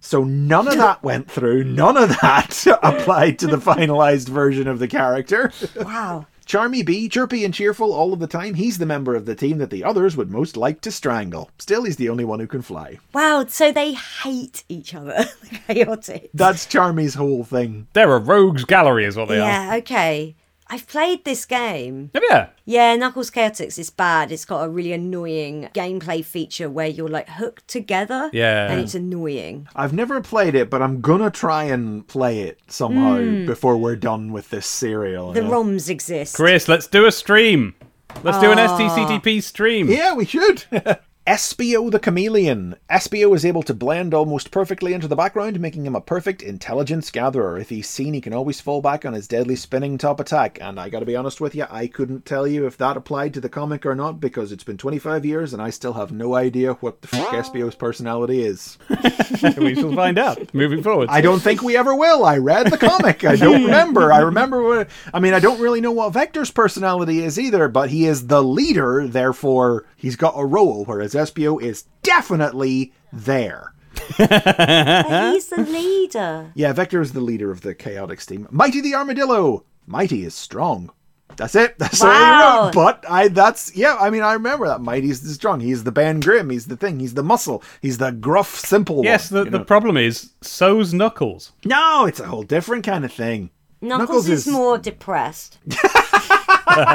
[0.00, 1.64] So none of that went through.
[1.64, 5.52] None of that applied to the finalized version of the character.
[5.76, 6.26] Wow.
[6.50, 9.58] Charmy B, chirpy and cheerful all of the time, he's the member of the team
[9.58, 11.48] that the others would most like to strangle.
[11.58, 12.98] Still, he's the only one who can fly.
[13.14, 13.44] Wow.
[13.46, 15.26] So they hate each other.
[15.68, 16.30] Chaotic.
[16.34, 17.86] That's Charmy's whole thing.
[17.92, 19.46] They're a rogues gallery, is what they are.
[19.46, 19.76] Yeah.
[19.76, 20.34] Okay.
[20.72, 22.12] I've played this game.
[22.14, 22.40] Have you?
[22.64, 24.30] Yeah, Knuckles Chaotix is bad.
[24.30, 28.30] It's got a really annoying gameplay feature where you're like hooked together.
[28.32, 28.70] Yeah.
[28.70, 29.66] And it's annoying.
[29.74, 33.46] I've never played it, but I'm gonna try and play it somehow hmm.
[33.46, 35.32] before we're done with this serial.
[35.32, 35.48] The yeah.
[35.48, 36.36] ROMs exist.
[36.36, 37.74] Chris, let's do a stream.
[38.22, 38.78] Let's do an ah.
[38.78, 39.88] STCTP stream.
[39.88, 40.64] Yeah, we should.
[41.30, 42.74] Espio the Chameleon.
[42.90, 47.08] Espio is able to blend almost perfectly into the background, making him a perfect intelligence
[47.12, 47.56] gatherer.
[47.56, 50.58] If he's seen, he can always fall back on his deadly spinning top attack.
[50.60, 53.40] And I gotta be honest with you, I couldn't tell you if that applied to
[53.40, 56.72] the comic or not because it's been 25 years and I still have no idea
[56.72, 58.76] what the fuck Espio's personality is.
[59.56, 61.10] we shall find out moving forward.
[61.10, 62.24] I don't think we ever will.
[62.24, 63.24] I read the comic.
[63.24, 64.12] I don't remember.
[64.12, 64.90] I remember what.
[65.14, 68.42] I mean, I don't really know what Vector's personality is either, but he is the
[68.42, 73.74] leader, therefore, he's got a role, whereas Espio is definitely there.
[74.18, 76.52] But he's the leader.
[76.54, 78.48] Yeah, Vector is the leader of the Chaotix team.
[78.50, 79.64] Mighty the Armadillo.
[79.86, 80.90] Mighty is strong.
[81.36, 81.74] That's it.
[81.78, 82.72] That's all he wrote.
[82.74, 85.60] But I that's yeah, I mean I remember that Mighty's the strong.
[85.60, 89.30] He's the Ben Grimm, he's the thing, he's the muscle, he's the gruff, simple yes,
[89.30, 89.44] one.
[89.44, 89.64] the, the know.
[89.64, 91.52] problem is, so's Knuckles.
[91.64, 93.50] No, it's a whole different kind of thing.
[93.80, 95.58] Knuckles, is, more depressed.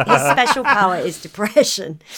[0.08, 2.02] His special power is depression.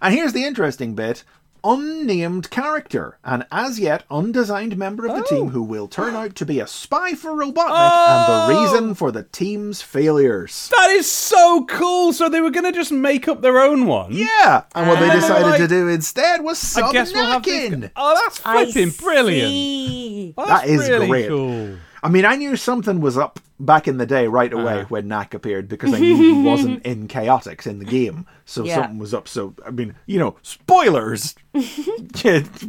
[0.00, 1.24] And here's the interesting bit
[1.64, 6.44] unnamed character, an as yet undesigned member of the team who will turn out to
[6.46, 7.68] be a spy for Robotnik
[8.08, 8.62] and the oh!
[8.72, 10.70] reason for the team's failures.
[10.76, 12.12] That is so cool.
[12.12, 14.12] So they were going to just make up their own one.
[14.12, 17.44] Yeah, and what they decided Like- to do instead was sub I guess we'll have
[17.44, 17.90] this.
[17.96, 19.48] Oh, that's I flipping brilliant.
[19.50, 20.34] see.
[20.36, 21.28] Oh, That that's really great.
[21.28, 21.76] Cool.
[22.04, 24.86] I mean, I knew something was up back in the day right away Uh-huh.
[24.88, 28.26] when Knack appeared because I knew he wasn't in Chaotix in the game.
[28.44, 28.74] So Yeah.
[28.82, 29.28] something was up.
[29.28, 31.36] So, I mean, you know, spoilers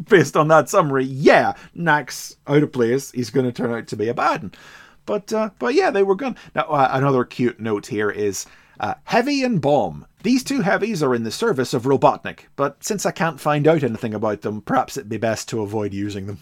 [0.09, 1.05] based on that summary.
[1.05, 3.11] Yeah, Knack's out of place.
[3.11, 4.51] He's going to turn out to be a bad one.
[5.05, 6.37] But, uh, but yeah, they were gone.
[6.55, 8.45] Now, uh, another cute note here is
[8.79, 10.05] uh, Heavy and Bomb.
[10.21, 13.83] These two heavies are in the service of Robotnik, but since I can't find out
[13.83, 16.39] anything about them, perhaps it'd be best to avoid using them.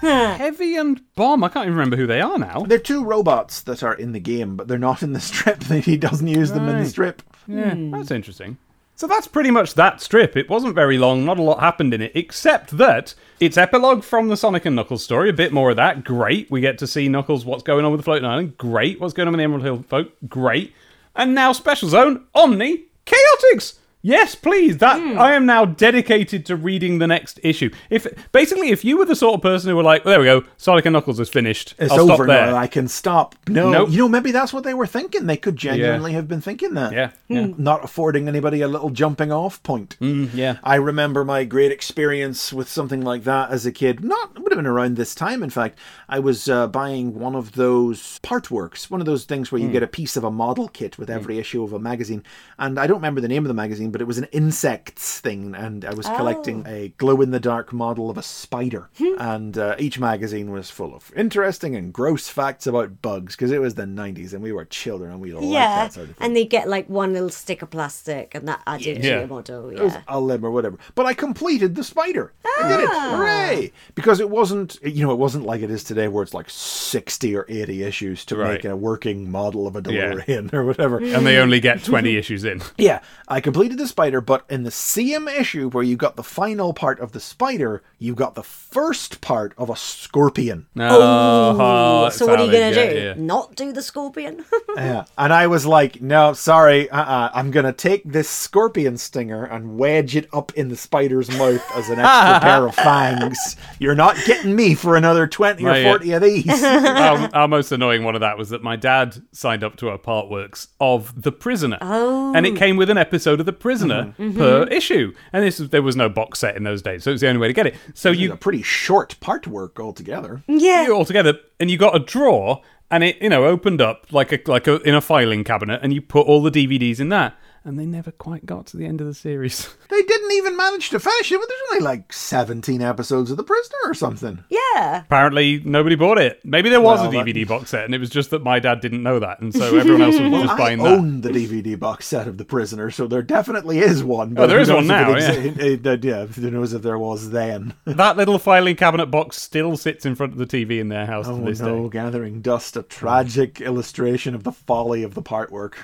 [0.00, 0.06] Hmm.
[0.38, 1.44] Heavy and Bomb.
[1.44, 2.60] I can't even remember who they are now.
[2.66, 5.62] They're two robots that are in the game, but they're not in the strip.
[5.64, 6.90] He doesn't use them in the Right.
[6.90, 7.22] strip.
[7.46, 7.90] Yeah, hmm.
[7.90, 8.56] that's interesting.
[8.96, 10.36] So that's pretty much that strip.
[10.36, 14.28] It wasn't very long, not a lot happened in it, except that it's epilogue from
[14.28, 15.30] the Sonic and Knuckles story.
[15.30, 16.04] A bit more of that.
[16.04, 16.50] Great.
[16.50, 18.58] We get to see Knuckles, what's going on with the floating island.
[18.58, 19.00] Great.
[19.00, 20.12] What's going on with the Emerald Hill folk.
[20.28, 20.74] Great.
[21.16, 23.78] And now Special Zone, Omni, Chaotix.
[24.02, 24.78] Yes, please.
[24.78, 27.70] That I am now dedicated to reading the next issue.
[27.90, 30.26] If basically, if you were the sort of person who were like, well, "There we
[30.26, 31.74] go, Sonic and Knuckles is finished.
[31.78, 32.56] It's I'll over there." now.
[32.56, 33.34] I can stop.
[33.48, 33.90] No, Nope.
[33.90, 35.26] you know, maybe that's what they were thinking.
[35.26, 36.92] They could genuinely have been thinking that.
[36.92, 37.48] Yeah, yeah.
[37.58, 39.96] Not affording anybody a little jumping off point.
[40.00, 40.56] Mm, yeah.
[40.64, 44.02] I remember my great experience with something like that as a kid.
[44.02, 45.78] Not, it would have been around this time, in fact.
[46.08, 49.70] I was uh, buying one of those part works, one of those things where you
[49.70, 52.24] get a piece of a model kit with every issue of a magazine.
[52.58, 55.54] And I don't remember the name of the magazine, but it was an insects thing,
[55.54, 58.90] and I was collecting a glow in the dark model of a spider.
[59.18, 63.60] and uh, each magazine was full of interesting and gross facts about bugs because it
[63.60, 66.26] was the 90s and we were children and we liked Yeah, that sort of thing.
[66.26, 69.18] and they get like one little stick of plastic, and that added to Yeah.
[69.20, 69.70] your model.
[69.70, 70.76] It was Yeah, a limb or whatever.
[70.94, 72.32] But I completed the spider.
[72.60, 72.88] I did it.
[72.92, 73.16] Ah.
[73.16, 73.72] Hooray!
[73.94, 77.36] Because it wasn't, you know, it wasn't like it is today where it's like 60
[77.36, 78.52] or 80 issues to Right.
[78.54, 80.12] make a working model of a Yeah.
[80.14, 80.96] DeLorean or whatever.
[81.14, 82.62] and they only get 20 issues in.
[82.78, 86.72] Yeah, I completed the spider, but in the same issue where you got the final
[86.72, 90.66] part of the spider, you got the first part of a scorpion.
[90.78, 92.98] Oh, so what are you gonna savage, do?
[92.98, 93.14] yeah, yeah.
[93.16, 94.44] Not do the scorpion?
[94.76, 95.04] Yeah.
[95.18, 97.30] And I was like, no, sorry, uh-uh.
[97.34, 101.60] I'm going to take this scorpion stinger and wedge it up in the spider's mouth
[101.74, 103.56] as an extra pair of fangs.
[103.80, 106.62] You're not getting me for another 20 or My, uh, 40 of these.
[106.64, 109.98] our, our most annoying one of that was that my dad signed up to a
[109.98, 111.78] part works of The Prisoner.
[111.80, 112.32] Oh.
[112.34, 114.38] And it came with an episode of The Prisoner Mm-hmm.
[114.38, 115.12] per issue.
[115.32, 117.40] And this there was no box set in those days, so it was the only
[117.40, 117.74] way to get it.
[117.94, 120.42] So It's you a pretty short part work altogether.
[120.46, 120.84] yeah.
[120.86, 124.32] you all together and you got a drawer and it you know opened up like
[124.32, 127.36] a like a in a filing cabinet and you put all the DVDs in that
[127.64, 129.68] and they never quite got to the end of the series.
[129.90, 133.42] They didn't even manage to finish it, but there's only like 17 episodes of The
[133.42, 134.42] Prisoner or something.
[134.48, 135.00] Yeah.
[135.02, 136.40] Apparently nobody bought it.
[136.44, 138.60] Maybe there was Well, a that- DVD box set and it was just that my
[138.60, 140.86] dad didn't know that and so everyone else was just I buying that.
[140.96, 144.34] own the DVD box set of The Prisoner, so there definitely is one.
[144.34, 146.50] But Oh, there who is one knows if now, it exi- it- uh, yeah, who
[146.52, 147.74] knows if there was then?
[147.84, 151.26] That little filing cabinet box still sits in front of the TV in their house
[151.28, 151.98] Oh to this no, day.
[151.98, 155.76] gathering dust, a tragic illustration of the folly of the part work.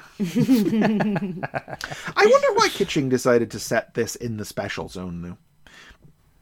[1.68, 5.38] I wonder why Kitching decided to set this in the special zone though.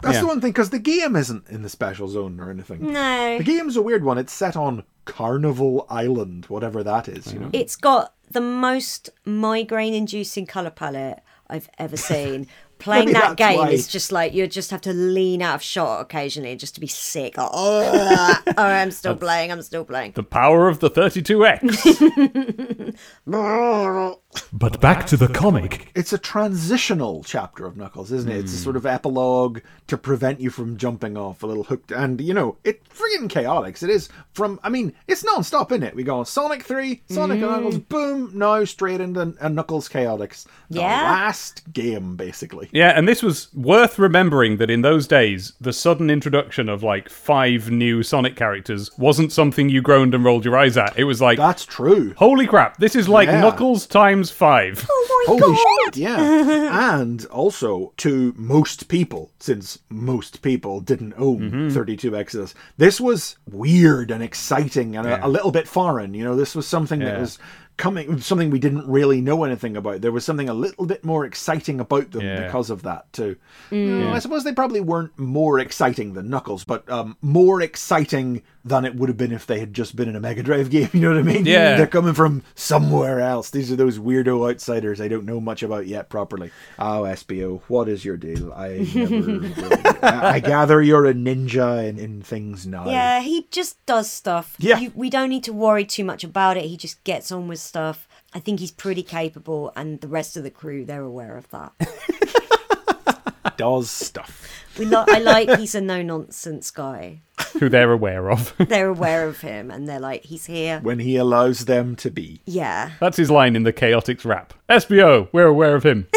[0.02, 0.20] That's Yeah.
[0.22, 2.92] the one thing, because the game isn't in the special zone or anything.
[2.92, 3.38] No.
[3.38, 4.18] The game's a weird one.
[4.18, 7.32] It's set on Carnival Island, whatever that is.
[7.32, 12.48] You know, It's got the most migraine inducing colour palette I've ever seen.
[12.80, 13.68] Playing that game why.
[13.70, 16.86] is just like you just have to lean out of shot occasionally just to be
[16.88, 17.38] sick.
[17.38, 20.12] Like, oh, oh I'm still playing, I'm still playing.
[20.12, 22.98] The power of the 32X.
[24.52, 25.90] But back to the comic.
[25.94, 28.36] it's a transitional chapter of Knuckles, isn't it?
[28.38, 31.90] It's a sort of epilogue to prevent you from jumping off a little hooked.
[31.90, 33.82] And, you know, it's friggin' chaotic.
[33.82, 35.94] It is from, I mean, it's non stop, isn't it?
[35.94, 40.46] We go on Sonic 3, Sonic and Knuckles, boom, now straight into uh, Knuckles Chaotix.
[40.70, 41.02] The Yeah.
[41.02, 42.68] last game, basically.
[42.72, 47.08] yeah, and this was worth remembering that in those days, the sudden introduction of like
[47.08, 50.96] five new Sonic characters wasn't something you groaned and rolled your eyes at.
[50.98, 52.14] It was like, That's true.
[52.16, 53.40] holy crap, this is like Yeah.
[53.40, 54.86] Knuckles times five.
[54.90, 55.94] Oh my Holy god!
[55.94, 56.98] shit, yeah.
[57.00, 61.68] and also to most people, since most people didn't own mm-hmm.
[61.70, 66.14] 32 Exodus, this was weird and exciting and a, a little bit foreign.
[66.14, 67.38] You know, this was something that was
[67.76, 70.00] coming, something we didn't really know anything about.
[70.00, 72.44] There was something a little bit more exciting about them Yeah.
[72.46, 73.36] because of that, too.
[73.70, 78.84] Mm, I suppose they probably weren't more exciting than Knuckles, but um, more exciting than
[78.86, 80.88] it would have been if they had just been in a Mega Drive game.
[80.92, 81.44] You know what I mean?
[81.46, 81.76] Yeah.
[81.76, 83.50] They're coming from somewhere else.
[83.50, 86.50] These are those weirdo outsiders I don't know much about yet properly.
[86.78, 88.52] Oh, Espio, what is your deal?
[88.52, 89.98] I never.
[90.02, 92.86] I, I gather you're a ninja in, in things now.
[92.88, 94.54] Yeah, he just does stuff.
[94.58, 94.78] Yeah.
[94.78, 96.64] You, we don't need to worry too much about it.
[96.64, 98.06] He just gets on with stuff.
[98.32, 101.72] I think he's pretty capable, and the rest of the crew, they're aware of that.
[103.56, 104.48] Does stuff.
[104.78, 107.20] We li- I like he's a no nonsense guy.
[107.60, 108.52] who they're aware of.
[108.58, 110.80] They're aware of him, and they're like, he's here.
[110.82, 112.40] When he allows them to be.
[112.46, 112.92] Yeah.
[113.00, 114.54] That's his line in the Chaotix rap.
[114.68, 116.08] Espio, we're aware of him.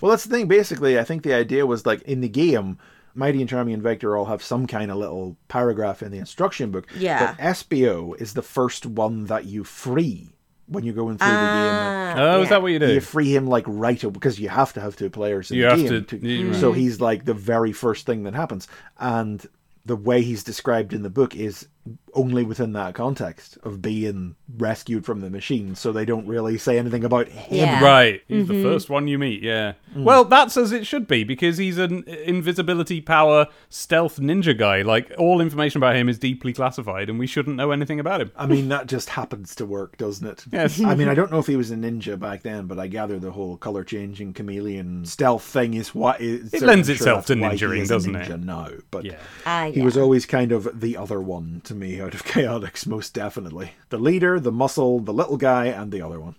[0.00, 0.46] Well, that's the thing.
[0.46, 2.78] Basically, I think the idea was like in the game,
[3.14, 6.70] Mighty and Charmy and Vector all have some kind of little paragraph in the instruction
[6.70, 6.86] book.
[6.96, 7.34] Yeah.
[7.36, 10.30] But Espio is the first one that you free
[10.66, 11.40] when you're going through the game.
[11.40, 12.48] Ah, oh, is yeah.
[12.50, 12.92] that what you do?
[12.92, 15.62] You free him like right away because you have to have two players in You
[15.64, 15.88] the have game.
[15.88, 16.24] to- to- right.
[16.24, 16.60] Mm-hmm.
[16.60, 18.68] So he's like the very first thing that happens,
[18.98, 19.44] and
[19.86, 21.66] the way he's described in the book is
[22.14, 25.74] only within that context of being rescued from the machine.
[25.74, 27.58] So they don't really say anything about him.
[27.58, 27.84] Yeah.
[27.84, 28.22] Right.
[28.26, 29.74] He's the first one you meet, yeah.
[29.94, 34.82] Well, that's as it should be because he's an invisibility power stealth ninja guy.
[34.82, 38.32] Like, all information about him is deeply classified and we shouldn't know anything about him.
[38.36, 40.44] I mean, that just happens to work, doesn't it?
[40.50, 40.80] Yes.
[40.80, 43.18] I mean, I don't know if he was a ninja back then, but I gather
[43.18, 46.52] the whole color changing chameleon stealth thing is what is.
[46.52, 48.28] It lends I'm itself to that's why he ninjaing, is doesn't it?
[48.28, 49.18] ninja Now, but Yeah.
[49.46, 53.14] Ah, he was always kind of the other one to me out of Chaotix, most
[53.14, 53.72] definitely.
[53.88, 56.36] The leader, the muscle, the little guy, and the other one.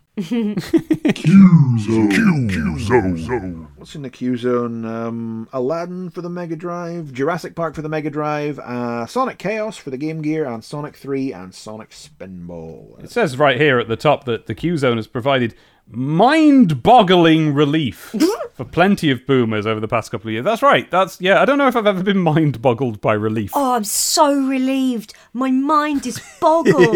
[2.49, 3.67] Q-Zone.
[3.77, 4.83] What's in the Q Zone?
[4.85, 9.77] Um, Aladdin for the Mega Drive, Jurassic Park for the Mega Drive, uh, Sonic Chaos
[9.77, 13.01] for the Game Gear, and Sonic 3 and Sonic Spinball.
[13.03, 15.55] It says right here at the top that the Q Zone has provided
[15.91, 18.15] mind boggling relief
[18.53, 20.45] for plenty of boomers over the past couple of years.
[20.45, 20.89] That's right.
[20.91, 23.51] That's, yeah, I don't know if I've ever been mind boggled by relief.
[23.53, 25.13] Oh, I'm so relieved.
[25.33, 26.95] My mind is boggled.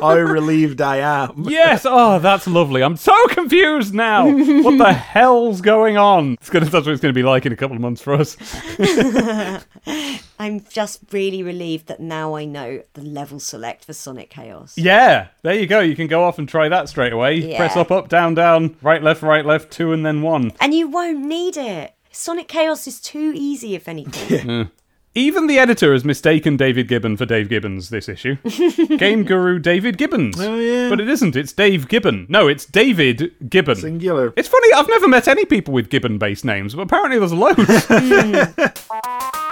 [0.00, 1.44] how relieved I am.
[1.48, 2.82] Yes, oh, that's lovely.
[2.82, 4.30] I'm so confused now.
[4.30, 6.34] What the hell's going on?
[6.34, 8.14] It's gonna, that's what it's going to be like in a couple of months for
[8.14, 8.36] us.
[10.40, 14.72] I'm just really relieved that now I know the level select for Sonic Chaos.
[14.74, 15.80] Yeah, there you go.
[15.80, 17.34] You can go off and try that straight away.
[17.34, 17.58] Yeah.
[17.58, 20.52] Press up, up, down, down, right, left, right, left, two, and then one.
[20.58, 21.94] And you won't need it.
[22.10, 24.70] Sonic Chaos is too easy, if anything.
[25.14, 28.36] Even the editor has mistaken David Gibbon for Dave Gibbons this issue.
[28.96, 30.40] Game guru David Gibbons.
[30.40, 30.88] Oh, yeah.
[30.88, 31.36] But it isn't.
[31.36, 32.24] It's Dave Gibbon.
[32.30, 33.76] No, it's David Gibbon.
[33.76, 34.32] Singular.
[34.36, 37.86] It's funny, I've never met any people with Gibbon based names, but apparently there's loads.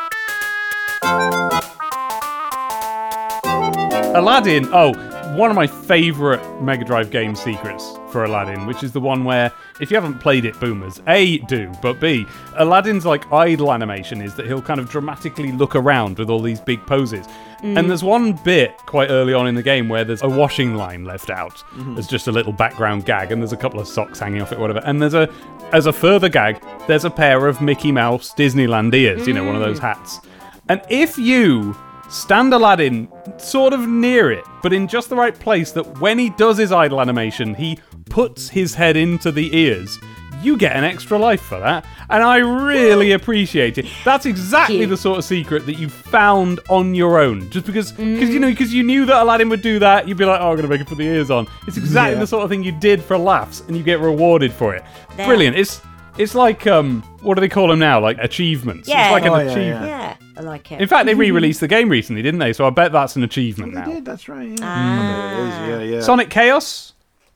[4.15, 4.69] Aladdin.
[4.73, 4.93] Oh,
[5.37, 9.53] one of my favourite Mega Drive game secrets for Aladdin, which is the one where,
[9.81, 12.27] if you haven't played it, boomers, A, do, but B,
[12.57, 16.61] Aladdin's like idle animation is that he'll kind of dramatically look around with all these
[16.61, 17.27] big poses.
[17.63, 17.89] And mm.
[17.89, 21.29] there's one bit quite early on in the game where there's a washing line left
[21.29, 21.57] out.
[21.73, 21.95] Mm-hmm.
[21.95, 24.59] There's just a little background gag, and there's a couple of socks hanging off it,
[24.59, 24.81] whatever.
[24.85, 25.29] And there's a,
[25.73, 29.55] as a further gag, there's a pair of Mickey Mouse Disneyland ears, you know, one
[29.55, 29.67] of mm.
[29.67, 30.21] those hats.
[30.69, 31.77] And if you
[32.11, 33.09] stand Aladdin
[33.39, 36.73] sort of near it, but in just the right place that when he does his
[36.73, 37.79] idle animation, he
[38.11, 39.99] puts his head into the ears.
[40.41, 43.87] You get an extra life for that, and I really appreciate it.
[44.05, 48.31] That's exactly the sort of secret that you found on your own, just because, because
[48.31, 50.07] you know, because you knew that Aladdin would do that.
[50.07, 52.21] You'd be like, "Oh, I'm gonna make it put the ears on." It's exactly Yeah.
[52.21, 54.85] the sort of thing you did for laughs, and you get rewarded for it.
[55.17, 55.27] There.
[55.27, 55.57] Brilliant.
[55.57, 55.81] It's
[56.19, 57.99] it's like um, what do they call them now?
[58.01, 58.89] Like achievements.
[58.89, 59.07] Yeah.
[59.07, 59.87] It's like an Oh, yeah, achievement.
[59.89, 60.81] yeah, I like it.
[60.81, 62.53] In fact, they re-released the game recently, didn't they?
[62.53, 63.87] So I bet that's an achievement They now.
[63.87, 64.49] did, that's right.
[64.49, 64.57] Yeah.
[64.63, 65.33] Ah.
[65.33, 66.01] It is, yeah, yeah.
[66.01, 66.93] Sonic Chaos.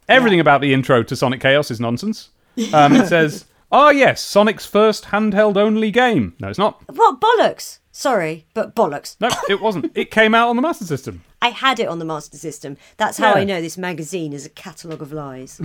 [0.09, 2.31] Everything about the intro to Sonic Chaos is nonsense.
[2.73, 6.83] Um, it says, "Ah, yes, Sonic's first handheld-only game." No, it's not.
[6.95, 7.79] What bollocks?
[7.93, 9.17] Sorry, but bollocks.
[9.21, 9.93] No, it wasn't.
[9.95, 11.23] It came out on the Master System.
[11.41, 12.77] I had it on the Master System.
[12.97, 13.41] That's how Yeah.
[13.41, 15.61] I know this magazine is a catalogue of lies.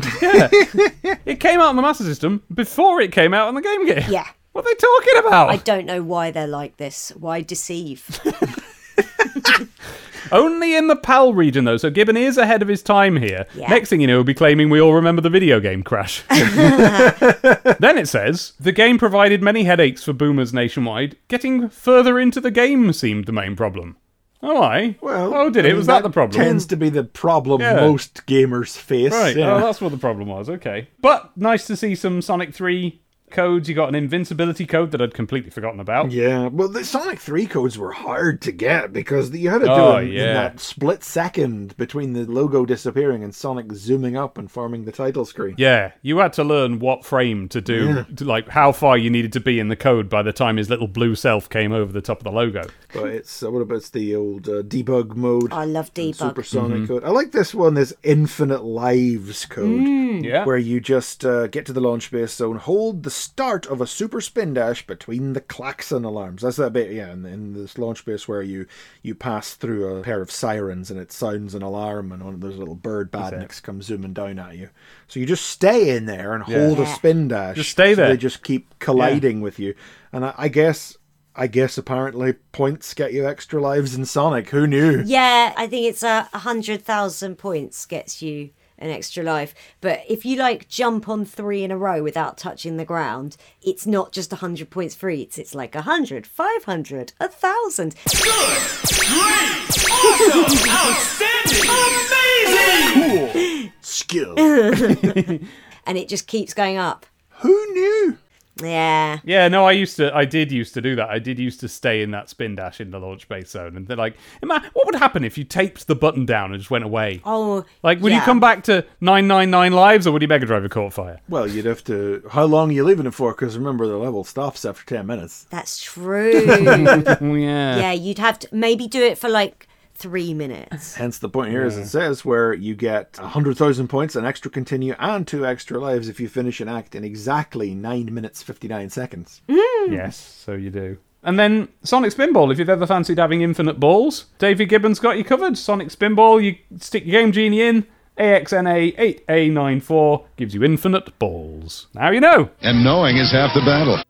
[1.26, 4.06] It came out on the Master System before it came out on the Game Gear.
[4.10, 4.28] Yeah.
[4.58, 5.50] What are they talking about?
[5.52, 7.14] I don't know why they're like this.
[7.16, 8.20] Why deceive?
[10.32, 13.46] Only in the PAL region, though, so Gibbon is ahead of his time here.
[13.54, 13.70] Yeah.
[13.70, 16.24] Next thing you know, he'll be claiming we all remember the video game crash.
[16.30, 21.18] then it says the game provided many headaches for boomers nationwide.
[21.28, 23.96] Getting further into the game seemed the main problem.
[24.42, 24.98] Oh, I?
[25.02, 25.72] Well, oh, did I it?
[25.74, 26.44] mean, Was that, the problem?
[26.44, 27.76] Tends to be the problem Yeah.
[27.76, 29.12] most gamers face.
[29.12, 29.38] Right.
[29.38, 29.54] Oh, yeah.
[29.54, 30.50] Oh, that's what the problem was.
[30.50, 30.88] Okay.
[31.00, 33.00] But nice to see some Sonic 3
[33.30, 33.68] codes.
[33.70, 36.12] You got an invincibility code that I'd completely forgotten about.
[36.12, 39.72] Yeah, well, the Sonic 3 codes were hard to get because you had to do
[39.72, 44.50] Oh, them in that split second between the logo disappearing and Sonic zooming up and
[44.50, 45.56] forming the title screen.
[45.58, 49.34] Yeah, you had to learn what frame to do, to, like how far you needed
[49.34, 52.02] to be in the code by the time his little blue self came over the
[52.02, 52.64] top of the logo.
[52.94, 55.52] But it's, uh, what about the old uh, debug mode?
[55.52, 56.16] I love and debug.
[56.16, 56.86] Supersonic Mm-hmm.
[56.88, 57.04] code.
[57.04, 59.82] I like this one, this infinite lives code.
[59.82, 60.20] Hmm.
[60.24, 60.46] Yeah.
[60.46, 63.88] Where you just uh, get to the launch base zone, hold the start of a
[63.88, 66.42] super spin dash between the klaxon alarms.
[66.42, 68.66] That's that bit, yeah, in, in this launch base where you
[69.02, 72.42] you pass through a pair of sirens and it sounds an alarm and one of
[72.42, 74.70] those little bird badniks comes zooming down at you.
[75.08, 77.56] So you just stay in there and hold a spin dash.
[77.56, 78.10] Just stay so there.
[78.10, 79.76] They just keep colliding with you.
[80.12, 80.98] And I, I guess.
[81.40, 84.50] I guess apparently points get you extra lives in Sonic.
[84.50, 85.04] Who knew?
[85.06, 88.50] Yeah, I think it's a hundred thousand points gets you
[88.80, 89.54] an extra life.
[89.82, 93.88] But if you like jump on three in a row without touching the ground, it's
[93.88, 95.38] not just a hundred points for each.
[95.38, 97.96] It's like a hundred, five hundred, a thousand.
[103.82, 104.36] Skill.
[105.88, 107.06] And it just keeps going up.
[107.40, 108.18] Who knew?
[108.62, 109.20] Yeah.
[109.24, 111.10] Yeah, no, I used to, I did used to do that.
[111.10, 113.88] I did used to stay in that spin dash in the launch base zone, and
[113.88, 117.22] they're like, what would happen if you taped the button down and just went away?
[117.26, 120.46] Oh, Like, would you come back to nine nine nine lives, or would your Mega
[120.46, 121.20] Drive have caught fire?
[121.30, 122.24] Well, you'd have to.
[122.32, 123.32] How long are you leaving it for?
[123.34, 125.46] Because remember, the level stops after 10 minutes.
[125.50, 126.46] That's true.
[127.38, 127.78] Yeah.
[127.78, 129.68] yeah, you'd have to maybe do it for like
[129.98, 130.96] three minutes.
[130.96, 134.96] Hence the point here, as it says, where you get 100,000 points, an extra continue,
[135.00, 139.42] and two extra lives if you finish an act in exactly 9 minutes 59 seconds.
[139.50, 139.94] Mm-hmm.
[139.94, 140.98] Yes, so you do.
[141.24, 145.24] And then Sonic Spinball, if you've ever fancied having infinite balls, David Gibbons got you
[145.24, 145.58] covered.
[145.58, 147.88] Sonic Spinball, you stick your Game Genie in,
[148.18, 151.88] AXNA 8A94 gives you infinite balls.
[151.94, 152.50] Now you know.
[152.62, 154.02] And knowing is half the battle.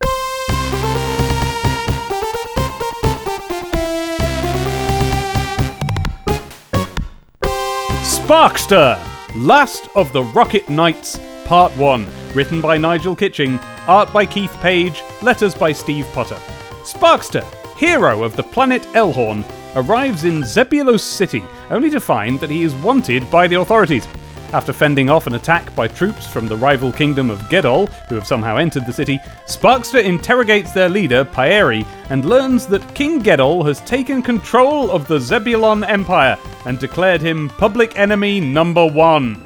[8.28, 9.00] Sparkster!
[9.38, 12.06] Last of the Rocket Knights, Part 1.
[12.34, 16.36] Written by Nigel Kitching, art by Keith Page, letters by Steve Potter.
[16.84, 17.46] Sparkster,
[17.78, 19.46] hero of the planet Elhorn,
[19.78, 24.06] arrives in Zebulos City only to find that he is wanted by the authorities.
[24.54, 28.26] After fending off an attack by troops from the rival kingdom of Gedol, who have
[28.26, 33.82] somehow entered the city, Sparkster interrogates their leader, Paeri, and learns that King Gedol has
[33.82, 39.44] taken control of the Zebulon Empire and declared him public enemy number one.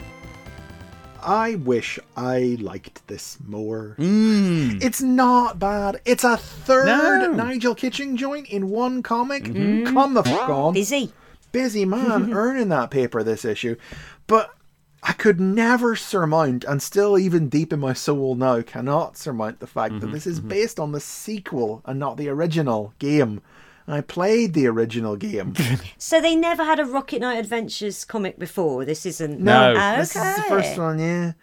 [1.24, 3.96] I wish I liked this more.
[3.98, 4.78] Hmm.
[4.82, 6.00] It's not bad.
[6.06, 7.34] It's a third No.
[7.34, 9.44] Nigel Kitching joint in one comic.
[9.46, 9.94] Mm-hmm.
[9.94, 10.74] Come the fuck on.
[10.74, 11.12] Busy.
[11.52, 13.76] busy man earning that paper this issue.
[14.28, 14.52] But
[15.04, 19.68] I could never surmount, and still even deep in my soul now, cannot surmount the
[19.68, 23.42] fact that this is based on the sequel and not the original game.
[23.88, 25.56] I played the original game.
[25.98, 28.86] So they never had a Rocket Knight Adventures comic before.
[28.86, 29.40] This isn't.
[29.40, 29.74] No.
[29.78, 31.34] Ah, This is the first one, yeah.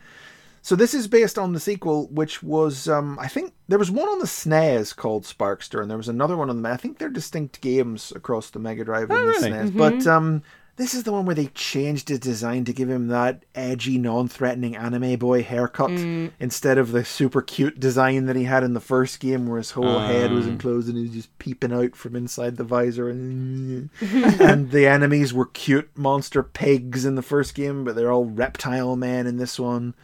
[0.62, 4.09] So this is based on the sequel, which was um, I think there was one
[4.09, 6.68] on the SNES called Sparkster, and there was another one on the.
[6.68, 9.51] I think they're distinct games across the Mega Drive and the really?
[9.51, 9.76] SNES.
[9.76, 10.43] But um,
[10.79, 14.77] this is the one where they changed his design to give him that edgy, non-threatening
[14.77, 16.31] anime boy haircut mm.
[16.39, 19.73] instead of the super cute design that he had in the first game, where his
[19.73, 20.53] whole head was um.
[20.53, 23.11] enclosed and he was just peeping out from inside the visor.
[23.11, 28.27] And, and the enemies were cute monster pigs in the first game, but they're all
[28.27, 29.95] reptile men in this one.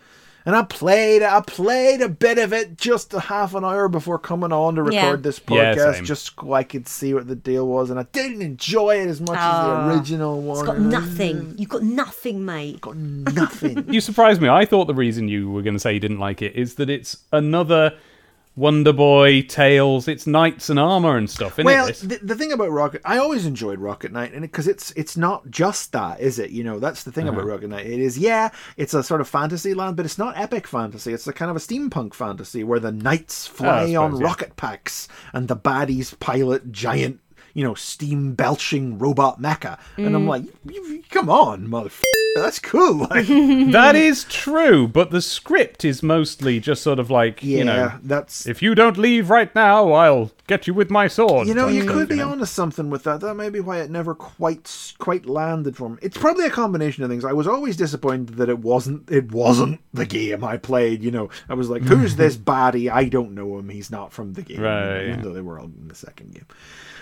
[0.47, 4.19] And I played, I played a bit of it just a half an hour before
[4.19, 5.17] coming on to record Yeah.
[5.17, 6.05] this podcast, same.
[6.05, 9.23] just so I could see what the deal was, and I didn't enjoy it as
[9.23, 10.59] much as the original one.
[10.59, 11.55] It's got nothing.
[11.57, 12.81] You've got nothing, mate.
[12.83, 13.85] Got nothing.
[13.95, 14.49] You surprised me.
[14.51, 16.91] I thought the reason you were going to say you didn't like it is that
[16.91, 17.95] it's another
[18.57, 22.71] Wonder Boy, Tails, it's knights and armor and stuff, isn't well, the, the thing about
[22.71, 26.51] Rocket, I always enjoyed Rocket Knight, and because it's it's not just that, is it?
[26.51, 27.37] You know, that's the thing Uh-huh.
[27.41, 27.87] about Rocket Knight.
[27.87, 31.13] It is, yeah, it's a sort of fantasy land, but it's not epic fantasy.
[31.13, 34.25] It's a kind of a steampunk fantasy where the knights fly suppose, on yeah.
[34.25, 37.19] rocket packs, and the baddies pilot giant,
[37.55, 39.79] you know, steam belching robot mecha.
[39.97, 40.15] And Mm.
[40.17, 42.03] I'm like, "You- you- come on, motherfucker,
[42.37, 42.95] that's cool.
[43.11, 43.27] Like,
[43.73, 47.93] that is true, but the script is mostly just sort of like, yeah, you know,
[48.03, 51.47] that's if you don't leave right now, I'll get you with my sword.
[51.49, 52.31] You know, you could be know?
[52.31, 53.21] onto something with that.
[53.21, 55.97] That may be why it never quite quite landed for me.
[56.03, 57.25] It's probably a combination of things.
[57.25, 61.03] I was always disappointed that it wasn't it wasn't the game I played.
[61.05, 62.91] You know, I was like, "Who's this baddie?
[62.91, 63.69] I don't know him.
[63.69, 66.47] He's not from the game." Right, Even though they were all in the second game.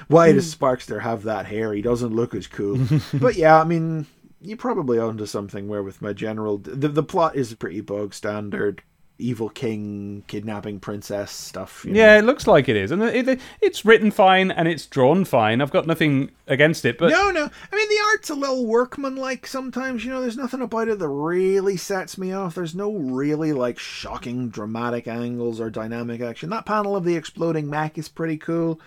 [0.09, 0.65] Why does hmm.
[0.65, 1.73] Sparkster have that hair?
[1.73, 2.79] He doesn't look as cool.
[3.15, 4.07] but yeah, I mean,
[4.43, 8.83] you're probably onto something where with my general the the plot is pretty bog standard.
[9.19, 11.85] Evil king kidnapping princess stuff.
[11.85, 12.01] you know.
[12.01, 15.25] Yeah, it looks like it is, and it, it, it's written fine and it's drawn
[15.25, 15.61] fine.
[15.61, 17.49] I've got nothing against it, but no, no.
[17.73, 20.05] I mean, the art's a little workmanlike sometimes.
[20.05, 22.57] You know, there's nothing about it that really sets me off.
[22.57, 26.51] There's no really like shocking, dramatic angles or dynamic action.
[26.51, 28.81] That panel of the exploding mech is pretty cool,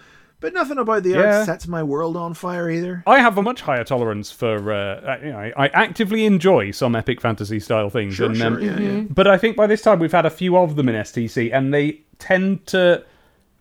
[0.45, 1.37] but nothing about the Yeah.
[1.37, 3.01] art sets my world on fire either.
[3.07, 4.71] I have a much higher tolerance for.
[4.71, 8.47] Uh, you know, I, I actively enjoy some epic fantasy style things, Sure, and, sure,
[8.47, 9.01] um, yeah, yeah.
[9.09, 11.73] but I think by this time we've had a few of them in STC, and
[11.73, 13.03] they tend to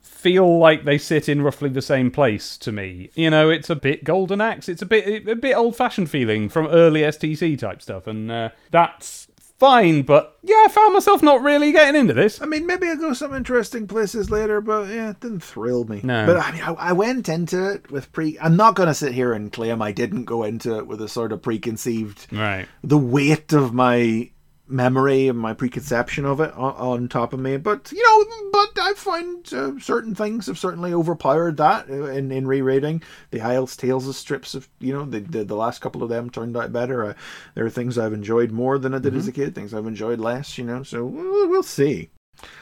[0.03, 3.09] feel like they sit in roughly the same place to me.
[3.15, 6.51] You know, it's a bit Golden Axe, it's a bit a bit old fashioned feeling
[6.51, 9.27] from early STC type stuff, and uh, that's
[9.59, 10.03] fine.
[10.03, 12.41] But yeah, I found myself not really getting into this.
[12.43, 16.01] I mean, maybe I'll go some interesting places later, but yeah, it didn't thrill me.
[16.03, 16.27] No.
[16.27, 18.39] But I mean, I, I went into it with pre.
[18.41, 21.09] I'm not going to sit here and claim I didn't go into it with a
[21.09, 22.67] sort of preconceived Right.
[22.83, 24.31] the weight of my
[24.75, 27.57] memory and my preconception of it on, on top of me.
[27.57, 32.33] But you know, but I find uh, certain things have certainly overpowered that uh, in
[32.33, 36.03] in rereading the Isles Tales of strips of you know the, the the last couple
[36.03, 37.05] of them turned out better.
[37.05, 37.15] Uh,
[37.55, 40.19] there are things I've enjoyed more than I did as a kid, things I've enjoyed
[40.19, 40.59] less.
[40.59, 42.11] You know, so we'll, we'll see.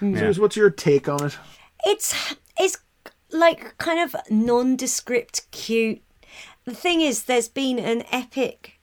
[0.00, 1.38] So, what's your take on it?
[1.84, 2.78] It's it's
[3.30, 6.02] like kind of nondescript, cute.
[6.64, 8.78] The thing is, there's been an epic,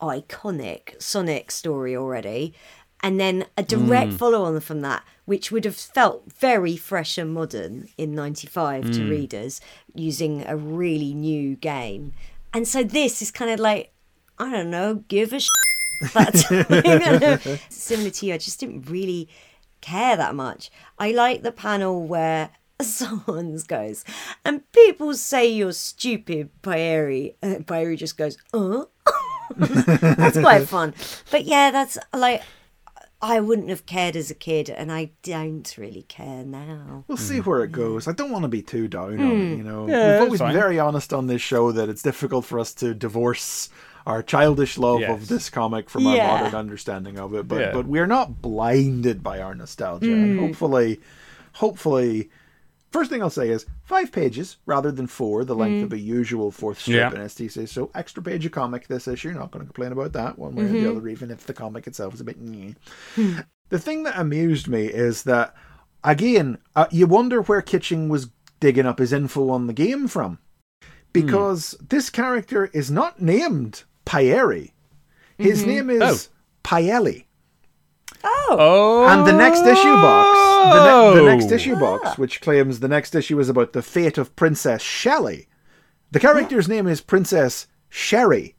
[0.00, 2.54] iconic Sonic story already,
[3.02, 4.18] and then a direct mm.
[4.18, 9.10] follow-on from that, which would have felt very fresh and modern in '95 to mm.
[9.10, 9.60] readers
[9.94, 12.12] using a really new game.
[12.52, 13.92] And so this is kind of like,
[14.38, 15.40] I don't know, give a.
[15.40, 15.48] Sh-
[17.68, 18.34] similar to you.
[18.34, 19.28] I just didn't really
[19.80, 20.70] care that much.
[20.98, 22.50] I like the panel where
[22.80, 24.04] someone goes,
[24.44, 27.34] and people say you're stupid, Paeri.
[27.42, 28.84] And uh, Paeri just goes, uh?
[30.16, 30.94] that's quite fun.
[31.30, 32.42] But yeah, that's like
[33.24, 37.04] I wouldn't have cared as a kid, and I don't really care now.
[37.08, 38.06] We'll see where it goes.
[38.06, 39.56] I don't want to be too down on it, hmm.
[39.56, 39.88] you know.
[39.88, 40.54] Yeah, We've always been fine.
[40.54, 43.70] very honest on this show that it's difficult for us to divorce
[44.06, 45.10] our childish love Yes.
[45.10, 47.48] of this comic from our modern understanding of it.
[47.48, 47.72] But Yeah.
[47.72, 50.12] but we're not blinded by our nostalgia.
[50.12, 50.46] And hmm.
[50.46, 51.00] hopefully
[51.54, 52.28] hopefully
[52.94, 55.94] first thing I'll say is five pages rather than four, the length of mm.
[55.94, 57.10] a usual fourth strip Yeah.
[57.10, 57.68] in STC.
[57.68, 59.32] So extra page of comic this issue.
[59.32, 60.96] Not going to complain about that one way or the mm-hmm.
[60.96, 62.40] other, even if the comic itself is a bit.
[62.40, 62.76] Nyeh.
[63.16, 63.40] Hmm.
[63.70, 65.54] The thing that amused me is that
[66.04, 68.30] again, uh, you wonder where Kitching was
[68.60, 70.38] digging up his info on the game from,
[71.12, 71.86] because hmm.
[71.88, 74.72] this character is not named Pieri.
[75.36, 75.70] His mm-hmm.
[75.70, 76.32] name is Oh.
[76.62, 77.24] Paelli.
[78.24, 80.38] Oh, And the next issue box,
[80.74, 81.26] the, ne- the oh.
[81.26, 81.54] next Oh.
[81.54, 85.48] issue box, which claims the next issue is about the fate of Princess Shelley.
[86.10, 88.54] The character's name is Princess Sherry.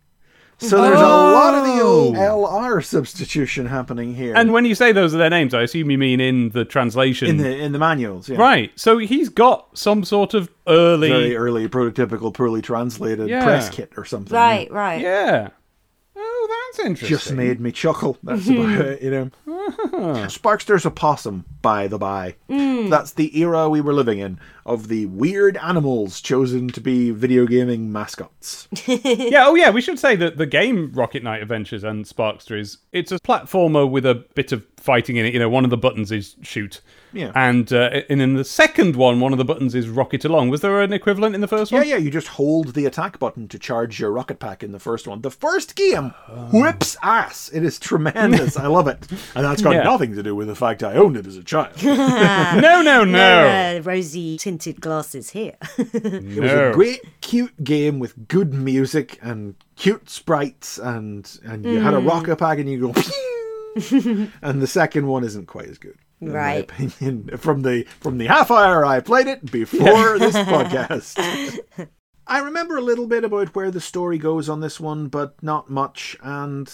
[0.57, 2.15] So there's a lot of the oh.
[2.15, 4.33] old LR substitution happening here.
[4.37, 7.27] And when you say those are their names, I assume you mean in the translation.
[7.27, 8.37] in the in the manuals, yeah.
[8.37, 8.71] Right.
[8.79, 11.09] So he's got some sort of early.
[11.09, 13.43] Very early prototypical, poorly translated Yeah.
[13.43, 14.33] press kit or something.
[14.33, 15.01] Right, right.
[15.01, 15.49] Yeah.
[16.75, 17.17] That's interesting.
[17.17, 18.17] Just made me chuckle.
[18.23, 18.81] That's about hmm.
[18.81, 19.31] it, you know.
[19.47, 20.27] Uh-huh.
[20.27, 22.35] Sparkster's a possum, by the by.
[22.49, 22.89] Hmm.
[22.89, 27.45] That's the era we were living in of the weird animals chosen to be video
[27.45, 28.67] gaming mascots.
[28.87, 32.79] yeah, oh yeah, we should say that the game Rocket Knight Adventures and Sparkster is
[32.91, 35.33] it's a platformer with a bit of fighting in it.
[35.33, 36.81] You know, one of the buttons is shoot.
[37.15, 37.31] Yeah.
[37.33, 40.49] And uh, and in the second one, one of the buttons is rocket along.
[40.49, 41.81] Was there an equivalent in the first one?
[41.81, 41.97] yeah, yeah.
[41.97, 45.21] you just hold the attack button to charge your rocket pack in the first one.
[45.21, 46.13] The first game
[46.51, 47.49] whips ass.
[47.53, 48.57] It is tremendous.
[48.57, 49.07] I love it.
[49.35, 49.83] And that's got Yeah.
[49.83, 51.73] nothing to do with the fact I owned it as a child.
[51.85, 53.05] No, no, no.
[53.05, 55.55] No, uh, rosy tinted glasses here.
[55.77, 55.85] no.
[55.93, 61.79] It was a great, cute game with good music and cute sprites, and and you
[61.79, 63.01] had a rocket pack, and you go.
[64.41, 66.63] And the second one isn't quite as good, in my Right.
[66.69, 67.29] opinion.
[67.37, 71.59] From the from the half hour I played it before this podcast.
[72.27, 75.69] I remember a little bit about where the story goes on this one, but not
[75.69, 76.17] much.
[76.23, 76.71] And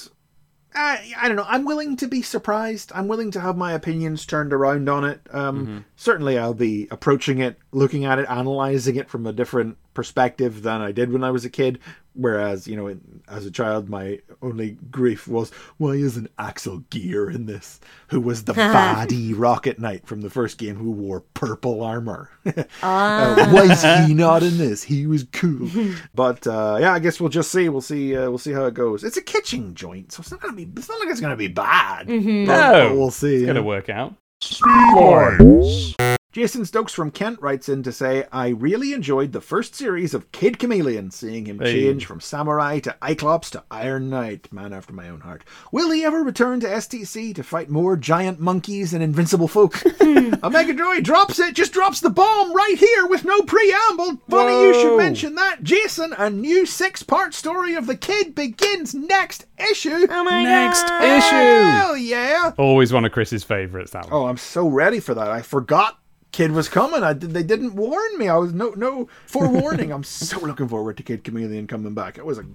[0.73, 1.45] I, I don't know.
[1.47, 2.91] I'm willing to be surprised.
[2.95, 5.19] I'm willing to have my opinions turned around on it.
[5.31, 10.63] Um, Certainly, I'll be approaching it, looking at it, analyzing it from a different perspective
[10.63, 11.79] than I did when I was a kid.
[12.13, 17.29] Whereas, you know, in, as a child, my only grief was, why isn't Axel Gear
[17.29, 17.79] in this?
[18.09, 22.29] Who was the baddie Rocket Knight from the first game who wore purple armor?
[22.83, 24.81] Uh, why is he not in this?
[24.83, 25.69] He was cool.
[26.15, 27.69] but uh, yeah, I guess we'll just see.
[27.69, 28.17] We'll see.
[28.17, 29.03] Uh, we'll see how it goes.
[29.03, 30.67] It's a Kitching joint, so it's not gonna be.
[30.75, 32.07] It's not like it's gonna be bad.
[32.07, 32.45] But, No.
[32.89, 33.35] but we'll see.
[33.35, 33.47] It's yeah.
[33.47, 34.15] gonna work out.
[34.41, 35.95] Speedlines.
[36.31, 40.31] Jason Stokes from Kent writes in to say, I really enjoyed the first series of
[40.31, 41.73] Kid Chameleon, seeing him Hey.
[41.73, 45.43] change from Samurai to Cyclops to Iron Knight, man after my own heart.
[45.73, 49.83] Will he ever return to STC to fight more giant monkeys and invincible folk?
[50.01, 54.21] a Mega Droid drops it, just drops the bomb right here with no preamble.
[54.29, 55.63] Funny you should mention that.
[55.63, 60.07] Jason, a new six part story of the kid begins next issue.
[60.09, 61.03] Oh my Next god.
[61.03, 61.35] issue.
[61.35, 62.53] Hell yeah.
[62.57, 63.91] Always one of Chris's favourites.
[63.91, 64.13] That one.
[64.13, 65.29] Oh, I'm so ready for that.
[65.29, 65.97] I forgot
[66.31, 67.03] Kid was coming.
[67.03, 68.29] I did, they didn't warn me.
[68.29, 69.91] I was no no forewarning.
[69.91, 72.17] I'm so looking forward to Kid Chameleon coming back.
[72.17, 72.45] It was a,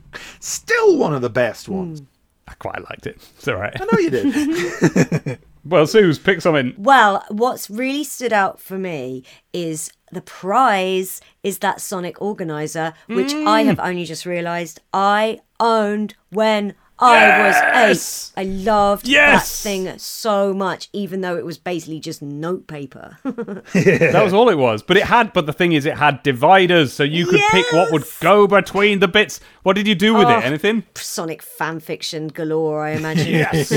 [0.40, 2.02] still one of the best ones.
[2.48, 3.16] I quite liked it.
[3.36, 3.76] It's all right.
[3.80, 5.38] I know you did.
[5.68, 6.74] Well, Sooz, pick something.
[6.78, 13.32] Well, what's really stood out for me is the prize is that Sonic Organizer, which
[13.34, 13.66] I Mm.
[13.66, 18.32] have only just realised I owned when I was Yes!
[18.36, 18.40] eight.
[18.40, 19.62] I loved Yes!
[19.62, 23.18] that thing so much, even though it was basically just notepaper.
[23.74, 24.82] That was all it was.
[24.82, 25.32] But it had.
[25.32, 29.00] But the thing is, it had dividers, so you could pick what would go between
[29.00, 29.40] the bits.
[29.62, 30.30] What did you do with Oh.
[30.30, 30.34] it?
[30.36, 30.84] Ah, Anything?
[30.94, 33.28] Sonic fan fiction galore, I imagine.
[33.32, 33.68] yes.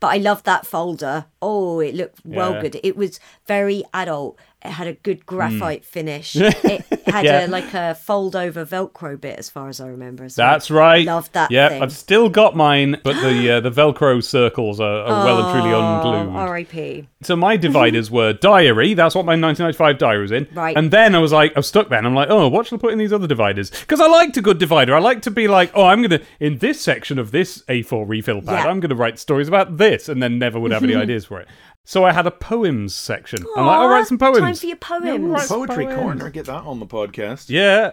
[0.00, 1.26] but I loved that folder.
[1.42, 2.62] Oh, it looked well Yeah.
[2.62, 2.80] good.
[2.82, 4.38] It was very adult.
[4.62, 6.36] It had a good graphite finish.
[6.40, 7.24] It had Hmm.
[7.24, 7.46] Yeah.
[7.46, 10.24] a like a fold over Velcro bit, as far as I remember.
[10.24, 10.50] as well.
[10.52, 11.04] That's right.
[11.06, 11.82] Loved that Yeah, thing.
[11.82, 15.74] I've still got mine, but the uh, the Velcro circles are, are well and truly
[15.74, 16.36] Oh, unglued.
[16.36, 17.08] R.I.P.
[17.22, 18.92] So my dividers were diary.
[18.94, 20.46] That's what my 1995 diary was in.
[20.54, 20.76] Right.
[20.76, 22.78] And then I was like, I was stuck there, and I'm like, oh, what should
[22.78, 23.70] I put in these other dividers?
[23.70, 24.94] Because I liked a good divider.
[24.94, 28.42] I like to be like, oh, I'm gonna in this section of this A4 refill
[28.42, 28.70] pad, Yeah.
[28.70, 31.46] I'm gonna write stories about this, and then never would have any ideas for it.
[31.84, 33.46] So I had a poems section.
[33.56, 34.38] I'm like, I'll write some poems.
[34.40, 35.24] Time for your poems.
[35.26, 36.00] write some Poetry poems.
[36.00, 36.28] corner.
[36.28, 37.46] Get that on the podcast.
[37.48, 37.92] Yeah.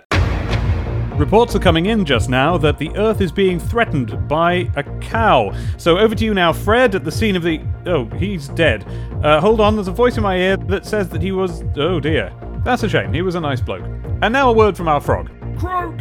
[1.20, 5.54] Reports are coming in just now that the Earth is being threatened by a cow.
[5.78, 7.62] So over to you now, Fred, at the scene of the.
[7.86, 8.84] Oh, he's dead.
[9.24, 11.64] Uh, hold on, there's a voice in my ear that says that he was.
[11.76, 12.34] Oh dear.
[12.66, 13.14] That's a shame.
[13.14, 13.86] He was a nice bloke.
[14.24, 15.30] And now a word from our frog.
[15.60, 15.98] Croak!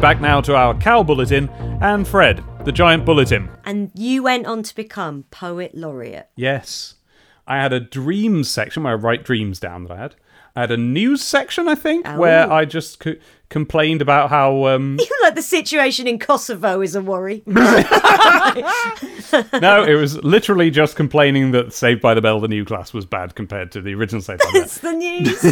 [0.00, 1.48] back now to our cow bulletin
[1.80, 3.50] and Fred, the giant bulletin.
[3.64, 6.30] And you went on to become poet laureate.
[6.34, 6.94] Yes.
[7.46, 10.14] I had a dreams section where I write dreams down that I had.
[10.56, 12.54] I had a news section, I think, where oh.
[12.54, 13.16] I just co-
[13.54, 14.66] complained about how.
[14.66, 17.42] Um, You like the situation in Kosovo is a worry.
[17.46, 17.62] no,
[19.84, 23.34] it was literally just complaining that Saved by the Bell, the new class, was bad
[23.34, 24.62] compared to the original Saved by the Bell.
[24.62, 25.44] It's the news,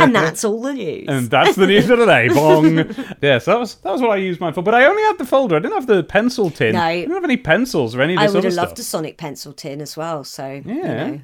[0.00, 1.06] and that's all the news.
[1.08, 2.28] And that's the news of the day.
[2.28, 2.76] Bong.
[3.22, 4.62] yes, that was that was what I used mine for.
[4.62, 5.56] But I only had the folder.
[5.56, 6.74] I didn't have the pencil tin.
[6.74, 6.82] No.
[6.82, 8.66] I didn't have any pencils or any of I would other have stuff.
[8.68, 10.22] loved a Sonic pencil tin as well.
[10.24, 11.06] So you Yeah.
[11.08, 11.20] know.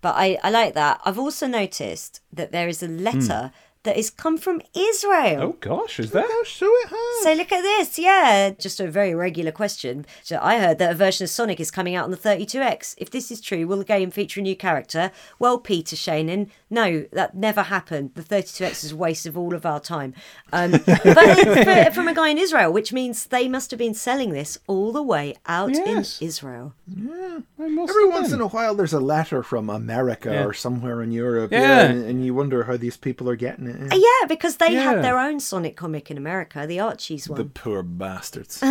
[0.00, 1.00] But I, I like that.
[1.04, 3.50] I've also noticed that there is a letter
[3.84, 5.42] that has come from Israel.
[5.42, 6.26] Oh gosh, is there?
[6.44, 7.22] So it has.
[7.24, 8.50] So look at this, yeah.
[8.50, 10.04] Just a very regular question.
[10.22, 12.94] So I heard that a version of Sonic is coming out on the 32X.
[12.98, 15.10] If this is true, will the game feature a new character?
[15.38, 18.12] Well, Peter Shannon, no, that never happened.
[18.14, 20.14] The 32X is a waste of all of our time.
[20.52, 23.94] Um, but it's for- from a guy in Israel, which means they must have been
[23.94, 26.20] selling this all the way out Yes.
[26.20, 26.74] in Israel.
[26.86, 30.44] Yeah, Every once in a while, there's a letter from America Yeah.
[30.44, 31.82] or somewhere in Europe, Yeah.
[31.82, 33.92] and, and you wonder how these people are getting it.
[33.92, 34.82] Uh, Yeah, because they Yeah.
[34.82, 37.38] had their own Sonic comic in America, the Archie's one.
[37.38, 38.60] The poor bastards.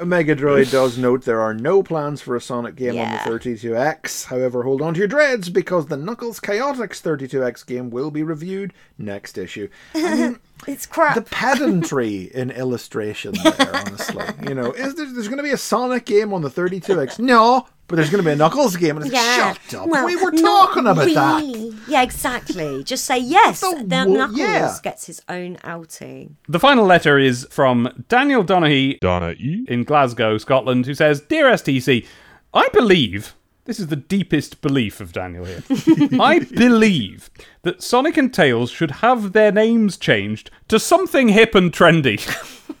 [0.00, 3.04] Megadroid does note there are no plans for a Sonic game Yeah.
[3.26, 4.24] on the 32X.
[4.26, 8.72] However, hold on to your dreads because the Knuckles Chaotix 32X game will be reviewed
[8.98, 9.68] next issue.
[9.94, 11.14] I mean, It's crap.
[11.14, 14.24] the pedantry in illustration there, honestly.
[14.48, 17.18] You know, is there, there's going to be a Sonic game on the 32X?
[17.18, 18.96] No, but there's going to be a Knuckles game.
[18.96, 19.52] And it's Yeah.
[19.52, 19.88] shut up.
[19.88, 21.40] Well, we were talking about that.
[21.42, 21.74] really.
[21.88, 22.82] Yeah, exactly.
[22.84, 23.60] Just say yes.
[23.60, 24.74] The Then wo- Knuckles yeah.
[24.82, 26.36] gets his own outing.
[26.48, 29.66] The final letter is from Daniel Donaghy Donna E.
[29.68, 32.06] in Glasgow, Scotland, who says, Dear STC,
[32.54, 33.34] I believe,
[33.66, 35.62] this is the deepest belief of Daniel here,
[36.20, 37.30] I believe
[37.62, 42.18] that Sonic and Tails should have their names changed to something hip and trendy.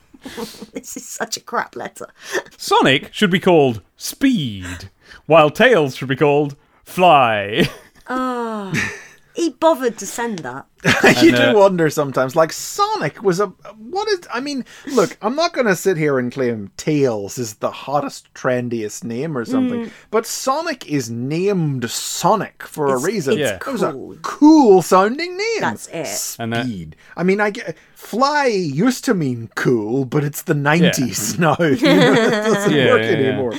[0.72, 2.08] This is such a crap letter.
[2.56, 4.90] Sonic should be called Speed,
[5.26, 7.68] while Tails should be called Fly.
[8.08, 8.72] Ah.
[9.36, 10.64] He bothered to send that.
[11.22, 12.34] you uh, do wonder sometimes.
[12.34, 13.46] Like Sonic was a
[13.76, 14.20] what is?
[14.32, 14.64] I mean,
[14.94, 19.36] look, I'm not going to sit here and claim Tails is the hottest, trendiest name
[19.36, 23.32] or something, but Sonic is named Sonic for It's- a reason.
[23.34, 23.56] it's Yeah.
[23.56, 24.16] It was a cool.
[24.22, 25.60] cool sounding name.
[25.60, 26.36] That's it.
[26.42, 26.96] And, uh, Speed.
[27.16, 31.56] I mean, I get Fly used to mean cool, but it's the 90s now.
[31.60, 33.16] It doesn't Yeah, work yeah, yeah.
[33.28, 33.52] anymore.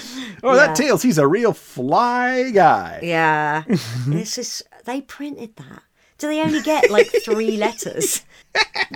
[0.44, 0.68] Oh, Yeah.
[0.68, 3.00] that Tails, he's a real fly guy.
[3.04, 3.64] Yeah.
[4.08, 5.84] this just, they printed that.
[6.18, 8.24] Do they only get like three letters?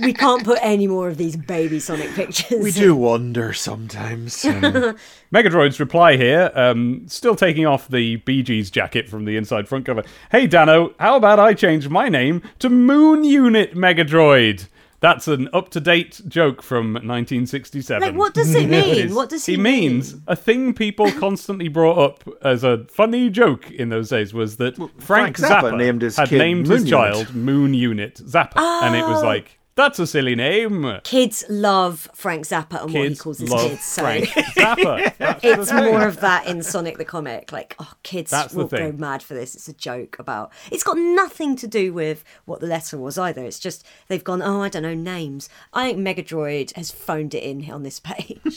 [0.02, 2.64] We can't put any more of these baby Sonic pictures.
[2.64, 4.42] We do wonder sometimes.
[5.32, 9.86] Megadroid's reply here, um, still taking off the Bee Gees jacket from the inside front
[9.86, 10.04] cover.
[10.32, 14.68] Hey Dano, how about I change my name to Moon Unit Megadroid?
[15.02, 18.02] That's an up-to-date joke from 1967.
[18.02, 19.08] Like, what does it mean?
[19.08, 20.24] is- What does he means mean?
[20.28, 24.76] a thing people constantly brought up as a funny joke in those days was that
[24.78, 27.14] Frank, Frank Zappa Zappa, named his had kid named Moon his Unit.
[27.16, 29.26] child Moon Unit Zappa, and it was Oh.
[29.26, 31.00] like that's a silly name.
[31.04, 33.84] Kids love Frank Zappa and what he calls his love kids.
[33.84, 35.18] So Frank Zappa.
[35.18, 37.52] That's it's more of that in Sonic the comic.
[37.52, 39.56] Like, oh, kids That's will go mad for this.
[39.56, 40.52] It's a joke about.
[40.72, 43.44] It's got nothing to do with what the letter was either.
[43.46, 44.42] It's just they've gone.
[44.42, 45.48] Oh, I don't know names.
[45.74, 48.40] I think Megadroid has phoned it in on this page.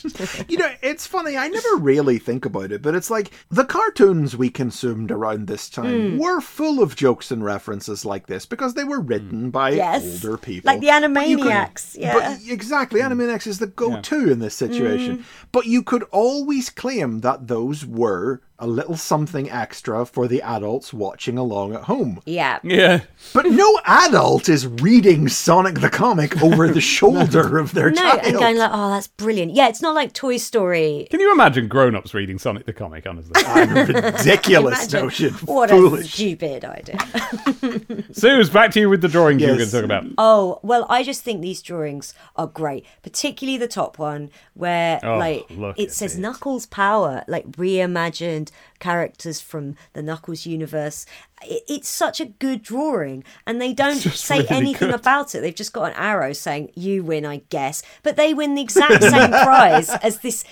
[0.48, 1.36] You know, it's funny.
[1.36, 5.70] I never really think about it, but it's like the cartoons we consumed around this
[5.70, 6.18] time hmm.
[6.18, 10.36] were full of jokes and references like this because they were written by yes, older
[10.36, 11.96] people, like the But you could- Animaniacs.
[11.98, 12.14] Yeah.
[12.14, 15.18] But exactly, Animaniacs is the go-to in this situation.
[15.18, 15.24] Mm.
[15.52, 20.92] But you could always claim that those were a little something extra for the adults
[20.92, 22.20] watching along at home.
[22.24, 22.60] yeah.
[22.62, 23.00] Yeah.
[23.32, 28.20] But no adult is reading Sonic the comic over the shoulder of their No, child.
[28.24, 29.54] and going like, oh, that's brilliant.
[29.54, 31.08] Yeah, it's not like Toy Story.
[31.10, 33.06] Can you imagine grown-ups reading Sonic the comic?
[33.06, 33.42] Honestly,
[34.02, 35.34] ridiculous notion.
[35.34, 36.96] What a stupid idea.
[38.12, 40.04] Sooz, back to you with the drawings you were going to talk about.
[40.18, 45.18] Oh, well, I just think these drawings are great, particularly the top one where Oh,
[45.18, 46.20] like it says it.
[46.20, 48.43] Knuckles power, like reimagined
[48.78, 51.06] characters from the Knuckles universe.
[51.42, 55.00] It, it's such a good drawing, and they don't say really anything good.
[55.00, 55.40] about it.
[55.40, 59.02] They've just got an arrow saying "You win," I guess, but they win the exact
[59.02, 60.44] same prize as this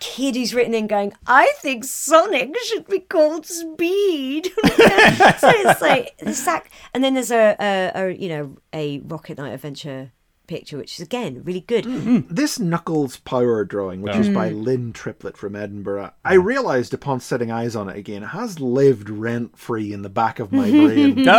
[0.00, 4.46] kid who's written in going, I think Sonic should be called Speed.
[4.64, 9.38] so it's like the sack, and then there's a, a, a you know a Rocket
[9.38, 10.10] Knight adventure
[10.50, 11.84] picture, which is again really good.
[11.84, 12.26] Mm, mm.
[12.28, 14.64] This Knuckles power drawing, which is by mm.
[14.64, 19.56] Lynn Triplett from Edinburgh, I realised upon setting eyes on it again, has lived rent
[19.56, 21.26] free in the back of my brain.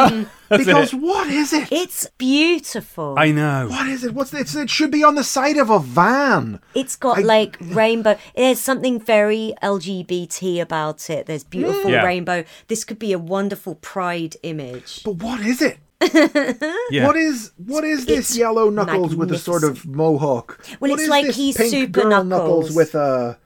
[0.52, 1.00] Ah, because it.
[1.00, 1.72] what is it?
[1.72, 3.16] It's beautiful.
[3.18, 3.68] I know.
[3.70, 4.14] What is it?
[4.14, 4.54] What's it?
[4.54, 6.60] It should be on the side of a van.
[6.74, 8.18] It's got I- like rainbow.
[8.36, 11.26] There's something very LGBT about it.
[11.26, 12.04] There's beautiful Yeah.
[12.04, 12.44] rainbow.
[12.68, 15.04] This could be a wonderful pride image.
[15.04, 15.78] But what is it?
[16.90, 17.08] Yeah.
[17.08, 20.60] What is what is this It's yellow Knuckles with a sort of mohawk?
[20.80, 22.76] Well, What it's is like this he's pink Super girl Knuckles.
[22.76, 23.38] with a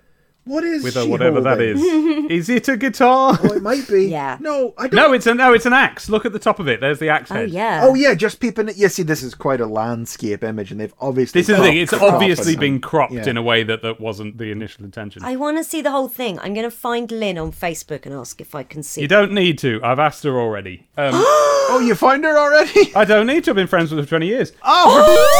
[0.46, 2.26] what is with she a whatever that holding?
[2.26, 2.32] is.
[2.50, 3.38] is it a guitar?
[3.44, 4.06] Oh, it might be.
[4.06, 4.38] Yeah.
[4.40, 4.96] No, I don't.
[4.96, 6.10] No, it's a no, it's an axe.
[6.10, 6.80] Look at the top of it.
[6.82, 7.50] There's the axe Oh head.
[7.50, 7.82] yeah.
[7.84, 8.78] Oh yeah, just peeping it.
[8.78, 11.42] Yeah, see, this is quite a landscape image, and they've obviously.
[11.42, 11.78] This is the thing.
[11.78, 13.28] It's obviously been cropped yeah.
[13.28, 15.24] in a way that that wasn't the initial intention.
[15.24, 16.40] I want to see the whole thing.
[16.40, 19.02] I'm going to find Lynn on Facebook and ask if I can see.
[19.02, 19.80] You don't need to.
[19.84, 20.88] I've asked her already.
[20.98, 21.14] Um,
[21.68, 22.96] Oh, you find her already?
[22.96, 23.52] I don't need to.
[23.52, 24.52] I've been friends with her for 20 years.
[24.64, 24.86] Oh,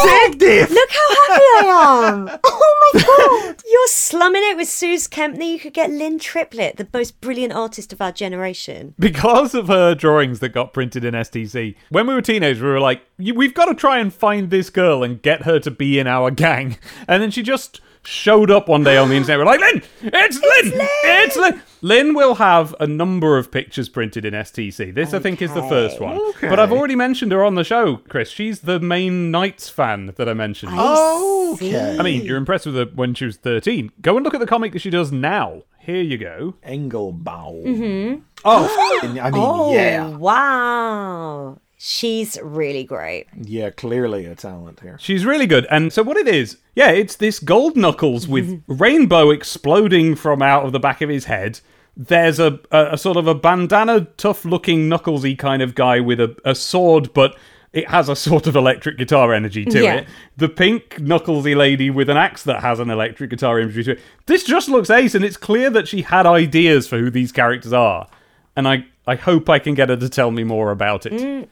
[0.02, 0.70] for fuck's!
[0.72, 2.40] Look how happy I am!
[2.44, 3.62] Oh my god!
[3.64, 5.46] You're slumming it with Sooz Kempner.
[5.46, 8.94] You could get Lynn Triplett, the most brilliant artist of our generation.
[8.98, 12.80] Because of her drawings that got printed in STC, when we were teenagers, we were
[12.80, 16.06] like, we've got to try and find this girl and get her to be in
[16.06, 16.78] our gang.
[17.06, 19.38] And then she just showed up one day on the internet.
[19.38, 20.72] We're like, Lynn, it's Lynn,
[21.04, 21.62] it's Lynn.
[21.82, 24.94] Lynn will have a number of pictures printed in STC.
[24.94, 26.18] This, I think, is the first one.
[26.18, 26.48] Okay.
[26.48, 28.30] But I've already mentioned her on the show, Chris.
[28.30, 30.72] She's the main Knights fan that I mentioned.
[30.74, 31.98] Oh, okay.
[31.98, 33.92] I mean, you're impressed with her when she was 13.
[34.00, 35.62] Go and look at the comic that she does now.
[35.78, 36.54] Here you go.
[36.66, 37.64] Engelbaum.
[37.64, 38.20] Mm-hmm.
[38.44, 41.58] Oh, I mean, Oh, yeah, wow.
[41.78, 43.26] She's really great.
[43.40, 43.70] yeah.
[43.70, 44.96] Clearly, a talent here.
[45.00, 45.66] She's really good.
[45.70, 50.64] And so what it is, yeah, it's this gold knuckles with rainbow exploding from out
[50.64, 51.60] of the back of his head.
[51.96, 56.20] There's a, a, a sort of a bandana, tough looking knucklesy kind of guy with
[56.20, 57.36] a, a sword, but
[57.72, 59.94] it has a sort of electric guitar energy to Yeah.
[59.96, 60.08] it.
[60.38, 64.00] The pink knucklesy lady with an axe that has an electric guitar energy to it.
[64.26, 67.72] This just looks ace, and it's clear that she had ideas for who these characters
[67.74, 68.08] are.
[68.54, 71.12] And I, I hope I can get her to tell me more about it.
[71.12, 71.48] Mm,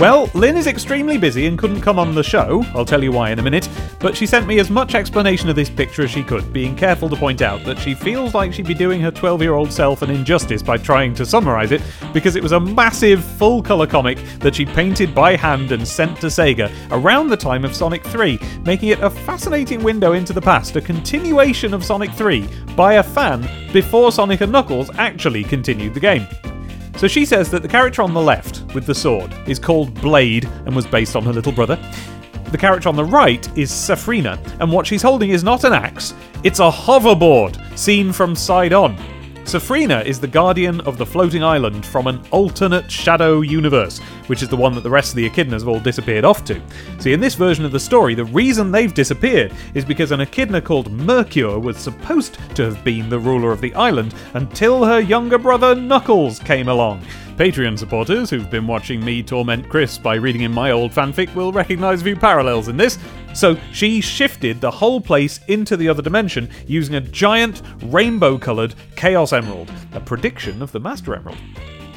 [0.00, 2.64] Well, Lynn is extremely busy and couldn't come on the show.
[2.74, 3.68] I'll tell you why in a minute.
[4.00, 7.08] But she sent me as much explanation of this picture as she could, being careful
[7.08, 10.02] to point out that she feels like she'd be doing her 12 year old self
[10.02, 11.80] an injustice by trying to summarise it,
[12.12, 16.20] because it was a massive full colour comic that she painted by hand and sent
[16.20, 20.42] to Sega around the time of Sonic 3, making it a fascinating window into the
[20.42, 25.94] past, a continuation of Sonic 3 by a fan before Sonic and Knuckles actually continued
[25.94, 26.26] the game.
[26.96, 30.44] So she says that the character on the left, with the sword, is called Blade
[30.66, 31.76] and was based on her little brother.
[32.50, 36.14] The character on the right is Safrina, and what she's holding is not an axe,
[36.44, 38.96] it's a hoverboard, seen from side on.
[39.44, 44.48] Safrina is the guardian of the floating island from an alternate shadow universe, which is
[44.48, 46.60] the one that the rest of the echidnas have all disappeared off to.
[46.98, 50.62] See, in this version of the story, the reason they've disappeared is because an echidna
[50.62, 55.38] called Mercure was supposed to have been the ruler of the island until her younger
[55.38, 57.04] brother Knuckles came along.
[57.36, 61.50] Patreon supporters who've been watching me torment Chris by reading in my old fanfic will
[61.50, 62.96] recognise a few parallels in this.
[63.34, 68.76] So she shifted the whole place into the other dimension using a giant rainbow coloured
[68.94, 71.38] Chaos Emerald, a prediction of the Master Emerald.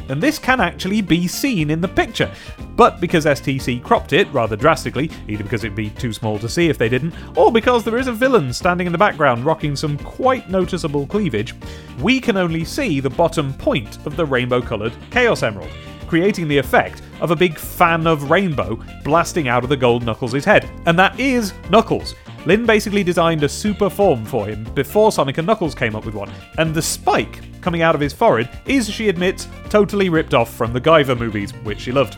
[0.09, 2.31] And this can actually be seen in the picture.
[2.75, 6.69] But because STC cropped it rather drastically, either because it'd be too small to see
[6.69, 9.97] if they didn't, or because there is a villain standing in the background rocking some
[9.97, 11.53] quite noticeable cleavage,
[12.01, 15.71] we can only see the bottom point of the rainbow coloured Chaos Emerald,
[16.07, 20.45] creating the effect of a big fan of rainbow blasting out of the gold Knuckles'
[20.45, 20.69] head.
[20.85, 22.15] And that is Knuckles.
[22.48, 26.15] Lynn basically designed a super form for him before Sonic and Knuckles came up with
[26.15, 30.53] one, and the spike coming out of his forehead is, she admits, totally ripped off
[30.53, 32.18] from the Guyver movies, which she loved.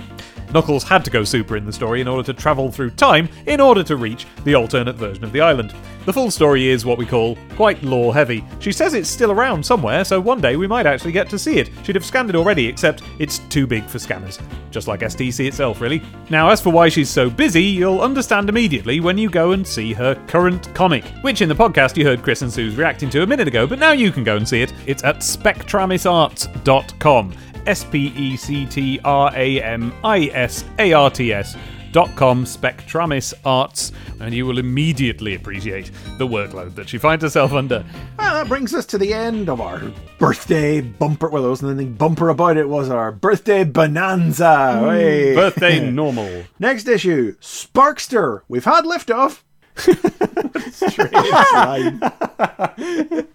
[0.53, 3.61] Knuckles had to go super in the story in order to travel through time in
[3.61, 5.75] order to reach the alternate version of the island.
[6.05, 8.43] The full story is what we call quite lore heavy.
[8.59, 11.59] She says it's still around somewhere, so one day we might actually get to see
[11.59, 11.69] it.
[11.83, 14.39] She'd have scanned it already, except it's too big for scanners.
[14.71, 16.01] Just like STC itself, really.
[16.29, 19.93] Now, as for why she's so busy, you'll understand immediately when you go and see
[19.93, 23.27] her current comic, which in the podcast you heard Chris and Sooz reacting to a
[23.27, 24.73] minute ago, but now you can go and see it.
[24.87, 27.33] It's at spectramisarts.com.
[27.65, 31.55] S P E C T R A M I S A R T S
[31.91, 37.51] dot com Spectramis Arts, and you will immediately appreciate the workload that she finds herself
[37.53, 37.83] under.
[38.17, 39.81] Well, that brings us to the end of our
[40.19, 41.29] birthday bumper.
[41.29, 44.79] Well, there wasn't anything bumper about it, was our birthday bonanza.
[44.79, 44.89] Hmm.
[44.89, 45.35] Hey.
[45.35, 46.43] Birthday normal.
[46.59, 48.41] Next issue, Sparkster.
[48.47, 49.41] We've had liftoff.
[50.71, 51.11] Strange
[51.53, 53.27] line.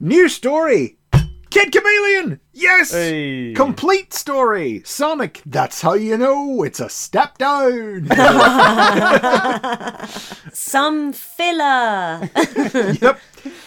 [0.00, 0.97] New story.
[1.58, 2.38] Kid Chameleon!
[2.52, 2.92] Yes!
[2.92, 3.52] Hey.
[3.52, 4.80] Complete story.
[4.84, 8.06] Sonic, that's how you know it's a step down.
[10.52, 12.30] Some filler.
[13.02, 13.18] yep.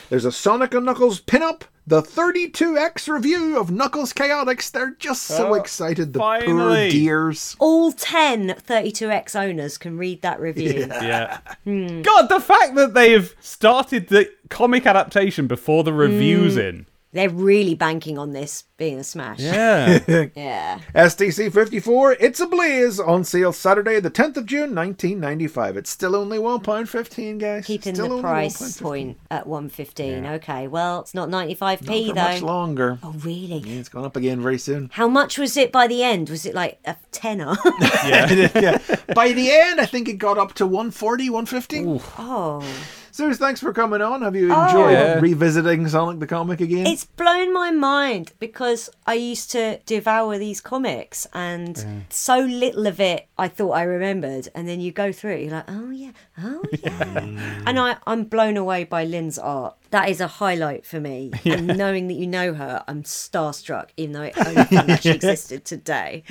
[0.10, 1.64] There's a Sonic and Knuckles pinup.
[1.86, 4.72] The 32X review of Knuckles Chaotix.
[4.72, 6.46] They're just so Oh, excited, the finally.
[6.46, 7.58] poor dears.
[7.60, 10.88] All 10 32X owners can read that review.
[11.02, 11.40] Yeah.
[11.66, 12.04] Hmm.
[12.04, 16.62] God, the fact that they've started the comic adaptation before the reviews hmm.
[16.62, 16.86] in.
[17.14, 19.40] They're really banking on this being a smash.
[19.40, 20.00] Yeah.
[20.36, 20.80] Yeah.
[20.96, 25.78] STC 54, It's a Blaze, on sale Saturday, the 10th of June, 1995.
[25.78, 27.66] It's still only £1.15, guys.
[27.66, 30.26] Keeping still the only price point at 115.
[30.26, 32.14] Okay, well, it's not 95p Not for though.
[32.22, 33.00] much longer.
[33.04, 33.60] Oh, really?
[33.60, 34.90] It's gone up again very soon.
[34.94, 36.30] How much was it by the end?
[36.30, 37.56] Was it like a tenner?
[38.06, 38.78] yeah.
[39.14, 41.84] By the end, I think it got up to 140, 150.
[42.18, 42.64] oh.
[43.12, 44.22] Sooz, thanks for coming on.
[44.22, 44.66] Have you oh.
[44.66, 45.20] enjoyed Yeah.
[45.20, 46.88] revisiting Sonic the Comic again?
[46.88, 53.00] It's blown my mind because I used to devour these comics and so little of
[53.00, 54.50] it I thought I remembered.
[54.54, 56.12] And then you go through it, you're like, oh yeah,
[56.44, 57.04] oh yeah.
[57.66, 59.76] and I, I'm blown away by Lynn's art.
[59.90, 61.32] That is a highlight for me.
[61.52, 65.10] And knowing that you know her, I'm starstruck, even though I only found out she
[65.22, 66.24] existed today.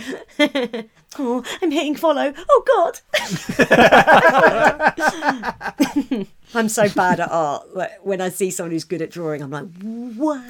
[1.18, 2.32] Oh, I'm hitting follow.
[2.48, 3.00] Oh God.
[6.52, 7.76] I'm so bad at art.
[7.76, 9.66] Like, When I see someone who's good at drawing, I'm like,
[10.16, 10.42] what?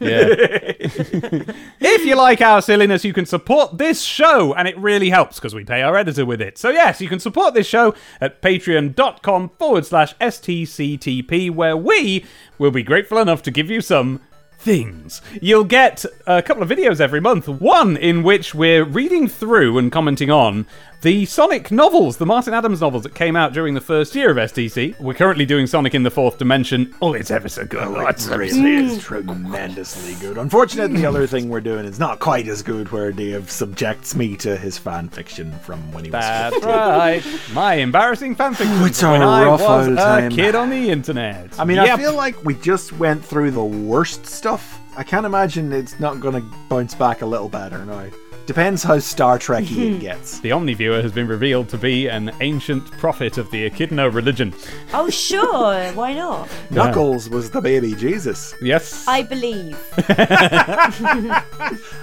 [1.80, 5.54] if you like our silliness, you can support this show, and it really helps because
[5.54, 6.56] we pay our editor with it.
[6.56, 12.24] So, yes, you can support this show at patreon.com forward slash STCTP, where we
[12.58, 14.20] will be grateful enough to give you some
[14.60, 15.22] things.
[15.40, 19.90] You'll get a couple of videos every month, one in which we're reading through and
[19.90, 20.66] commenting on
[21.02, 24.36] the Sonic novels, the Martin Adams novels that came out during the first year of
[24.36, 25.00] STC.
[25.00, 26.94] We're currently doing Sonic in the Fourth Dimension.
[27.00, 27.82] Oh, it's ever so good.
[27.82, 30.36] Oh, it's really is tremendously good.
[30.36, 34.36] Unfortunately, the other thing we're doing is not quite as good, where Dave subjects me
[34.38, 36.70] to his fan fiction from when he was That's 15.
[36.70, 37.22] right.
[37.54, 40.30] My embarrassing fanfiction Oh, it's when a I rough was old a time.
[40.32, 41.58] kid on the internet.
[41.58, 44.78] I mean, I feel like we just went through the worst stuff.
[44.98, 48.04] I can't imagine it's not going to bounce back a little better now.
[48.50, 50.40] Depends how Star Trekky it gets.
[50.40, 54.52] the Omniviewer has been revealed to be an ancient prophet of the Echidna religion.
[54.92, 55.92] oh, sure.
[55.92, 56.48] Why not?
[56.70, 58.52] Knuckles was the baby Jesus.
[58.60, 59.06] Yes.
[59.06, 59.78] I believe.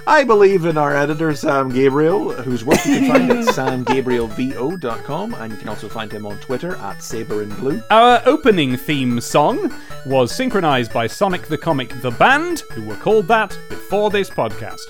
[0.06, 5.52] I believe in our editor, Sam Gabriel, whose work you can find at samgabrielvo.com, and
[5.52, 7.82] you can also find him on Twitter at Saber in Blue.
[7.90, 9.70] Our opening theme song
[10.06, 14.80] was synchronized by Sonic the Comic the Band, who were called that before this podcast.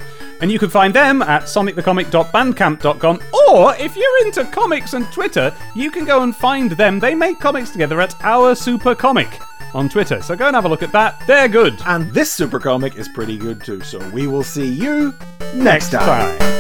[0.41, 5.91] And you can find them at sonicthecomic.bandcamp.com, or if you're into comics and Twitter, you
[5.91, 6.99] can go and find them.
[7.01, 9.29] They make comics together at Our Super Comic
[9.75, 10.23] on Twitter.
[10.23, 11.23] So go and have a look at that.
[11.27, 11.79] They're good.
[11.87, 15.15] And this super comic is pretty good too, so we will see you
[15.55, 16.39] next time.
[16.39, 16.55] Bye.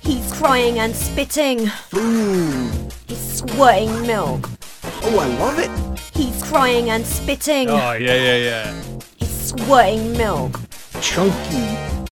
[0.00, 1.70] He's crying and spitting.
[3.06, 4.48] He's squirting milk.
[5.02, 5.70] Oh, I love it.
[6.14, 7.68] He's crying and spitting.
[7.68, 8.95] Oh, yeah, yeah, yeah.
[9.46, 10.58] Squirting milk.
[11.00, 11.95] Chunky